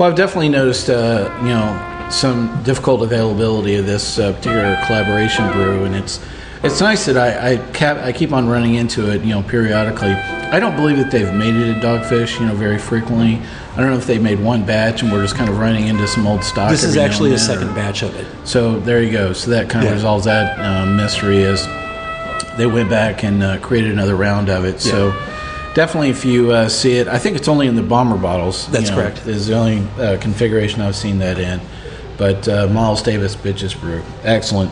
Well, 0.00 0.08
I've 0.08 0.16
definitely 0.16 0.48
noticed, 0.48 0.88
uh, 0.88 1.30
you 1.42 1.48
know, 1.48 2.08
some 2.10 2.62
difficult 2.62 3.02
availability 3.02 3.74
of 3.74 3.84
this 3.84 4.18
uh, 4.18 4.32
particular 4.32 4.78
collaboration 4.86 5.52
brew, 5.52 5.84
and 5.84 5.94
it's 5.94 6.18
it's 6.62 6.80
nice 6.80 7.04
that 7.04 7.18
I 7.18 7.52
I, 7.52 7.56
cap, 7.74 7.98
I 7.98 8.10
keep 8.10 8.32
on 8.32 8.48
running 8.48 8.76
into 8.76 9.10
it, 9.10 9.20
you 9.20 9.34
know, 9.34 9.42
periodically. 9.42 10.12
I 10.12 10.58
don't 10.58 10.74
believe 10.74 10.96
that 10.96 11.10
they've 11.10 11.34
made 11.34 11.54
it 11.54 11.76
at 11.76 11.82
Dogfish, 11.82 12.40
you 12.40 12.46
know, 12.46 12.54
very 12.54 12.78
frequently. 12.78 13.42
I 13.74 13.76
don't 13.76 13.90
know 13.90 13.98
if 13.98 14.06
they 14.06 14.18
made 14.18 14.40
one 14.40 14.64
batch 14.64 15.02
and 15.02 15.12
we're 15.12 15.20
just 15.20 15.36
kind 15.36 15.50
of 15.50 15.58
running 15.58 15.88
into 15.88 16.08
some 16.08 16.26
old 16.26 16.44
stock. 16.44 16.70
This 16.70 16.82
is 16.82 16.96
actually 16.96 17.34
a 17.34 17.38
second 17.38 17.68
or- 17.68 17.74
batch 17.74 18.00
of 18.02 18.16
it. 18.16 18.26
So 18.48 18.80
there 18.80 19.02
you 19.02 19.12
go. 19.12 19.34
So 19.34 19.50
that 19.50 19.68
kind 19.68 19.84
of 19.84 19.90
Yeah. 19.90 19.96
resolves 19.96 20.24
that 20.24 20.58
um, 20.58 20.96
mystery. 20.96 21.42
Is 21.42 21.62
they 22.56 22.64
went 22.64 22.88
back 22.88 23.22
and 23.22 23.42
uh, 23.42 23.58
created 23.58 23.92
another 23.92 24.16
round 24.16 24.48
of 24.48 24.64
it. 24.64 24.80
So 24.80 25.12
definitely, 25.74 26.10
if 26.10 26.24
you 26.24 26.52
uh, 26.52 26.68
see 26.68 26.92
it, 26.98 27.08
I 27.08 27.18
think 27.18 27.36
it's 27.36 27.48
only 27.48 27.66
in 27.66 27.76
the 27.76 27.82
bomber 27.82 28.16
bottles. 28.16 28.66
you 28.66 28.72
That's 28.72 28.90
know, 28.90 28.96
correct. 28.96 29.26
Is 29.26 29.46
the 29.46 29.54
only 29.54 29.78
uh, 29.98 30.18
configuration 30.18 30.80
I've 30.80 30.96
seen 30.96 31.18
that 31.18 31.38
in. 31.38 31.60
But 32.16 32.46
uh, 32.48 32.66
Miles 32.68 33.02
Davis 33.02 33.34
Bitches 33.34 33.78
Brew, 33.80 34.02
excellent. 34.24 34.70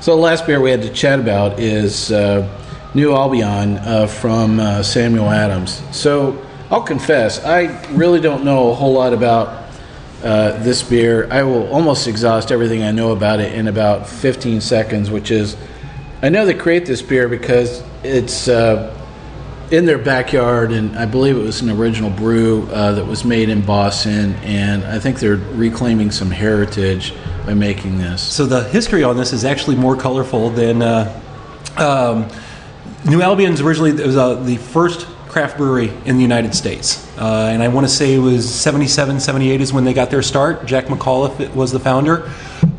So 0.00 0.14
the 0.14 0.22
last 0.22 0.46
beer 0.46 0.60
we 0.60 0.70
had 0.70 0.82
to 0.82 0.90
chat 0.90 1.18
about 1.18 1.58
is 1.58 2.12
uh, 2.12 2.48
New 2.94 3.12
Albion 3.12 3.78
uh, 3.78 4.06
from 4.06 4.60
uh, 4.60 4.82
Samuel 4.82 5.28
Adams. 5.30 5.82
So 5.90 6.40
I'll 6.70 6.82
confess, 6.82 7.44
I 7.44 7.84
really 7.90 8.20
don't 8.20 8.44
know 8.44 8.70
a 8.70 8.74
whole 8.74 8.92
lot 8.92 9.12
about 9.12 9.64
uh, 10.22 10.62
this 10.62 10.82
beer. 10.82 11.26
I 11.30 11.42
will 11.42 11.66
almost 11.72 12.06
exhaust 12.06 12.52
everything 12.52 12.82
I 12.82 12.92
know 12.92 13.10
about 13.10 13.40
it 13.40 13.52
in 13.52 13.66
about 13.66 14.08
15 14.08 14.60
seconds, 14.60 15.10
which 15.10 15.30
is 15.30 15.56
I 16.22 16.28
know 16.28 16.46
they 16.46 16.54
create 16.54 16.86
this 16.86 17.02
beer 17.02 17.28
because 17.28 17.82
it's 18.02 18.48
uh, 18.48 18.96
in 19.74 19.86
their 19.86 19.98
backyard, 19.98 20.70
and 20.70 20.96
I 20.96 21.04
believe 21.04 21.36
it 21.36 21.42
was 21.42 21.60
an 21.60 21.68
original 21.68 22.10
brew 22.10 22.68
uh, 22.70 22.92
that 22.92 23.04
was 23.04 23.24
made 23.24 23.48
in 23.48 23.60
Boston, 23.60 24.34
and 24.44 24.84
I 24.84 25.00
think 25.00 25.18
they're 25.18 25.36
reclaiming 25.36 26.12
some 26.12 26.30
heritage 26.30 27.12
by 27.44 27.54
making 27.54 27.98
this. 27.98 28.22
So 28.22 28.46
the 28.46 28.62
history 28.64 29.02
on 29.02 29.16
this 29.16 29.32
is 29.32 29.44
actually 29.44 29.76
more 29.76 29.96
colorful 29.96 30.50
than 30.50 30.80
uh, 30.80 31.20
um, 31.76 32.28
New 33.08 33.20
Albion's 33.20 33.60
originally 33.60 33.90
it 33.90 34.06
was 34.06 34.16
uh, 34.16 34.34
the 34.34 34.56
first 34.56 35.06
craft 35.28 35.56
brewery 35.56 35.92
in 36.04 36.16
the 36.16 36.22
United 36.22 36.54
States. 36.54 37.04
Uh, 37.18 37.50
and 37.52 37.60
I 37.60 37.66
want 37.66 37.86
to 37.86 37.92
say 37.92 38.14
it 38.14 38.18
was 38.18 38.48
77, 38.48 39.18
78 39.18 39.60
is 39.60 39.72
when 39.72 39.82
they 39.82 39.92
got 39.92 40.08
their 40.08 40.22
start. 40.22 40.64
Jack 40.64 40.84
McAuliffe 40.86 41.52
was 41.54 41.72
the 41.72 41.80
founder. 41.80 42.30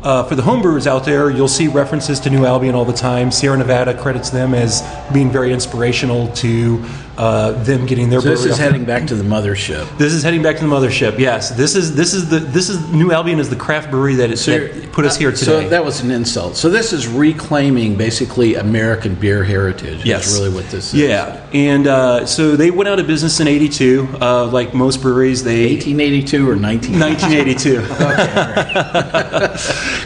Uh, 0.02 0.22
for 0.24 0.34
the 0.34 0.42
homebrewers 0.42 0.86
out 0.86 1.04
there, 1.04 1.30
you'll 1.30 1.48
see 1.48 1.68
references 1.68 2.20
to 2.20 2.30
New 2.30 2.46
Albion 2.46 2.74
all 2.74 2.84
the 2.84 2.92
time. 2.92 3.30
Sierra 3.30 3.58
Nevada 3.58 3.92
credits 3.92 4.30
them 4.30 4.54
as 4.54 4.82
being 5.12 5.30
very 5.30 5.52
inspirational 5.52 6.28
to 6.34 6.84
uh, 7.16 7.52
them 7.62 7.86
getting 7.86 8.10
their 8.10 8.20
So 8.20 8.28
this 8.28 8.44
is 8.44 8.58
heading 8.58 8.84
back 8.84 9.06
to 9.06 9.14
the 9.14 9.24
mothership. 9.24 9.96
This 9.98 10.12
is 10.12 10.22
heading 10.22 10.42
back 10.42 10.56
to 10.56 10.62
the 10.66 10.68
mothership. 10.68 11.18
Yes, 11.18 11.50
this 11.50 11.74
is 11.74 11.94
this 11.94 12.12
is 12.14 12.28
the 12.28 12.38
this 12.38 12.68
is 12.68 12.92
New 12.92 13.12
Albion 13.12 13.38
is 13.38 13.48
the 13.48 13.56
craft 13.56 13.90
brewery 13.90 14.14
that, 14.16 14.30
it, 14.30 14.36
that 14.36 14.92
put 14.92 15.04
us 15.04 15.16
here 15.16 15.30
today. 15.30 15.44
So 15.44 15.68
that 15.68 15.84
was 15.84 16.00
an 16.00 16.10
insult. 16.10 16.56
So 16.56 16.68
this 16.68 16.92
is 16.92 17.08
reclaiming 17.08 17.96
basically 17.96 18.56
American 18.56 19.14
beer 19.14 19.44
heritage. 19.44 20.04
Yes. 20.04 20.28
is 20.28 20.38
really 20.38 20.54
what 20.54 20.66
this 20.70 20.92
is. 20.92 21.00
Yeah, 21.00 21.46
and 21.54 21.86
uh, 21.86 22.26
so 22.26 22.56
they 22.56 22.70
went 22.70 22.88
out 22.88 23.00
of 23.00 23.06
business 23.06 23.40
in 23.40 23.48
'82. 23.48 24.08
Uh, 24.20 24.46
like 24.46 24.74
most 24.74 25.00
breweries, 25.00 25.42
they 25.42 25.74
1882 25.74 26.50
or 26.50 26.56
19. 26.56 27.00
1982. 27.00 27.72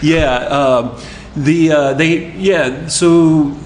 yeah, 0.06 0.36
um, 0.46 1.00
the 1.36 1.72
uh, 1.72 1.94
they 1.94 2.30
yeah 2.32 2.86
so 2.88 3.56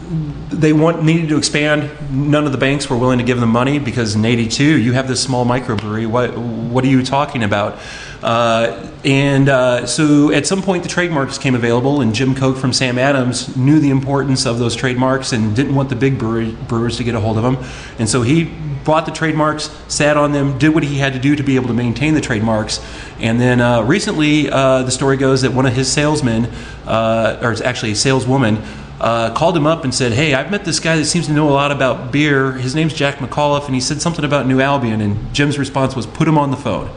they 0.60 0.72
want 0.72 1.02
needed 1.02 1.28
to 1.28 1.36
expand. 1.36 1.90
None 2.10 2.46
of 2.46 2.52
the 2.52 2.58
banks 2.58 2.88
were 2.88 2.96
willing 2.96 3.18
to 3.18 3.24
give 3.24 3.40
them 3.40 3.50
money 3.50 3.78
because 3.78 4.14
in 4.14 4.24
'82 4.24 4.62
you 4.64 4.92
have 4.92 5.08
this 5.08 5.22
small 5.22 5.44
microbrewery. 5.44 6.06
What 6.06 6.36
what 6.36 6.84
are 6.84 6.88
you 6.88 7.02
talking 7.02 7.42
about? 7.42 7.78
Uh, 8.22 8.90
and 9.04 9.50
uh, 9.50 9.84
so 9.86 10.32
at 10.32 10.46
some 10.46 10.62
point, 10.62 10.82
the 10.82 10.88
trademarks 10.88 11.36
came 11.36 11.54
available, 11.54 12.00
and 12.00 12.14
Jim 12.14 12.34
Koch 12.34 12.56
from 12.56 12.72
Sam 12.72 12.98
Adams 12.98 13.54
knew 13.54 13.78
the 13.78 13.90
importance 13.90 14.46
of 14.46 14.58
those 14.58 14.74
trademarks 14.74 15.34
and 15.34 15.54
didn't 15.54 15.74
want 15.74 15.90
the 15.90 15.96
big 15.96 16.18
brewer- 16.18 16.50
brewers 16.66 16.96
to 16.96 17.04
get 17.04 17.14
a 17.14 17.20
hold 17.20 17.36
of 17.36 17.42
them. 17.42 17.58
And 17.98 18.08
so 18.08 18.22
he 18.22 18.44
bought 18.84 19.04
the 19.04 19.12
trademarks, 19.12 19.70
sat 19.88 20.16
on 20.16 20.32
them, 20.32 20.58
did 20.58 20.74
what 20.74 20.84
he 20.84 20.98
had 20.98 21.12
to 21.12 21.18
do 21.18 21.36
to 21.36 21.42
be 21.42 21.56
able 21.56 21.68
to 21.68 21.74
maintain 21.74 22.14
the 22.14 22.20
trademarks. 22.20 22.80
And 23.18 23.38
then 23.38 23.60
uh, 23.60 23.82
recently, 23.82 24.48
uh, 24.50 24.82
the 24.82 24.90
story 24.90 25.16
goes 25.18 25.42
that 25.42 25.52
one 25.52 25.66
of 25.66 25.74
his 25.74 25.90
salesmen, 25.92 26.46
uh, 26.86 27.38
or 27.42 27.54
actually 27.62 27.92
a 27.92 27.96
saleswoman, 27.96 28.62
uh, 29.04 29.34
called 29.34 29.54
him 29.54 29.66
up 29.66 29.84
and 29.84 29.94
said, 29.94 30.12
"Hey, 30.12 30.32
I've 30.32 30.50
met 30.50 30.64
this 30.64 30.80
guy 30.80 30.96
that 30.96 31.04
seems 31.04 31.26
to 31.26 31.32
know 31.32 31.46
a 31.50 31.52
lot 31.52 31.70
about 31.70 32.10
beer. 32.10 32.52
His 32.52 32.74
name's 32.74 32.94
Jack 32.94 33.16
McAuliffe, 33.16 33.66
and 33.66 33.74
he 33.74 33.80
said 33.80 34.00
something 34.00 34.24
about 34.24 34.46
New 34.46 34.62
Albion." 34.62 35.02
And 35.02 35.34
Jim's 35.34 35.58
response 35.58 35.94
was, 35.94 36.06
"Put 36.06 36.26
him 36.26 36.38
on 36.38 36.50
the 36.50 36.56
phone." 36.56 36.88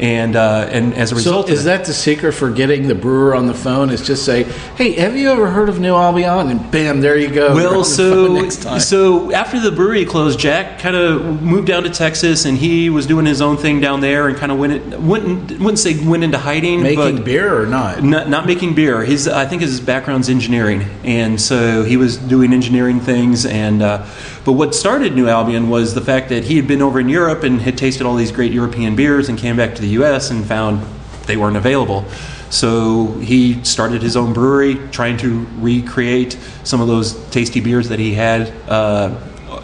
And 0.00 0.34
uh, 0.34 0.66
and 0.72 0.94
as 0.94 1.12
a 1.12 1.14
So 1.16 1.16
result, 1.16 1.50
is 1.50 1.58
of 1.58 1.64
that 1.66 1.84
the 1.84 1.92
secret 1.92 2.32
for 2.32 2.50
getting 2.50 2.88
the 2.88 2.94
brewer 2.94 3.34
on 3.34 3.46
the 3.46 3.52
phone? 3.52 3.90
Is 3.90 4.00
just 4.06 4.24
say, 4.24 4.44
"Hey, 4.76 4.92
have 4.92 5.14
you 5.14 5.28
ever 5.30 5.50
heard 5.50 5.68
of 5.68 5.78
New 5.78 5.94
Albion?" 5.94 6.48
And 6.48 6.70
bam, 6.70 7.02
there 7.02 7.18
you 7.18 7.28
go. 7.28 7.48
You're 7.54 7.66
on 7.68 7.72
Well, 7.74 7.78
the 7.80 7.84
so 7.84 8.26
phone 8.28 8.34
next 8.36 8.62
time. 8.62 8.80
so 8.80 9.30
after 9.32 9.60
the 9.60 9.70
brewery 9.70 10.06
closed, 10.06 10.38
Jack 10.40 10.78
kind 10.78 10.96
of 10.96 11.42
moved 11.42 11.66
down 11.66 11.82
to 11.82 11.90
Texas, 11.90 12.46
and 12.46 12.56
he 12.56 12.88
was 12.88 13.06
doing 13.06 13.26
his 13.26 13.42
own 13.42 13.58
thing 13.58 13.78
down 13.78 14.00
there, 14.00 14.26
and 14.26 14.38
kind 14.38 14.50
of 14.50 14.56
went 14.58 14.72
in- 14.72 15.06
wouldn't 15.06 15.50
wouldn't 15.60 15.78
say 15.78 16.02
went 16.02 16.24
into 16.24 16.38
hiding, 16.38 16.82
making 16.82 17.16
but 17.16 17.24
beer 17.26 17.60
or 17.60 17.66
not? 17.66 18.02
not, 18.02 18.26
not 18.30 18.46
making 18.46 18.74
beer. 18.74 19.04
His 19.04 19.28
I 19.28 19.44
think 19.44 19.60
his 19.60 19.80
background's 19.82 20.30
engineering, 20.30 20.86
and 21.04 21.38
so 21.38 21.82
he 21.82 21.98
was 21.98 22.16
doing 22.16 22.54
engineering 22.54 23.00
things. 23.00 23.44
And 23.44 23.82
uh, 23.82 24.06
but 24.44 24.52
what 24.52 24.74
started 24.74 25.14
New 25.14 25.28
Albion 25.28 25.68
was 25.68 25.94
the 25.94 26.00
fact 26.00 26.28
that 26.30 26.44
he 26.44 26.56
had 26.56 26.66
been 26.66 26.82
over 26.82 26.98
in 26.98 27.08
Europe 27.08 27.42
and 27.42 27.60
had 27.60 27.76
tasted 27.76 28.06
all 28.06 28.16
these 28.16 28.32
great 28.32 28.52
European 28.52 28.96
beers, 28.96 29.28
and 29.28 29.38
came 29.38 29.56
back 29.56 29.74
to 29.74 29.82
the 29.82 29.88
U.S. 29.88 30.30
and 30.30 30.44
found 30.44 30.86
they 31.26 31.36
weren't 31.36 31.56
available. 31.56 32.04
So 32.48 33.12
he 33.18 33.62
started 33.64 34.02
his 34.02 34.16
own 34.16 34.32
brewery, 34.32 34.76
trying 34.90 35.18
to 35.18 35.46
recreate 35.58 36.36
some 36.64 36.80
of 36.80 36.88
those 36.88 37.14
tasty 37.30 37.60
beers 37.60 37.88
that 37.90 37.98
he 37.98 38.14
had 38.14 38.52
uh, 38.68 39.16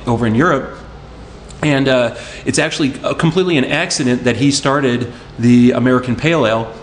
over 0.07 0.27
in 0.27 0.35
Europe. 0.35 0.79
And 1.63 1.89
uh, 1.89 2.17
it's 2.45 2.59
actually 2.59 2.91
completely 2.91 3.57
an 3.57 3.65
accident 3.65 4.25
that 4.25 4.37
he 4.37 4.53
started 4.53 5.13
the 5.39 5.73
American 5.73 6.15
Pale 6.15 6.47
Ale 6.47 6.75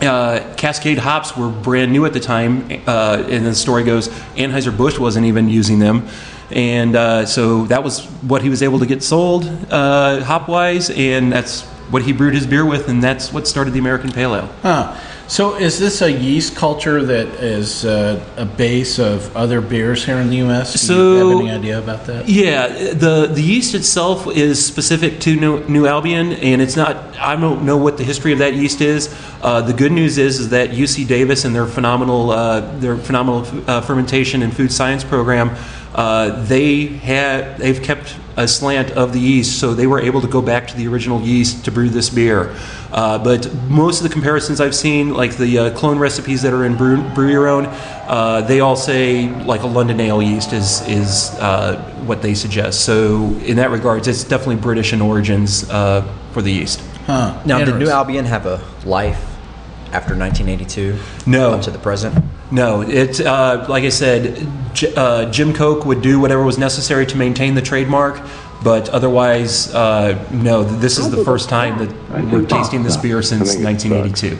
uh, 0.00 0.54
Cascade 0.56 0.98
hops 0.98 1.36
were 1.36 1.48
brand 1.48 1.92
new 1.92 2.04
at 2.04 2.12
the 2.12 2.20
time, 2.20 2.70
uh, 2.86 3.24
and 3.28 3.46
the 3.46 3.54
story 3.54 3.82
goes 3.82 4.08
Anheuser 4.36 4.76
Busch 4.76 4.98
wasn't 4.98 5.26
even 5.26 5.48
using 5.48 5.78
them, 5.78 6.06
and 6.50 6.94
uh, 6.96 7.26
so 7.26 7.64
that 7.66 7.82
was 7.82 8.04
what 8.22 8.42
he 8.42 8.48
was 8.48 8.62
able 8.62 8.78
to 8.78 8.86
get 8.86 9.02
sold 9.02 9.44
uh, 9.70 10.22
hop 10.24 10.48
wise, 10.48 10.90
and 10.90 11.32
that's 11.32 11.62
what 11.90 12.02
he 12.02 12.12
brewed 12.12 12.34
his 12.34 12.46
beer 12.46 12.64
with, 12.66 12.88
and 12.88 13.02
that's 13.02 13.32
what 13.32 13.46
started 13.46 13.72
the 13.72 13.78
American 13.78 14.10
Pale 14.10 14.34
Ale. 14.34 14.50
Huh. 14.62 14.96
So 15.28 15.56
is 15.56 15.80
this 15.80 16.02
a 16.02 16.12
yeast 16.12 16.54
culture 16.54 17.02
that 17.02 17.26
is 17.42 17.84
uh, 17.84 18.24
a 18.36 18.44
base 18.44 19.00
of 19.00 19.36
other 19.36 19.60
beers 19.60 20.04
here 20.04 20.18
in 20.18 20.30
the 20.30 20.36
U.S.? 20.36 20.70
Do 20.72 20.78
So- 20.78 20.94
you 20.94 21.30
have 21.30 21.40
any 21.40 21.50
idea 21.50 21.78
about 21.80 22.06
that? 22.06 22.28
Yeah, 22.28 22.68
the 22.68 23.26
the 23.32 23.42
yeast 23.42 23.74
itself 23.74 24.28
is 24.28 24.64
specific 24.64 25.18
to 25.22 25.34
New, 25.34 25.64
New 25.68 25.86
Albion, 25.88 26.32
and 26.34 26.62
it's 26.62 26.76
not. 26.76 26.96
I 27.18 27.34
don't 27.34 27.64
know 27.64 27.76
what 27.76 27.96
the 27.98 28.04
history 28.04 28.32
of 28.32 28.38
that 28.38 28.54
yeast 28.54 28.80
is. 28.80 29.12
Uh, 29.42 29.62
the 29.62 29.72
good 29.72 29.90
news 29.90 30.16
is, 30.16 30.38
is 30.38 30.50
that 30.50 30.70
UC 30.70 31.08
Davis 31.08 31.44
and 31.44 31.52
their 31.54 31.66
phenomenal 31.66 32.30
uh, 32.30 32.60
their 32.78 32.96
phenomenal 32.96 33.44
uh, 33.68 33.80
fermentation 33.80 34.42
and 34.42 34.54
food 34.54 34.70
science 34.70 35.02
program, 35.02 35.50
uh, 35.96 36.44
they 36.44 36.86
had 36.86 37.56
they've 37.56 37.82
kept 37.82 38.14
a 38.36 38.46
slant 38.46 38.90
of 38.90 39.14
the 39.14 39.18
yeast, 39.18 39.58
so 39.58 39.72
they 39.72 39.86
were 39.86 39.98
able 39.98 40.20
to 40.20 40.28
go 40.28 40.42
back 40.42 40.68
to 40.68 40.76
the 40.76 40.86
original 40.86 41.22
yeast 41.22 41.64
to 41.64 41.72
brew 41.72 41.88
this 41.88 42.10
beer. 42.10 42.54
Uh, 42.92 43.16
but 43.18 43.52
most 43.64 44.02
of 44.02 44.02
the 44.02 44.12
comparisons 44.12 44.60
I've 44.60 44.74
seen, 44.74 45.14
like 45.14 45.38
the 45.38 45.58
uh, 45.58 45.74
clone 45.74 45.98
recipes 45.98 46.42
that 46.42 46.52
are 46.52 46.66
in 46.66 46.76
Brew, 46.76 47.02
brew 47.14 47.30
Your 47.30 47.48
Own, 47.48 47.64
uh, 47.66 48.42
they 48.42 48.60
all 48.60 48.76
say 48.76 49.28
like 49.44 49.62
a 49.62 49.66
London 49.66 49.98
ale 50.00 50.20
yeast 50.20 50.52
is 50.52 50.86
is 50.86 51.30
uh, 51.40 51.76
what 52.04 52.20
they 52.20 52.34
suggest. 52.34 52.84
So 52.84 53.34
in 53.46 53.56
that 53.56 53.70
regards, 53.70 54.06
it's 54.06 54.22
definitely 54.22 54.56
British 54.56 54.92
in 54.92 55.00
origins 55.00 55.68
uh, 55.70 56.02
for 56.32 56.42
the 56.42 56.52
yeast. 56.52 56.82
Huh. 57.06 57.40
Now, 57.46 57.64
did 57.64 57.76
New 57.76 57.88
Albion 57.88 58.26
have 58.26 58.44
a 58.44 58.62
life 58.84 59.24
after 59.92 60.14
1982? 60.14 60.98
No. 61.26 61.52
Up 61.52 61.62
to 61.62 61.70
the 61.70 61.78
present? 61.78 62.22
No, 62.50 62.82
it 62.82 63.20
uh, 63.20 63.66
like 63.68 63.84
I 63.84 63.88
said, 63.88 64.46
J- 64.72 64.94
uh, 64.94 65.30
Jim 65.30 65.52
Koch 65.52 65.84
would 65.84 66.00
do 66.02 66.20
whatever 66.20 66.42
was 66.44 66.58
necessary 66.58 67.04
to 67.06 67.16
maintain 67.16 67.54
the 67.54 67.62
trademark, 67.62 68.20
but 68.62 68.88
otherwise, 68.90 69.74
uh, 69.74 70.24
no. 70.30 70.62
This 70.62 70.98
is 70.98 71.10
the 71.10 71.24
first 71.24 71.48
time 71.48 71.78
that 71.78 72.30
we're 72.32 72.46
tasting 72.46 72.82
this 72.84 72.96
beer 72.96 73.20
since 73.22 73.56
1982. 73.56 74.38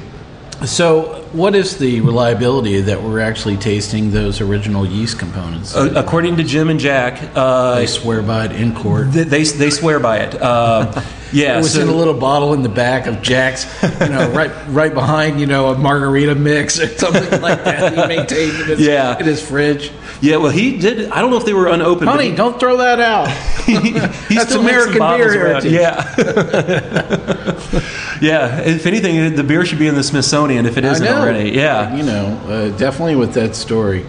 So, 0.67 1.23
what 1.33 1.55
is 1.55 1.77
the 1.77 2.01
reliability 2.01 2.81
that 2.81 3.03
we're 3.03 3.21
actually 3.21 3.57
tasting 3.59 4.11
those 4.13 4.41
original 4.41 4.87
yeast 4.87 5.19
components? 5.19 5.77
Uh, 5.77 5.93
according 5.95 6.37
to 6.37 6.45
Jim 6.45 6.71
and 6.71 6.81
Jack, 6.81 7.31
uh, 7.35 7.75
they 7.75 7.87
swear 7.87 8.23
by 8.23 8.47
it 8.47 8.53
in 8.53 8.75
court. 8.75 9.13
they, 9.13 9.25
they 9.25 9.45
they 9.45 9.71
swear 9.71 10.01
by 10.01 10.19
it. 10.19 10.35
Uh, 10.41 11.03
yeah, 11.33 11.55
It 11.55 11.59
was 11.63 11.75
so- 11.75 11.81
in 11.83 11.89
a 11.89 11.95
little 11.95 12.15
bottle 12.15 12.55
in 12.55 12.63
the 12.63 12.69
back 12.69 13.07
of 13.07 13.23
Jack's, 13.23 13.67
you 13.83 14.09
know, 14.09 14.31
right 14.31 14.51
right 14.69 14.93
behind, 14.95 15.41
you 15.41 15.47
know, 15.47 15.69
a 15.71 15.79
margarita 15.79 16.35
mix 16.35 16.81
or 16.81 16.87
something 16.99 17.41
like 17.41 17.65
that. 17.65 17.93
He 17.93 18.07
maintained 18.17 18.61
in 18.61 18.67
his, 18.67 18.81
Yeah. 18.81 19.19
in 19.19 19.27
his 19.27 19.47
fridge. 19.47 19.91
Yeah, 20.21 20.37
well, 20.37 20.51
he 20.51 20.79
did. 20.79 21.11
I 21.11 21.21
don't 21.21 21.31
know 21.31 21.37
if 21.37 21.45
they 21.45 21.53
were 21.53 21.69
unopened. 21.69 22.09
Honey, 22.09 22.31
but 22.31 22.37
don't 22.37 22.61
throw 22.61 22.79
that 22.79 23.01
out. 23.01 23.29
he, 23.67 23.77
he 23.77 23.91
That's 23.99 24.19
still 24.19 24.37
has 24.37 24.53
some 24.53 24.61
American 24.65 24.99
beer 24.99 25.33
heritage. 25.33 25.73
Yeah, 25.73 26.15
yeah. 28.21 28.61
If 28.63 28.87
anything, 28.87 29.35
the 29.35 29.45
beer 29.45 29.65
should 29.65 29.79
be 29.79 29.89
in 29.89 29.95
the 29.95 30.05
Smithsonian 30.05 30.67
if 30.67 30.77
it 30.79 30.85
isn't 30.85 31.07
already. 31.07 31.51
Yeah. 31.51 31.95
You 31.95 32.03
know, 32.03 32.27
uh, 32.49 32.77
definitely 32.77 33.17
with 33.17 33.35
that 33.35 33.55
story. 33.55 34.05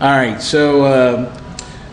All 0.00 0.10
right, 0.10 0.40
so 0.40 0.84
uh, 0.84 1.39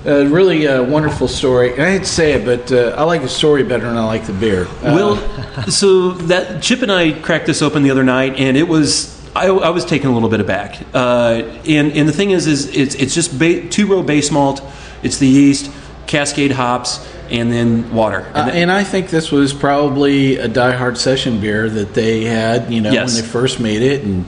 uh, 0.06 0.26
really 0.28 0.66
a 0.66 0.84
wonderful 0.84 1.28
story. 1.28 1.74
And 1.74 1.82
I 1.82 1.92
hate 1.94 2.00
to 2.00 2.06
say 2.06 2.34
it, 2.34 2.46
but 2.46 2.72
uh, 2.72 2.96
I 2.98 3.04
like 3.04 3.22
the 3.22 3.30
story 3.30 3.64
better 3.64 3.86
than 3.88 3.98
I 3.98 4.06
like 4.06 4.26
the 4.26 4.34
beer. 4.34 4.66
Uh, 4.84 4.94
Well, 4.96 5.70
so 5.70 6.12
that 6.28 6.62
Chip 6.62 6.82
and 6.82 6.92
I 6.92 7.12
cracked 7.14 7.46
this 7.48 7.62
open 7.62 7.84
the 7.84 7.92
other 7.92 8.04
night, 8.04 8.36
and 8.40 8.56
it 8.58 8.68
was. 8.68 9.16
I, 9.36 9.48
I 9.50 9.70
was 9.70 9.86
taken 9.86 10.10
a 10.10 10.14
little 10.14 10.30
bit 10.30 10.40
aback, 10.40 10.80
uh, 10.96 11.44
and 11.68 11.92
and 11.92 12.08
the 12.10 12.14
thing 12.14 12.32
is, 12.32 12.48
is 12.48 12.76
it's 12.76 12.96
it's 12.96 13.14
just 13.14 13.38
ba- 13.38 13.68
two 13.68 13.86
row 13.86 14.02
base 14.02 14.32
malt, 14.32 14.62
it's 15.04 15.18
the 15.20 15.28
yeast, 15.28 15.70
Cascade 16.08 16.52
hops, 16.52 17.06
and 17.30 17.52
then 17.52 17.94
water. 17.94 18.26
Uh, 18.34 18.40
And, 18.48 18.58
and 18.58 18.72
I 18.72 18.84
think 18.84 19.10
this 19.10 19.32
was 19.32 19.54
probably 19.54 20.38
a 20.38 20.48
Die 20.48 20.72
Hard 20.72 20.98
session 20.98 21.40
beer 21.40 21.70
that 21.70 21.94
they 21.94 22.24
had, 22.24 22.72
you 22.74 22.82
know, 22.82 22.92
Yes. 22.92 23.14
when 23.14 23.22
they 23.22 23.28
first 23.30 23.60
made 23.60 23.84
it, 23.84 24.04
and 24.04 24.26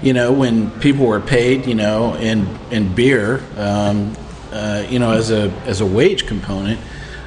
you 0.00 0.12
know 0.12 0.30
when 0.30 0.70
people 0.80 1.06
were 1.06 1.20
paid, 1.20 1.66
you 1.66 1.74
know, 1.74 2.14
in 2.14 2.46
in 2.70 2.94
beer, 2.94 3.40
um, 3.58 4.12
uh, 4.52 4.84
you 4.88 4.98
know, 4.98 5.12
as 5.12 5.30
a 5.30 5.50
as 5.66 5.80
a 5.80 5.86
wage 5.86 6.26
component. 6.26 6.78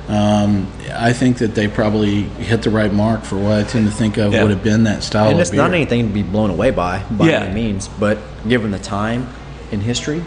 Um, 0.07 0.67
I 0.93 1.13
think 1.13 1.39
that 1.39 1.55
they 1.55 1.67
probably 1.67 2.21
hit 2.23 2.61
the 2.61 2.69
right 2.69 2.93
mark 2.93 3.23
for 3.23 3.37
what 3.37 3.53
I 3.53 3.63
tend 3.63 3.87
to 3.87 3.91
think 3.91 4.17
of 4.17 4.33
Yeah. 4.33 4.43
would 4.43 4.51
have 4.51 4.63
been 4.63 4.83
that 4.83 5.01
style 5.01 5.25
and 5.29 5.33
of 5.33 5.39
it's 5.41 5.49
beer. 5.49 5.61
not 5.61 5.73
anything 5.73 6.07
to 6.07 6.13
be 6.13 6.21
blown 6.21 6.51
away 6.51 6.69
by, 6.69 7.01
by 7.09 7.27
Yeah. 7.29 7.39
any 7.41 7.55
means. 7.55 7.87
But 7.99 8.19
given 8.47 8.69
the 8.69 8.77
time 8.77 9.27
in 9.71 9.81
history, 9.81 10.21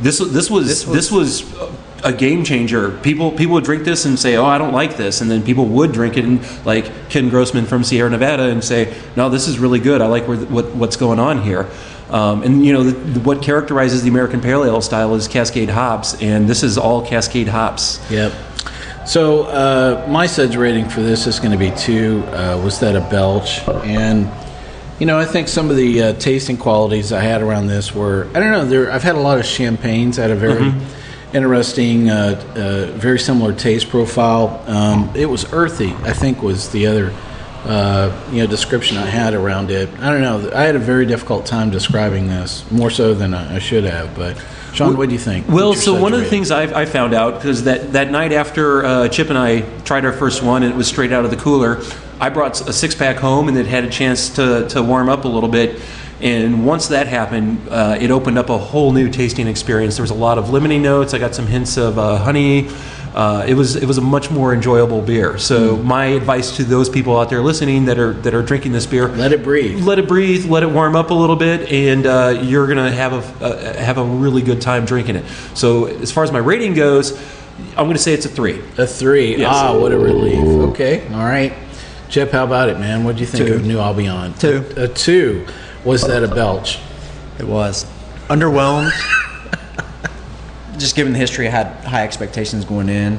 This 0.00 0.18
this 0.18 0.50
was 0.50 0.66
This 0.66 0.82
this 0.84 1.12
was- 1.12 1.44
was, 1.44 1.70
a 2.04 2.12
game 2.12 2.42
changer. 2.42 2.90
People 3.02 3.30
people 3.30 3.54
would 3.54 3.62
drink 3.64 3.84
this 3.84 4.04
and 4.06 4.18
say, 4.18 4.34
"Oh, 4.34 4.44
I 4.46 4.58
don't 4.58 4.72
like 4.72 4.96
this," 4.96 5.20
and 5.20 5.30
then 5.30 5.42
people 5.42 5.66
would 5.66 5.92
drink 5.92 6.16
it 6.16 6.24
and 6.24 6.40
like 6.64 7.08
Ken 7.10 7.28
Grossman 7.28 7.66
from 7.66 7.84
Sierra 7.84 8.10
Nevada 8.10 8.44
and 8.44 8.64
say, 8.64 8.88
"No, 9.14 9.28
this 9.28 9.46
is 9.46 9.60
really 9.60 9.78
good. 9.78 10.00
I 10.02 10.06
like 10.06 10.26
where, 10.26 10.38
what 10.38 10.74
what's 10.74 10.96
going 10.96 11.20
on 11.20 11.42
here." 11.42 11.66
Um, 12.12 12.42
and 12.42 12.64
you 12.64 12.74
know 12.74 12.82
the, 12.84 12.92
the, 12.92 13.20
what 13.20 13.42
characterizes 13.42 14.02
the 14.02 14.10
American 14.10 14.40
Pale 14.42 14.64
Ale 14.64 14.82
style 14.82 15.14
is 15.14 15.26
Cascade 15.26 15.70
hops, 15.70 16.20
and 16.20 16.46
this 16.46 16.62
is 16.62 16.76
all 16.76 17.04
Cascade 17.04 17.48
hops. 17.48 17.98
Yep. 18.10 18.32
So 19.06 19.44
uh, 19.44 20.06
my 20.08 20.26
suds 20.26 20.56
rating 20.56 20.88
for 20.88 21.00
this 21.00 21.26
is 21.26 21.40
going 21.40 21.52
to 21.52 21.58
be 21.58 21.70
two. 21.76 22.22
Uh, 22.26 22.60
was 22.62 22.78
that 22.80 22.96
a 22.96 23.00
belch? 23.00 23.66
And 23.84 24.30
you 25.00 25.06
know, 25.06 25.18
I 25.18 25.24
think 25.24 25.48
some 25.48 25.70
of 25.70 25.76
the 25.76 26.02
uh, 26.02 26.12
tasting 26.14 26.58
qualities 26.58 27.12
I 27.12 27.20
had 27.20 27.40
around 27.40 27.66
this 27.66 27.94
were 27.94 28.28
I 28.34 28.40
don't 28.40 28.52
know. 28.52 28.66
There, 28.66 28.92
I've 28.92 29.02
had 29.02 29.16
a 29.16 29.20
lot 29.20 29.38
of 29.38 29.46
champagnes 29.46 30.16
that 30.16 30.28
had 30.28 30.32
a 30.32 30.36
very 30.36 30.72
interesting, 31.34 32.10
uh, 32.10 32.40
uh, 32.54 32.96
very 32.98 33.18
similar 33.18 33.54
taste 33.54 33.88
profile. 33.88 34.62
Um, 34.66 35.10
it 35.16 35.26
was 35.26 35.50
earthy. 35.52 35.92
I 36.02 36.12
think 36.12 36.42
was 36.42 36.70
the 36.70 36.86
other. 36.86 37.12
Uh, 37.64 38.12
you 38.32 38.42
know, 38.42 38.46
description 38.48 38.96
I 38.96 39.06
had 39.06 39.34
around 39.34 39.70
it. 39.70 39.88
I 40.00 40.10
don't 40.10 40.20
know. 40.20 40.50
I 40.52 40.64
had 40.64 40.74
a 40.74 40.80
very 40.80 41.06
difficult 41.06 41.46
time 41.46 41.70
describing 41.70 42.26
this, 42.26 42.68
more 42.72 42.90
so 42.90 43.14
than 43.14 43.34
I, 43.34 43.54
I 43.54 43.58
should 43.60 43.84
have. 43.84 44.16
But, 44.16 44.36
Sean, 44.74 44.96
what 44.96 45.08
do 45.08 45.14
you 45.14 45.20
think? 45.20 45.46
Well, 45.48 45.74
so 45.74 45.94
one 45.94 46.12
of 46.12 46.18
the 46.18 46.26
things 46.26 46.50
I, 46.50 46.80
I 46.80 46.86
found 46.86 47.14
out 47.14 47.34
because 47.34 47.62
that, 47.64 47.92
that 47.92 48.10
night 48.10 48.32
after 48.32 48.84
uh, 48.84 49.08
Chip 49.08 49.28
and 49.28 49.38
I 49.38 49.60
tried 49.82 50.04
our 50.04 50.12
first 50.12 50.42
one, 50.42 50.64
and 50.64 50.72
it 50.72 50.76
was 50.76 50.88
straight 50.88 51.12
out 51.12 51.24
of 51.24 51.30
the 51.30 51.36
cooler. 51.36 51.80
I 52.20 52.30
brought 52.30 52.60
a 52.68 52.72
six 52.72 52.96
pack 52.96 53.18
home, 53.18 53.46
and 53.46 53.56
it 53.56 53.66
had 53.66 53.84
a 53.84 53.90
chance 53.90 54.30
to, 54.30 54.68
to 54.70 54.82
warm 54.82 55.08
up 55.08 55.24
a 55.24 55.28
little 55.28 55.48
bit. 55.48 55.80
And 56.20 56.66
once 56.66 56.88
that 56.88 57.06
happened, 57.06 57.68
uh, 57.68 57.96
it 58.00 58.10
opened 58.10 58.38
up 58.38 58.48
a 58.48 58.58
whole 58.58 58.92
new 58.92 59.08
tasting 59.10 59.48
experience. 59.48 59.96
There 59.96 60.04
was 60.04 60.10
a 60.10 60.14
lot 60.14 60.38
of 60.38 60.46
lemony 60.46 60.80
notes. 60.80 61.14
I 61.14 61.18
got 61.18 61.34
some 61.34 61.46
hints 61.46 61.76
of 61.76 61.98
uh, 61.98 62.18
honey, 62.18 62.70
uh, 63.14 63.44
it 63.46 63.54
was 63.54 63.76
it 63.76 63.86
was 63.86 63.98
a 63.98 64.00
much 64.00 64.30
more 64.30 64.54
enjoyable 64.54 65.02
beer. 65.02 65.36
So 65.38 65.76
Hmm. 65.76 65.86
my 65.86 66.04
advice 66.06 66.56
to 66.56 66.64
those 66.64 66.88
people 66.88 67.18
out 67.18 67.28
there 67.30 67.42
listening 67.42 67.84
that 67.86 67.98
are 67.98 68.12
that 68.22 68.32
are 68.34 68.42
drinking 68.42 68.72
this 68.72 68.86
beer, 68.86 69.08
Let 69.08 69.32
it 69.32 69.42
breathe. 69.44 69.84
let 69.84 69.98
it 69.98 70.08
breathe, 70.08 70.46
let 70.46 70.62
it 70.62 70.70
warm 70.70 70.96
up 70.96 71.10
a 71.10 71.14
little 71.14 71.36
bit, 71.36 71.70
and 71.70 72.06
uh, 72.06 72.38
you're 72.42 72.66
gonna 72.66 72.90
have 72.90 73.12
a 73.12 73.44
uh, 73.44 73.74
have 73.76 73.98
a 73.98 74.04
really 74.04 74.42
good 74.42 74.60
time 74.60 74.84
drinking 74.86 75.16
it. 75.16 75.24
So 75.54 75.86
as 75.86 76.10
far 76.10 76.24
as 76.24 76.32
my 76.32 76.38
rating 76.38 76.74
goes, 76.74 77.12
I'm 77.76 77.86
gonna 77.86 77.98
say 77.98 78.14
it's 78.14 78.24
a 78.26 78.30
three. 78.30 78.60
A 78.78 78.86
three. 78.86 79.36
Yes. 79.36 79.50
Ah, 79.54 79.76
what 79.78 79.92
a 79.92 79.98
relief. 79.98 80.38
Okay. 80.70 81.02
All 81.12 81.24
right. 81.24 81.52
Jeff, 82.08 82.30
how 82.30 82.44
about 82.44 82.68
it, 82.68 82.78
man? 82.78 83.04
What 83.04 83.16
do 83.16 83.20
you 83.20 83.26
think 83.26 83.46
Two. 83.48 83.54
of 83.54 83.64
New 83.66 83.78
Albion? 83.78 84.34
Two. 84.34 84.64
A, 84.76 84.84
a 84.84 84.88
two. 84.88 85.46
Was 85.84 86.06
that 86.06 86.22
a 86.22 86.28
belch? 86.28 86.78
It 87.38 87.46
was 87.46 87.84
underwhelmed. 88.28 88.90
Just 90.78 90.96
given 90.96 91.12
the 91.12 91.18
history, 91.18 91.46
I 91.46 91.50
had 91.50 91.66
high 91.84 92.02
expectations 92.04 92.64
going 92.64 92.88
in, 92.88 93.18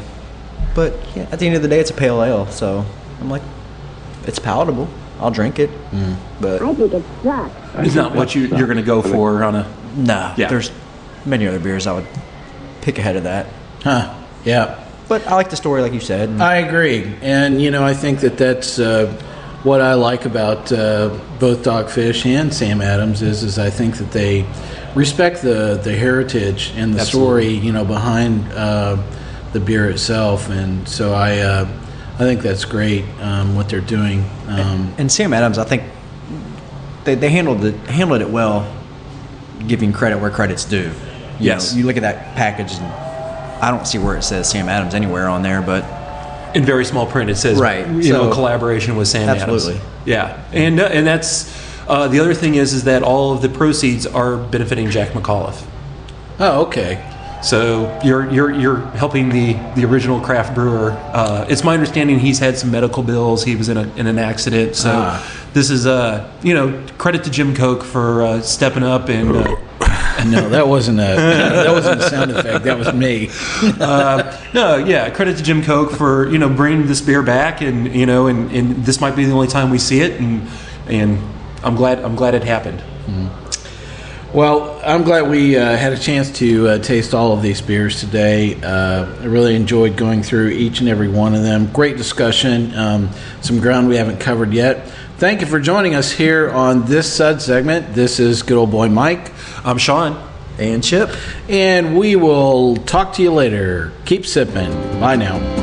but 0.76 0.94
yeah, 1.16 1.28
at 1.32 1.40
the 1.40 1.46
end 1.46 1.56
of 1.56 1.62
the 1.62 1.68
day, 1.68 1.80
it's 1.80 1.92
a 1.92 1.94
pale 1.94 2.24
ale. 2.24 2.48
So 2.48 2.84
I'm 3.22 3.30
like, 3.30 3.44
it's 4.26 4.40
palatable. 4.40 4.88
I'll 5.20 5.32
drink 5.32 5.60
it, 5.60 5.70
but 6.42 6.62
I 6.62 6.74
think 6.74 7.06
It's 7.86 7.96
not 7.96 8.16
what 8.16 8.34
you, 8.36 8.48
you're 8.48 8.68
gonna 8.68 8.82
go 8.82 9.02
for 9.02 9.44
on 9.44 9.56
a. 9.56 9.68
nah, 9.96 10.34
Yeah. 10.36 10.48
there's 10.50 10.72
many 11.26 11.48
other 11.48 11.60
beers 11.60 11.88
I 11.88 11.94
would 11.94 12.08
pick 12.82 12.98
ahead 12.98 13.16
of 13.16 13.24
that. 13.24 13.46
Huh. 13.84 14.14
Yeah. 14.44 14.84
But 15.08 15.26
I 15.28 15.36
like 15.36 15.50
the 15.50 15.56
story, 15.56 15.82
like 15.82 15.94
you 15.94 16.00
said. 16.00 16.42
I 16.42 16.56
agree, 16.58 17.16
and 17.22 17.62
you 17.62 17.70
know, 17.72 17.84
I 17.86 17.94
think 17.94 18.22
that 18.22 18.38
that's 18.38 18.80
uh, 18.80 19.06
what 19.64 19.80
I 19.80 19.94
like 19.94 20.26
about 20.26 20.72
uh, 20.72 21.18
both 21.40 21.64
Dogfish 21.64 22.26
and 22.26 22.54
Sam 22.54 22.82
Adams 22.82 23.22
is, 23.22 23.44
is 23.44 23.60
I 23.60 23.70
think 23.70 23.98
that 23.98 24.12
they 24.12 24.46
respect 24.96 25.42
the 25.42 25.80
the 25.84 25.94
heritage 25.96 26.72
and 26.76 26.94
the 26.94 27.04
story, 27.06 27.48
you 27.50 27.72
know, 27.72 27.86
behind 27.86 28.52
uh, 28.54 28.98
the 29.54 29.60
beer 29.60 29.90
itself, 29.90 30.50
and 30.50 30.88
so 30.88 31.14
I 31.14 31.40
uh, 31.40 31.68
I 32.16 32.18
think 32.20 32.42
that's 32.42 32.66
great 32.66 33.06
um, 33.22 33.56
what 33.56 33.70
they're 33.70 33.82
doing. 33.82 34.24
Um, 34.48 34.94
and 34.98 35.12
Sam 35.12 35.34
Adams, 35.34 35.58
I 35.58 35.64
think 35.64 35.84
they, 37.06 37.16
they 37.16 37.30
handled 37.30 37.64
it 37.66 37.76
handled 37.88 38.22
it 38.22 38.30
well, 38.30 38.72
giving 39.68 39.94
credit 39.94 40.20
where 40.20 40.30
credit's 40.32 40.66
due. 40.66 40.92
You 41.40 41.48
Yes. 41.48 41.74
know, 41.74 41.80
you 41.80 41.86
look 41.88 41.98
at 41.98 42.04
that 42.04 42.36
package, 42.36 42.74
and 42.74 42.86
I 42.86 43.72
don't 43.72 43.88
see 43.88 43.98
where 43.98 44.16
it 44.16 44.24
says 44.24 44.50
Sam 44.50 44.70
Adams 44.70 44.94
anywhere 44.94 45.28
on 45.28 45.42
there, 45.42 45.62
but 45.62 45.84
in 46.56 46.64
very 46.64 46.86
small 46.86 47.08
print 47.08 47.32
it 47.32 47.36
says 47.36 47.58
Right, 47.58 47.88
you 47.88 48.14
know 48.14 48.30
so- 48.30 48.34
collaboration 48.34 48.96
with 48.96 49.08
Sam 49.08 49.28
Absolutely. 49.30 49.76
Adams. 49.76 49.90
Yeah, 50.06 50.44
and 50.52 50.80
uh, 50.80 50.84
and 50.86 51.08
that's 51.08 51.52
uh, 51.88 52.08
the 52.08 52.20
other 52.20 52.34
thing 52.34 52.56
is 52.56 52.74
is 52.74 52.84
that 52.86 53.04
all 53.04 53.32
of 53.34 53.42
the 53.42 53.50
proceeds 53.50 54.06
are 54.06 54.38
benefiting 54.38 54.90
Jack 54.90 55.10
McAuliffe. 55.10 55.64
oh, 56.40 56.66
okay. 56.66 57.10
So 57.44 58.00
you're 58.06 58.30
you're 58.32 58.52
you're 58.52 58.78
helping 58.96 59.28
the 59.28 59.54
the 59.76 59.84
original 59.84 60.22
craft 60.22 60.56
brewer. 60.56 60.92
Uh, 60.92 61.46
it's 61.50 61.62
my 61.64 61.74
understanding 61.74 62.18
he's 62.20 62.40
had 62.40 62.58
some 62.58 62.72
medical 62.72 63.04
bills. 63.04 63.44
He 63.44 63.58
was 63.58 63.68
in 63.68 63.76
a 63.76 63.84
in 63.98 64.08
an 64.08 64.18
accident. 64.18 64.78
So 64.78 64.92
Ah. 64.96 65.50
this 65.52 65.70
is 65.70 65.86
uh 65.86 66.32
you 66.42 66.54
know 66.54 66.82
credit 66.98 67.26
to 67.26 67.30
Jim 67.30 67.54
Koch 67.54 67.84
for 67.84 68.24
uh, 68.24 68.42
stepping 68.42 68.84
up 68.84 69.10
and. 69.10 69.36
Uh, 69.36 69.56
No, 70.28 70.48
that 70.50 70.70
wasn't 70.70 71.00
a 71.00 71.16
that 71.18 71.72
wasn't 71.74 72.00
a 72.00 72.10
sound 72.10 72.32
effect. 72.32 72.64
That 72.64 72.78
was 72.78 72.94
me. 72.94 73.30
uh, 73.82 74.38
no, 74.54 74.78
yeah, 74.78 75.10
credit 75.10 75.36
to 75.38 75.44
Jim 75.44 75.62
Koch 75.64 75.92
for 75.92 76.30
you 76.30 76.38
know 76.38 76.48
bringing 76.48 76.86
this 76.88 77.02
beer 77.02 77.22
back, 77.24 77.60
and 77.62 77.94
you 77.94 78.06
know, 78.06 78.28
and, 78.28 78.50
and 78.52 78.86
this 78.86 79.02
might 79.02 79.18
be 79.18 79.26
the 79.26 79.34
only 79.34 79.48
time 79.48 79.70
we 79.70 79.80
see 79.80 80.00
it, 80.00 80.22
and 80.22 80.48
and 80.88 81.18
I'm 81.64 81.76
glad 81.76 82.00
I'm 82.00 82.16
glad 82.16 82.34
it 82.36 82.44
happened. 82.44 82.82
Well, 84.34 84.82
I'm 84.84 85.04
glad 85.04 85.30
we 85.30 85.58
uh, 85.58 85.78
had 85.78 85.94
a 85.94 85.98
chance 85.98 86.32
to 86.40 86.68
uh, 86.68 86.78
taste 86.80 87.14
all 87.14 87.34
of 87.34 87.44
these 87.44 87.62
beers 87.62 88.00
today. 88.00 88.60
Uh, 88.60 89.06
I 89.22 89.26
really 89.26 89.56
enjoyed 89.56 89.96
going 89.96 90.24
through 90.24 90.50
each 90.50 90.80
and 90.80 90.90
every 90.90 91.08
one 91.08 91.36
of 91.36 91.44
them. 91.44 91.72
Great 91.72 91.98
discussion, 91.98 92.74
um, 92.76 93.10
some 93.42 93.60
ground 93.60 93.90
we 93.90 93.96
haven't 93.98 94.20
covered 94.20 94.52
yet. 94.52 94.88
Thank 95.18 95.42
you 95.42 95.46
for 95.48 95.60
joining 95.60 95.94
us 95.94 96.12
here 96.12 96.50
on 96.50 96.86
this 96.86 97.14
Sud 97.14 97.44
segment. 97.44 97.94
This 97.94 98.20
is 98.20 98.42
good 98.42 98.58
old 98.58 98.72
boy 98.72 98.90
Mike, 98.90 99.32
I'm 99.64 99.78
Sean. 99.78 100.18
and 100.58 100.84
Chip. 100.84 101.12
and 101.48 101.96
we 101.96 102.16
will 102.16 102.76
talk 102.78 103.14
to 103.14 103.22
you 103.22 103.32
later. 103.32 103.92
Keep 104.06 104.26
sipping. 104.26 104.72
Bye 105.00 105.16
now. 105.16 105.63